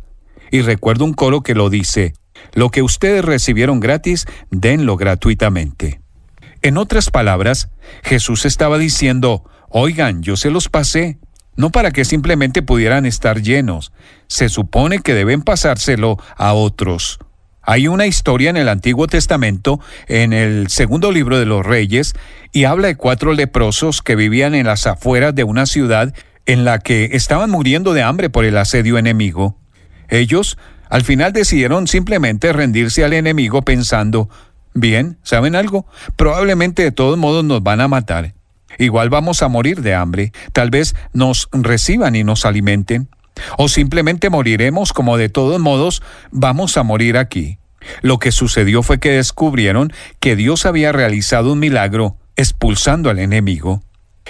Y 0.52 0.62
recuerdo 0.62 1.06
un 1.06 1.14
coro 1.14 1.42
que 1.42 1.56
lo 1.56 1.70
dice, 1.70 2.14
lo 2.54 2.70
que 2.70 2.84
ustedes 2.84 3.26
recibieron 3.26 3.80
gratis, 3.80 4.28
denlo 4.52 4.96
gratuitamente. 4.98 6.03
En 6.64 6.78
otras 6.78 7.12
palabras, 7.12 7.68
Jesús 8.04 8.46
estaba 8.46 8.78
diciendo, 8.78 9.44
oigan, 9.68 10.24
yo 10.24 10.38
se 10.38 10.50
los 10.50 10.70
pasé, 10.70 11.18
no 11.58 11.72
para 11.72 11.92
que 11.92 12.06
simplemente 12.06 12.62
pudieran 12.62 13.06
estar 13.06 13.42
llenos, 13.42 13.92
se 14.28 14.48
supone 14.48 15.00
que 15.00 15.14
deben 15.14 15.42
pasárselo 15.42 16.18
a 16.38 16.54
otros. 16.54 17.20
Hay 17.62 17.90
una 17.90 18.08
historia 18.08 18.50
en 18.50 18.56
el 18.56 18.70
Antiguo 18.70 19.08
Testamento, 19.08 19.82
en 20.08 20.32
el 20.32 20.70
segundo 20.70 21.12
libro 21.12 21.38
de 21.38 21.46
los 21.46 21.66
Reyes, 21.66 22.14
y 22.54 22.64
habla 22.64 22.88
de 22.88 22.96
cuatro 22.96 23.34
leprosos 23.34 24.02
que 24.02 24.16
vivían 24.16 24.56
en 24.56 24.68
las 24.68 24.88
afueras 24.88 25.36
de 25.36 25.44
una 25.44 25.66
ciudad 25.66 26.14
en 26.46 26.64
la 26.64 26.80
que 26.80 27.10
estaban 27.12 27.50
muriendo 27.50 27.94
de 27.94 28.04
hambre 28.04 28.30
por 28.30 28.46
el 28.46 28.56
asedio 28.56 28.98
enemigo. 28.98 29.58
Ellos 30.08 30.58
al 30.90 31.04
final 31.04 31.34
decidieron 31.34 31.88
simplemente 31.88 32.54
rendirse 32.54 33.04
al 33.04 33.12
enemigo 33.12 33.64
pensando, 33.64 34.30
bien, 34.74 35.18
¿saben 35.24 35.56
algo? 35.56 35.86
Probablemente 36.16 36.84
de 36.84 36.92
todos 36.92 37.18
modos 37.18 37.44
nos 37.44 37.64
van 37.64 37.82
a 37.82 37.88
matar. 37.88 38.34
Igual 38.78 39.10
vamos 39.10 39.42
a 39.42 39.48
morir 39.48 39.82
de 39.82 39.94
hambre. 39.94 40.32
Tal 40.52 40.70
vez 40.70 40.96
nos 41.14 41.50
reciban 41.52 42.16
y 42.16 42.24
nos 42.24 42.46
alimenten. 42.46 43.08
O 43.58 43.68
simplemente 43.68 44.30
moriremos 44.30 44.94
como 44.94 45.18
de 45.18 45.30
todos 45.30 45.60
modos 45.60 46.02
vamos 46.32 46.78
a 46.78 46.84
morir 46.84 47.18
aquí. 47.18 47.58
Lo 48.02 48.20
que 48.20 48.32
sucedió 48.32 48.84
fue 48.84 49.00
que 49.00 49.12
descubrieron 49.12 49.92
que 50.20 50.36
Dios 50.36 50.66
había 50.66 50.92
realizado 50.92 51.54
un 51.54 51.60
milagro 51.60 52.18
expulsando 52.36 53.10
al 53.10 53.20
enemigo. 53.20 53.84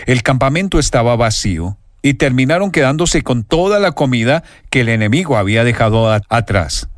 El 0.05 0.23
campamento 0.23 0.79
estaba 0.79 1.15
vacío 1.15 1.77
y 2.01 2.15
terminaron 2.15 2.71
quedándose 2.71 3.21
con 3.21 3.43
toda 3.43 3.79
la 3.79 3.91
comida 3.91 4.43
que 4.69 4.81
el 4.81 4.89
enemigo 4.89 5.37
había 5.37 5.63
dejado 5.63 6.11
atrás. 6.29 6.89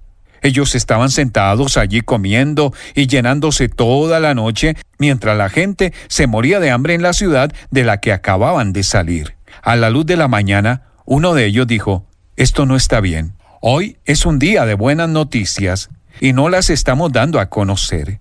Ellos 0.42 0.76
estaban 0.76 1.10
sentados 1.10 1.78
allí 1.78 2.02
comiendo 2.02 2.74
y 2.94 3.08
llenándose 3.08 3.70
toda 3.70 4.20
la 4.20 4.34
noche 4.34 4.76
mientras 4.98 5.38
la 5.38 5.50
gente 5.50 5.94
se 6.08 6.28
moría 6.28 6.60
de 6.60 6.72
hambre 6.72 6.94
en 6.94 7.02
la 7.02 7.14
ciudad 7.14 7.52
de 7.72 7.84
la 7.84 8.00
que 8.00 8.14
acababan 8.14 8.74
de 8.74 8.84
salir. 8.84 9.36
A 9.62 9.76
la 9.76 9.90
luz 9.90 10.06
de 10.06 10.18
la 10.18 10.28
mañana, 10.28 10.84
uno 11.06 11.34
de 11.34 11.46
ellos 11.46 11.68
dijo, 11.68 12.06
esto 12.36 12.66
no 12.66 12.76
está 12.76 13.00
bien. 13.00 13.34
Hoy 13.62 13.98
es 14.06 14.26
un 14.26 14.40
día 14.40 14.66
de 14.66 14.74
buenas 14.76 15.10
noticias 15.10 15.90
y 16.20 16.34
no 16.34 16.50
las 16.50 16.70
estamos 16.70 17.12
dando 17.12 17.40
a 17.40 17.50
conocer. 17.50 18.20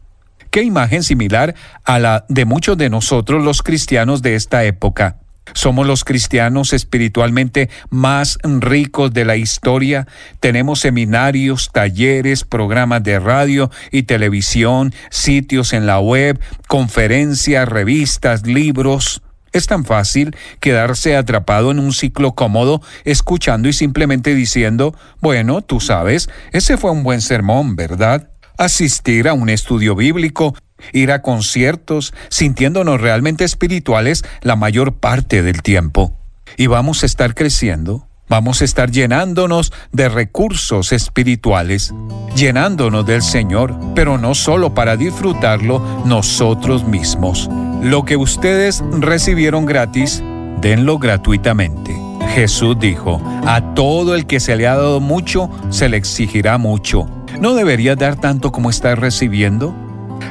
Qué 0.50 0.62
imagen 0.62 1.02
similar 1.02 1.54
a 1.84 1.98
la 1.98 2.26
de 2.28 2.44
muchos 2.44 2.78
de 2.78 2.88
nosotros 2.88 3.42
los 3.42 3.62
cristianos 3.62 4.22
de 4.22 4.36
esta 4.36 4.64
época. 4.64 5.18
Somos 5.52 5.86
los 5.86 6.04
cristianos 6.04 6.72
espiritualmente 6.72 7.68
más 7.90 8.38
ricos 8.42 9.12
de 9.12 9.24
la 9.24 9.36
historia. 9.36 10.06
Tenemos 10.40 10.80
seminarios, 10.80 11.70
talleres, 11.72 12.44
programas 12.44 13.02
de 13.02 13.20
radio 13.20 13.70
y 13.90 14.04
televisión, 14.04 14.94
sitios 15.10 15.72
en 15.74 15.86
la 15.86 16.00
web, 16.00 16.40
conferencias, 16.66 17.68
revistas, 17.68 18.46
libros. 18.46 19.22
Es 19.52 19.66
tan 19.66 19.84
fácil 19.84 20.34
quedarse 20.60 21.16
atrapado 21.16 21.70
en 21.70 21.78
un 21.78 21.92
ciclo 21.92 22.34
cómodo, 22.34 22.82
escuchando 23.04 23.68
y 23.68 23.72
simplemente 23.72 24.34
diciendo, 24.34 24.96
bueno, 25.20 25.60
tú 25.60 25.78
sabes, 25.78 26.28
ese 26.52 26.76
fue 26.76 26.90
un 26.90 27.04
buen 27.04 27.20
sermón, 27.20 27.76
¿verdad? 27.76 28.30
Asistir 28.58 29.28
a 29.28 29.34
un 29.34 29.50
estudio 29.50 29.94
bíblico, 29.94 30.56
ir 30.92 31.12
a 31.12 31.22
conciertos, 31.22 32.14
sintiéndonos 32.28 33.00
realmente 33.00 33.44
espirituales 33.44 34.24
la 34.42 34.56
mayor 34.56 34.94
parte 34.94 35.42
del 35.42 35.62
tiempo. 35.62 36.16
Y 36.56 36.66
vamos 36.66 37.02
a 37.02 37.06
estar 37.06 37.34
creciendo, 37.34 38.06
vamos 38.28 38.62
a 38.62 38.64
estar 38.64 38.90
llenándonos 38.90 39.72
de 39.92 40.08
recursos 40.08 40.92
espirituales, 40.92 41.92
llenándonos 42.36 43.06
del 43.06 43.22
Señor, 43.22 43.74
pero 43.94 44.18
no 44.18 44.34
solo 44.34 44.74
para 44.74 44.96
disfrutarlo 44.96 46.02
nosotros 46.04 46.84
mismos. 46.84 47.48
Lo 47.82 48.04
que 48.04 48.16
ustedes 48.16 48.82
recibieron 48.98 49.66
gratis, 49.66 50.22
denlo 50.60 50.98
gratuitamente. 50.98 51.94
Jesús 52.34 52.76
dijo, 52.78 53.20
a 53.46 53.74
todo 53.74 54.14
el 54.14 54.26
que 54.26 54.40
se 54.40 54.56
le 54.56 54.66
ha 54.66 54.74
dado 54.74 55.00
mucho, 55.00 55.50
se 55.70 55.88
le 55.88 55.96
exigirá 55.96 56.58
mucho. 56.58 57.06
¿No 57.40 57.54
debería 57.54 57.94
dar 57.96 58.16
tanto 58.16 58.52
como 58.52 58.70
está 58.70 58.94
recibiendo? 58.94 59.74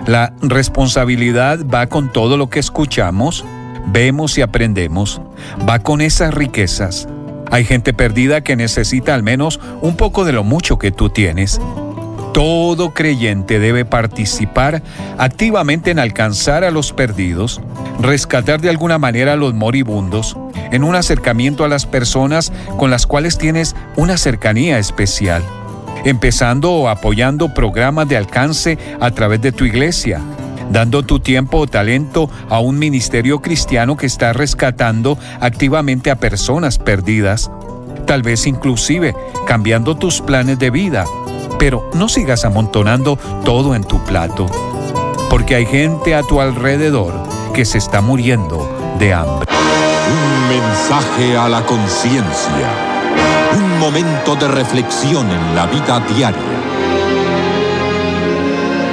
La 0.08 0.34
responsabilidad 0.42 1.60
va 1.66 1.88
con 1.88 2.12
todo 2.12 2.36
lo 2.36 2.50
que 2.50 2.60
escuchamos, 2.60 3.46
vemos 3.88 4.38
y 4.38 4.42
aprendemos, 4.42 5.22
va 5.68 5.80
con 5.80 6.02
esas 6.02 6.34
riquezas. 6.34 7.08
Hay 7.50 7.64
gente 7.64 7.94
perdida 7.94 8.42
que 8.42 8.58
necesita 8.58 9.14
al 9.14 9.24
menos 9.24 9.62
un 9.82 9.96
poco 9.96 10.26
de 10.26 10.34
lo 10.34 10.44
mucho 10.44 10.78
que 10.78 10.92
tú 10.92 11.10
tienes. 11.10 11.62
Todo 12.34 12.94
creyente 12.94 13.60
debe 13.60 13.86
participar 13.86 14.84
activamente 15.18 15.92
en 15.92 16.00
alcanzar 16.00 16.66
a 16.66 16.72
los 16.72 16.92
perdidos, 16.92 17.62
rescatar 18.02 18.60
de 18.60 18.70
alguna 18.70 18.98
manera 18.98 19.34
a 19.34 19.38
los 19.38 19.54
moribundos, 19.54 20.36
en 20.72 20.84
un 20.84 20.96
acercamiento 20.96 21.64
a 21.64 21.70
las 21.70 21.86
personas 21.86 22.52
con 22.78 22.90
las 22.90 23.08
cuales 23.08 23.38
tienes 23.38 23.74
una 23.96 24.18
cercanía 24.18 24.80
especial 24.80 25.44
empezando 26.04 26.72
o 26.72 26.90
apoyando 26.90 27.54
programas 27.54 28.08
de 28.08 28.18
alcance 28.18 28.78
a 29.00 29.12
través 29.12 29.42
de 29.42 29.52
tu 29.52 29.66
iglesia, 29.66 30.22
dando 30.72 31.04
tu 31.04 31.20
tiempo 31.20 31.60
o 31.60 31.68
talento 31.68 32.30
a 32.50 32.60
un 32.60 32.80
ministerio 32.80 33.42
cristiano 33.42 33.96
que 33.96 34.06
está 34.06 34.34
rescatando 34.34 35.18
activamente 35.40 36.12
a 36.12 36.16
personas 36.16 36.78
perdidas, 36.78 37.50
tal 38.06 38.22
vez 38.22 38.48
inclusive 38.48 39.16
cambiando 39.48 39.96
tus 39.96 40.22
planes 40.22 40.60
de 40.60 40.70
vida, 40.70 41.06
pero 41.60 41.90
no 41.94 42.10
sigas 42.10 42.46
amontonando 42.46 43.18
todo 43.46 43.76
en 43.76 43.84
tu 43.84 44.04
plato, 44.04 44.48
porque 45.30 45.56
hay 45.56 45.66
gente 45.66 46.16
a 46.16 46.24
tu 46.24 46.42
alrededor 46.42 47.14
que 47.54 47.66
se 47.66 47.78
está 47.78 48.02
muriendo 48.02 48.96
de 49.00 49.14
hambre. 49.14 49.48
Un 50.06 50.50
mensaje 50.50 51.38
a 51.38 51.48
la 51.48 51.62
conciencia 51.66 52.93
momento 53.84 54.38
de 54.38 54.48
reflexión 54.48 55.30
en 55.30 55.56
la 55.56 55.66
vida 55.66 56.00
diaria. 56.16 56.42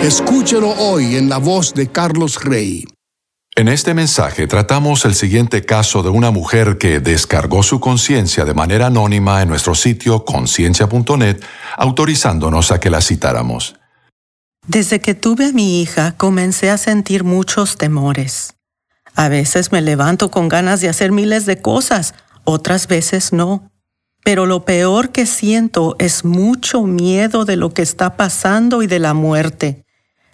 Escúchelo 0.03 0.71
hoy 0.71 1.15
en 1.15 1.29
la 1.29 1.39
voz 1.39 1.73
de 1.75 1.87
Carlos 1.93 2.43
Rey. 2.43 2.85
En 3.55 3.69
este 3.69 3.95
mensaje 3.95 4.49
tratamos 4.49 5.05
el 5.05 5.15
siguiente 5.15 5.65
caso 5.65 6.03
de 6.03 6.09
una 6.09 6.33
mujer 6.33 6.77
que 6.77 6.99
descargó 6.99 7.63
su 7.63 7.79
conciencia 7.79 8.45
de 8.45 8.53
manera 8.53 8.87
anónima 8.89 9.43
en 9.43 9.49
nuestro 9.51 9.77
sitio 9.77 10.25
conciencia.net, 10.25 11.41
autorizándonos 11.77 12.73
a 12.73 12.81
que 12.81 12.91
la 12.91 13.01
citáramos. 13.01 13.77
Desde 14.67 15.01
que 15.01 15.15
tuve 15.15 15.47
a 15.47 15.53
mi 15.53 15.81
hija 15.81 16.17
comencé 16.17 16.69
a 16.69 16.79
sentir 16.79 17.23
muchos 17.23 17.79
temores. 17.79 18.55
A 19.15 19.29
veces 19.29 19.71
me 19.71 19.83
levanto 19.83 20.33
con 20.33 20.49
ganas 20.49 20.81
de 20.81 20.89
hacer 20.89 21.13
miles 21.13 21.47
de 21.47 21.63
cosas, 21.63 22.15
otras 22.43 22.89
veces 22.89 23.33
no. 23.33 23.70
Pero 24.25 24.47
lo 24.47 24.65
peor 24.65 25.11
que 25.11 25.27
siento 25.27 25.97
es 25.99 26.25
mucho 26.25 26.83
miedo 26.85 27.45
de 27.45 27.57
lo 27.57 27.73
que 27.73 27.83
está 27.83 28.17
pasando 28.17 28.83
y 28.83 28.87
de 28.87 28.99
la 28.99 29.15
muerte. 29.15 29.85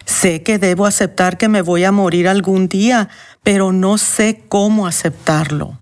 Sé 0.05 0.41
que 0.41 0.57
debo 0.57 0.85
aceptar 0.85 1.37
que 1.37 1.49
me 1.49 1.61
voy 1.61 1.83
a 1.83 1.91
morir 1.91 2.27
algún 2.27 2.67
día, 2.67 3.09
pero 3.43 3.71
no 3.71 3.97
sé 3.97 4.43
cómo 4.47 4.87
aceptarlo. 4.87 5.81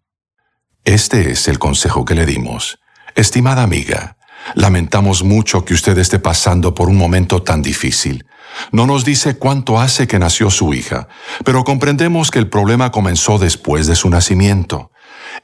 Este 0.83 1.31
es 1.31 1.47
el 1.47 1.59
consejo 1.59 2.05
que 2.05 2.15
le 2.15 2.25
dimos. 2.25 2.79
Estimada 3.15 3.63
amiga, 3.63 4.17
lamentamos 4.53 5.23
mucho 5.23 5.65
que 5.65 5.73
usted 5.73 5.97
esté 5.97 6.19
pasando 6.19 6.75
por 6.75 6.89
un 6.89 6.97
momento 6.97 7.41
tan 7.41 7.61
difícil. 7.61 8.25
No 8.71 8.85
nos 8.87 9.05
dice 9.05 9.37
cuánto 9.37 9.79
hace 9.79 10.07
que 10.07 10.19
nació 10.19 10.49
su 10.49 10.73
hija, 10.73 11.07
pero 11.43 11.63
comprendemos 11.63 12.31
que 12.31 12.39
el 12.39 12.49
problema 12.49 12.91
comenzó 12.91 13.37
después 13.37 13.87
de 13.87 13.95
su 13.95 14.09
nacimiento. 14.09 14.91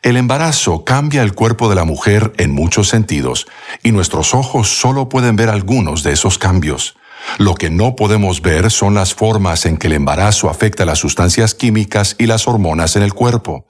El 0.02 0.18
embarazo 0.18 0.84
cambia 0.84 1.22
el 1.22 1.34
cuerpo 1.34 1.70
de 1.70 1.76
la 1.76 1.84
mujer 1.84 2.34
en 2.38 2.52
muchos 2.52 2.88
sentidos, 2.88 3.48
y 3.84 3.92
nuestros 3.92 4.34
ojos 4.34 4.70
solo 4.70 5.10
pueden 5.10 5.36
ver 5.36 5.50
algunos 5.50 6.04
de 6.04 6.14
esos 6.14 6.38
cambios. 6.38 6.96
Lo 7.38 7.54
que 7.56 7.70
no 7.70 7.96
podemos 7.96 8.42
ver 8.42 8.72
son 8.72 8.96
las 8.96 9.14
formas 9.14 9.66
en 9.66 9.78
que 9.78 9.88
el 9.88 9.94
embarazo 9.94 10.50
afecta 10.50 10.86
las 10.86 11.00
sustancias 11.00 11.54
químicas 11.54 12.16
y 12.18 12.26
las 12.26 12.48
hormonas 12.48 12.96
en 12.96 13.04
el 13.04 13.14
cuerpo. 13.14 13.66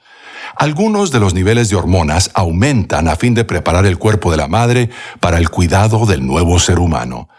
Algunos 0.55 1.11
de 1.11 1.19
los 1.19 1.33
niveles 1.33 1.69
de 1.69 1.75
hormonas 1.75 2.31
aumentan 2.33 3.07
a 3.07 3.15
fin 3.15 3.33
de 3.33 3.45
preparar 3.45 3.85
el 3.85 3.97
cuerpo 3.97 4.31
de 4.31 4.37
la 4.37 4.47
madre 4.47 4.89
para 5.19 5.37
el 5.37 5.49
cuidado 5.49 6.05
del 6.05 6.25
nuevo 6.25 6.59
ser 6.59 6.79
humano. 6.79 7.29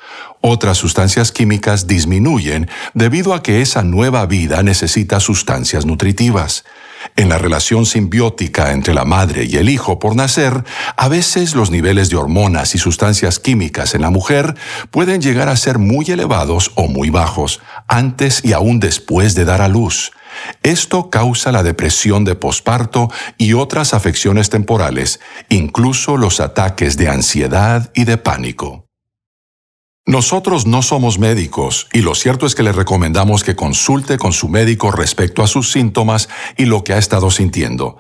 Otras 0.41 0.78
sustancias 0.78 1.30
químicas 1.30 1.87
disminuyen 1.87 2.68
debido 2.95 3.35
a 3.35 3.43
que 3.43 3.61
esa 3.61 3.83
nueva 3.83 4.26
vida 4.26 4.62
necesita 4.62 5.20
sustancias 5.20 5.87
nutritivas. 5.87 6.64
En 7.16 7.28
la 7.28 7.38
relación 7.38 7.86
simbiótica 7.86 8.72
entre 8.72 8.94
la 8.94 9.05
madre 9.05 9.44
y 9.44 9.57
el 9.57 9.68
hijo 9.68 9.98
por 9.98 10.16
nacer, 10.16 10.64
a 10.96 11.09
veces 11.09 11.55
los 11.55 11.70
niveles 11.70 12.11
de 12.11 12.16
hormonas 12.16 12.74
y 12.74 12.78
sustancias 12.78 13.38
químicas 13.38 13.94
en 13.94 14.03
la 14.03 14.11
mujer 14.11 14.55
pueden 14.90 15.20
llegar 15.20 15.48
a 15.48 15.57
ser 15.57 15.78
muy 15.78 16.07
elevados 16.11 16.72
o 16.74 16.88
muy 16.88 17.11
bajos, 17.11 17.61
antes 17.88 18.44
y 18.44 18.53
aún 18.53 18.80
después 18.80 19.34
de 19.34 19.44
dar 19.44 19.62
a 19.62 19.68
luz. 19.68 20.12
Esto 20.62 21.11
causa 21.11 21.53
la 21.53 21.62
depresión 21.62 22.24
de 22.24 22.34
posparto 22.34 23.11
y 23.36 23.53
otras 23.53 23.94
afecciones 23.94 24.50
temporales, 24.50 25.20
incluso 25.48 26.16
los 26.16 26.40
ataques 26.40 26.96
de 26.96 27.09
ansiedad 27.09 27.90
y 27.94 28.05
de 28.05 28.16
pánico. 28.16 28.91
Nosotros 30.05 30.66
no 30.66 30.82
somos 30.82 31.20
médicos 31.20 31.86
y 31.92 32.00
lo 32.00 32.16
cierto 32.16 32.44
es 32.44 32.57
que 32.57 32.64
le 32.64 32.72
recomendamos 32.72 33.44
que 33.44 33.55
consulte 33.55 34.18
con 34.18 34.32
su 34.32 34.48
médico 34.48 34.90
respecto 34.90 35.44
a 35.44 35.46
sus 35.46 35.70
síntomas 35.70 36.28
y 36.57 36.64
lo 36.64 36.82
que 36.82 36.92
ha 36.92 36.98
estado 36.98 37.30
sintiendo. 37.30 37.98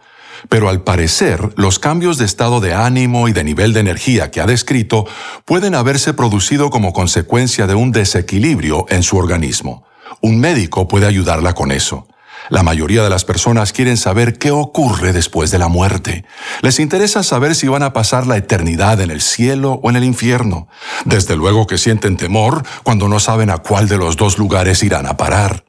Pero 0.48 0.68
al 0.68 0.82
parecer, 0.82 1.54
los 1.56 1.78
cambios 1.78 2.18
de 2.18 2.24
estado 2.24 2.60
de 2.60 2.74
ánimo 2.74 3.28
y 3.28 3.32
de 3.32 3.44
nivel 3.44 3.72
de 3.72 3.80
energía 3.80 4.32
que 4.32 4.40
ha 4.40 4.46
descrito 4.46 5.06
pueden 5.44 5.76
haberse 5.76 6.12
producido 6.12 6.70
como 6.70 6.92
consecuencia 6.92 7.68
de 7.68 7.76
un 7.76 7.92
desequilibrio 7.92 8.84
en 8.88 9.04
su 9.04 9.16
organismo. 9.16 9.84
Un 10.20 10.40
médico 10.40 10.88
puede 10.88 11.06
ayudarla 11.06 11.54
con 11.54 11.70
eso. 11.70 12.08
La 12.48 12.62
mayoría 12.62 13.02
de 13.02 13.10
las 13.10 13.24
personas 13.24 13.72
quieren 13.72 13.96
saber 13.96 14.38
qué 14.38 14.50
ocurre 14.50 15.12
después 15.12 15.50
de 15.50 15.58
la 15.58 15.68
muerte. 15.68 16.24
Les 16.60 16.80
interesa 16.80 17.22
saber 17.22 17.54
si 17.54 17.68
van 17.68 17.82
a 17.82 17.92
pasar 17.92 18.26
la 18.26 18.36
eternidad 18.36 19.00
en 19.00 19.10
el 19.10 19.20
cielo 19.20 19.80
o 19.82 19.90
en 19.90 19.96
el 19.96 20.04
infierno. 20.04 20.68
Desde 21.04 21.36
luego 21.36 21.66
que 21.66 21.78
sienten 21.78 22.16
temor 22.16 22.64
cuando 22.82 23.08
no 23.08 23.20
saben 23.20 23.50
a 23.50 23.58
cuál 23.58 23.88
de 23.88 23.96
los 23.96 24.16
dos 24.16 24.38
lugares 24.38 24.82
irán 24.82 25.06
a 25.06 25.16
parar. 25.16 25.64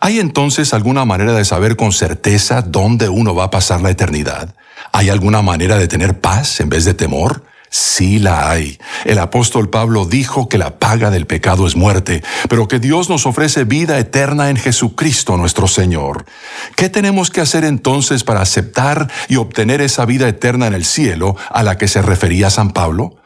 ¿Hay 0.00 0.20
entonces 0.20 0.74
alguna 0.74 1.04
manera 1.04 1.32
de 1.32 1.44
saber 1.44 1.76
con 1.76 1.92
certeza 1.92 2.62
dónde 2.62 3.08
uno 3.08 3.34
va 3.34 3.44
a 3.44 3.50
pasar 3.50 3.80
la 3.80 3.90
eternidad? 3.90 4.54
¿Hay 4.92 5.08
alguna 5.08 5.42
manera 5.42 5.78
de 5.78 5.88
tener 5.88 6.20
paz 6.20 6.60
en 6.60 6.68
vez 6.68 6.84
de 6.84 6.94
temor? 6.94 7.44
Sí 7.76 8.20
la 8.20 8.50
hay. 8.50 8.78
El 9.04 9.18
apóstol 9.18 9.68
Pablo 9.68 10.04
dijo 10.04 10.48
que 10.48 10.58
la 10.58 10.78
paga 10.78 11.10
del 11.10 11.26
pecado 11.26 11.66
es 11.66 11.74
muerte, 11.74 12.22
pero 12.48 12.68
que 12.68 12.78
Dios 12.78 13.08
nos 13.08 13.26
ofrece 13.26 13.64
vida 13.64 13.98
eterna 13.98 14.48
en 14.48 14.56
Jesucristo 14.56 15.36
nuestro 15.36 15.66
Señor. 15.66 16.24
¿Qué 16.76 16.88
tenemos 16.88 17.30
que 17.30 17.40
hacer 17.40 17.64
entonces 17.64 18.22
para 18.22 18.42
aceptar 18.42 19.10
y 19.26 19.34
obtener 19.34 19.80
esa 19.80 20.04
vida 20.04 20.28
eterna 20.28 20.68
en 20.68 20.74
el 20.74 20.84
cielo 20.84 21.34
a 21.50 21.64
la 21.64 21.76
que 21.76 21.88
se 21.88 22.00
refería 22.00 22.48
San 22.48 22.70
Pablo? 22.70 23.16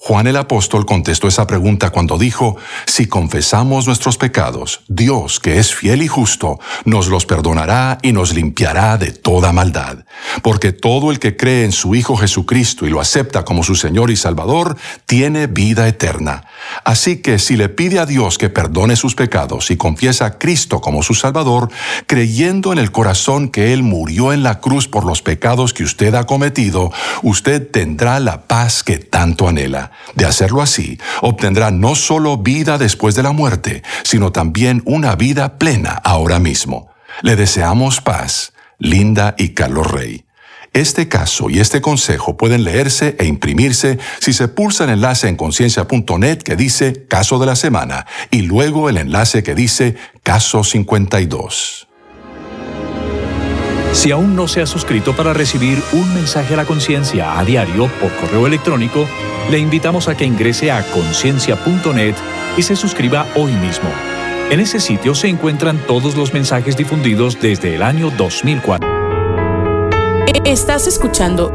Juan 0.00 0.28
el 0.28 0.36
apóstol 0.36 0.86
contestó 0.86 1.26
esa 1.26 1.48
pregunta 1.48 1.90
cuando 1.90 2.18
dijo, 2.18 2.56
si 2.86 3.06
confesamos 3.06 3.88
nuestros 3.88 4.16
pecados, 4.16 4.82
Dios, 4.86 5.40
que 5.40 5.58
es 5.58 5.74
fiel 5.74 6.02
y 6.02 6.08
justo, 6.08 6.60
nos 6.84 7.08
los 7.08 7.26
perdonará 7.26 7.98
y 8.00 8.12
nos 8.12 8.32
limpiará 8.32 8.96
de 8.96 9.10
toda 9.10 9.52
maldad. 9.52 10.04
Porque 10.40 10.72
todo 10.72 11.10
el 11.10 11.18
que 11.18 11.36
cree 11.36 11.64
en 11.64 11.72
su 11.72 11.96
Hijo 11.96 12.16
Jesucristo 12.16 12.86
y 12.86 12.90
lo 12.90 13.00
acepta 13.00 13.44
como 13.44 13.64
su 13.64 13.74
Señor 13.74 14.12
y 14.12 14.16
Salvador, 14.16 14.76
tiene 15.04 15.48
vida 15.48 15.88
eterna. 15.88 16.44
Así 16.84 17.16
que 17.16 17.40
si 17.40 17.56
le 17.56 17.68
pide 17.68 17.98
a 17.98 18.06
Dios 18.06 18.38
que 18.38 18.48
perdone 18.48 18.94
sus 18.94 19.16
pecados 19.16 19.72
y 19.72 19.76
confiesa 19.76 20.26
a 20.26 20.38
Cristo 20.38 20.80
como 20.80 21.02
su 21.02 21.14
Salvador, 21.14 21.70
creyendo 22.06 22.72
en 22.72 22.78
el 22.78 22.92
corazón 22.92 23.48
que 23.48 23.72
Él 23.72 23.82
murió 23.82 24.32
en 24.32 24.44
la 24.44 24.60
cruz 24.60 24.86
por 24.86 25.04
los 25.04 25.22
pecados 25.22 25.74
que 25.74 25.82
usted 25.82 26.14
ha 26.14 26.24
cometido, 26.24 26.92
usted 27.22 27.68
tendrá 27.68 28.20
la 28.20 28.42
paz 28.46 28.84
que 28.84 28.98
tanto 28.98 29.48
anhela. 29.48 29.87
De 30.14 30.24
hacerlo 30.24 30.62
así, 30.62 30.98
obtendrá 31.22 31.70
no 31.70 31.94
solo 31.94 32.38
vida 32.38 32.78
después 32.78 33.14
de 33.14 33.22
la 33.22 33.32
muerte, 33.32 33.82
sino 34.04 34.32
también 34.32 34.82
una 34.84 35.14
vida 35.16 35.58
plena 35.58 36.00
ahora 36.04 36.38
mismo. 36.38 36.90
Le 37.22 37.36
deseamos 37.36 38.00
paz, 38.00 38.52
Linda 38.78 39.34
y 39.38 39.50
Carlos 39.50 39.90
Rey. 39.90 40.24
Este 40.72 41.08
caso 41.08 41.50
y 41.50 41.60
este 41.60 41.80
consejo 41.80 42.36
pueden 42.36 42.62
leerse 42.62 43.16
e 43.18 43.24
imprimirse 43.24 43.98
si 44.20 44.32
se 44.32 44.48
pulsa 44.48 44.84
el 44.84 44.90
enlace 44.90 45.28
en 45.28 45.36
conciencia.net 45.36 46.38
que 46.38 46.56
dice 46.56 47.06
Caso 47.08 47.38
de 47.38 47.46
la 47.46 47.56
Semana 47.56 48.06
y 48.30 48.42
luego 48.42 48.88
el 48.88 48.98
enlace 48.98 49.42
que 49.42 49.54
dice 49.54 49.96
Caso 50.22 50.62
52. 50.62 51.87
Si 53.92 54.10
aún 54.10 54.36
no 54.36 54.46
se 54.48 54.60
ha 54.60 54.66
suscrito 54.66 55.14
para 55.16 55.32
recibir 55.32 55.82
un 55.92 56.14
mensaje 56.14 56.54
a 56.54 56.56
la 56.56 56.64
conciencia 56.64 57.38
a 57.38 57.44
diario 57.44 57.88
por 58.00 58.14
correo 58.16 58.46
electrónico, 58.46 59.06
le 59.50 59.58
invitamos 59.58 60.08
a 60.08 60.16
que 60.16 60.24
ingrese 60.24 60.70
a 60.70 60.82
conciencia.net 60.90 62.14
y 62.56 62.62
se 62.62 62.76
suscriba 62.76 63.26
hoy 63.34 63.52
mismo. 63.52 63.88
En 64.50 64.60
ese 64.60 64.80
sitio 64.80 65.14
se 65.14 65.28
encuentran 65.28 65.78
todos 65.86 66.16
los 66.16 66.32
mensajes 66.32 66.76
difundidos 66.76 67.40
desde 67.40 67.74
el 67.74 67.82
año 67.82 68.10
2004. 68.10 68.88
Estás 70.44 70.86
escuchando 70.86 71.52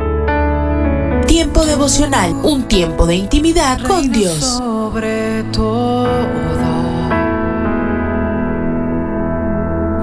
Tiempo 1.27 1.65
devocional, 1.65 2.31
un 2.43 2.63
tiempo 2.67 3.07
de 3.07 3.15
intimidad 3.15 3.81
con 3.81 4.11
Dios. 4.11 4.37
Sobre 4.39 5.43
todo, 5.51 6.07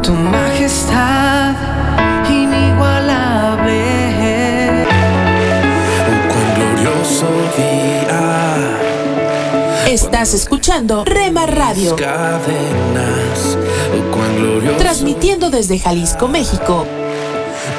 tu 0.02 0.12
majestad 0.12 1.54
día. 7.56 8.78
Estás 9.86 10.34
escuchando 10.34 11.04
Rema 11.04 11.46
Radio, 11.46 11.96
Cadenas, 11.96 13.58
oh, 14.12 14.76
transmitiendo 14.78 15.50
desde 15.50 15.78
Jalisco, 15.78 16.28
México, 16.28 16.86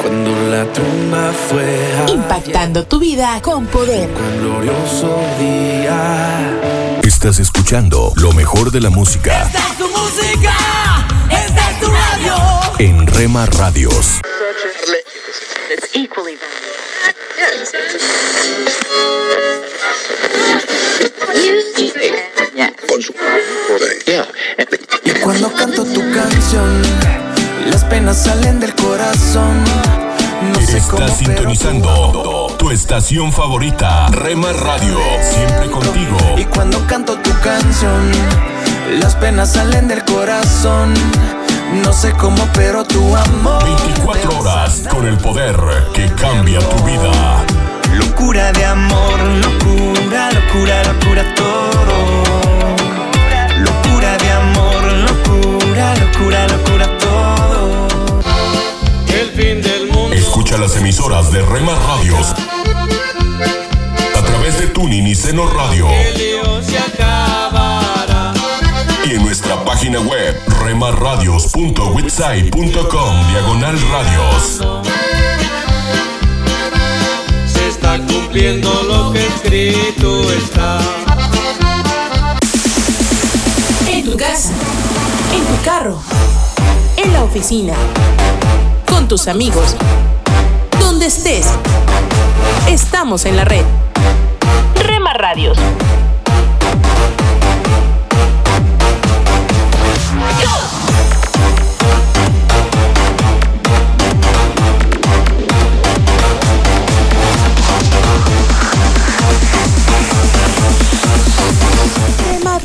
Cuando 0.01 0.31
la 0.49 0.65
tumba 0.73 1.31
fue 1.49 2.13
impactando 2.13 2.85
tu 2.85 2.99
vida 2.99 3.39
con 3.41 3.65
poder. 3.67 4.09
cuán 4.09 4.39
glorioso 4.41 5.17
día. 5.39 6.99
Estás 7.03 7.39
escuchando 7.39 8.13
lo 8.17 8.31
mejor 8.33 8.71
de 8.71 8.79
la 8.81 8.89
música 8.89 9.43
Esta 9.43 9.59
es 9.59 9.77
tu 9.77 9.87
música, 9.87 10.53
esta 11.29 11.71
es 11.71 11.79
tu 11.79 11.87
radio. 11.87 12.35
en 12.79 13.07
Rema 13.07 13.45
Radios. 13.45 14.19
Y 25.03 25.09
cuando 25.21 25.51
canto 25.53 25.83
tu 25.85 26.01
canción, 26.11 26.81
las 27.69 27.83
penas 27.85 28.23
salen 28.23 28.59
del 28.59 28.73
corazón. 28.75 29.63
No 30.53 30.59
sé 30.65 30.81
cómo, 30.89 31.03
Estás 31.03 31.19
pero 31.19 31.37
sintonizando 31.37 32.55
tu 32.57 32.71
estación 32.71 33.31
favorita, 33.31 34.07
Rema 34.07 34.51
Radio. 34.53 34.97
Siempre 35.21 35.69
contigo. 35.69 36.17
Y 36.37 36.45
cuando 36.45 36.85
canto 36.87 37.17
tu 37.17 37.31
canción, 37.39 38.11
las 38.99 39.15
penas 39.15 39.53
salen 39.53 39.87
del 39.87 40.03
corazón. 40.03 40.93
No 41.73 41.93
sé 41.93 42.11
cómo, 42.11 42.45
pero 42.53 42.83
tu 42.83 43.15
amor. 43.15 43.63
24 43.63 44.39
horas 44.39 44.83
con 44.89 45.07
el 45.07 45.17
poder 45.17 45.55
que 45.93 46.05
cambia 46.15 46.59
tu 46.59 46.83
vida. 46.83 47.45
Locura 47.93 48.51
de 48.51 48.65
amor, 48.65 49.19
locura, 49.19 50.31
locura, 50.33 50.83
locura 50.83 51.35
todo. 51.35 52.23
Locura 53.57 54.17
de 54.17 54.31
amor, 54.31 54.83
locura, 54.83 55.95
locura, 55.95 56.47
locura 56.47 56.97
todo. 56.97 57.87
El 59.07 59.29
fin 59.31 59.61
del 59.61 59.87
mundo. 59.87 60.13
Escucha 60.13 60.57
las 60.57 60.75
emisoras 60.75 61.31
de 61.31 61.41
Rema 61.41 61.73
Radios. 61.87 62.35
A 64.17 64.21
través 64.21 64.59
de 64.59 64.67
Tuning 64.67 65.07
y 65.07 65.15
Seno 65.15 65.47
Radio. 65.47 65.87
Y 69.11 69.15
en 69.15 69.23
nuestra 69.23 69.65
página 69.65 69.99
web 69.99 70.39
remarradios.witsai.com 70.63 73.27
diagonal 73.29 73.77
radios. 73.91 74.61
Se 77.45 77.67
está 77.67 77.97
cumpliendo 77.97 78.71
lo 78.83 79.11
que 79.11 79.27
escrito 79.27 80.31
está. 80.31 80.79
En 83.89 84.05
tu 84.05 84.15
casa, 84.15 84.53
en 85.33 85.45
tu 85.45 85.61
carro, 85.65 86.01
en 86.95 87.11
la 87.11 87.23
oficina, 87.23 87.73
con 88.85 89.09
tus 89.09 89.27
amigos, 89.27 89.75
donde 90.79 91.07
estés. 91.07 91.47
Estamos 92.69 93.25
en 93.25 93.35
la 93.35 93.43
red. 93.43 93.65
Rema 94.75 95.11
Radios. 95.13 95.57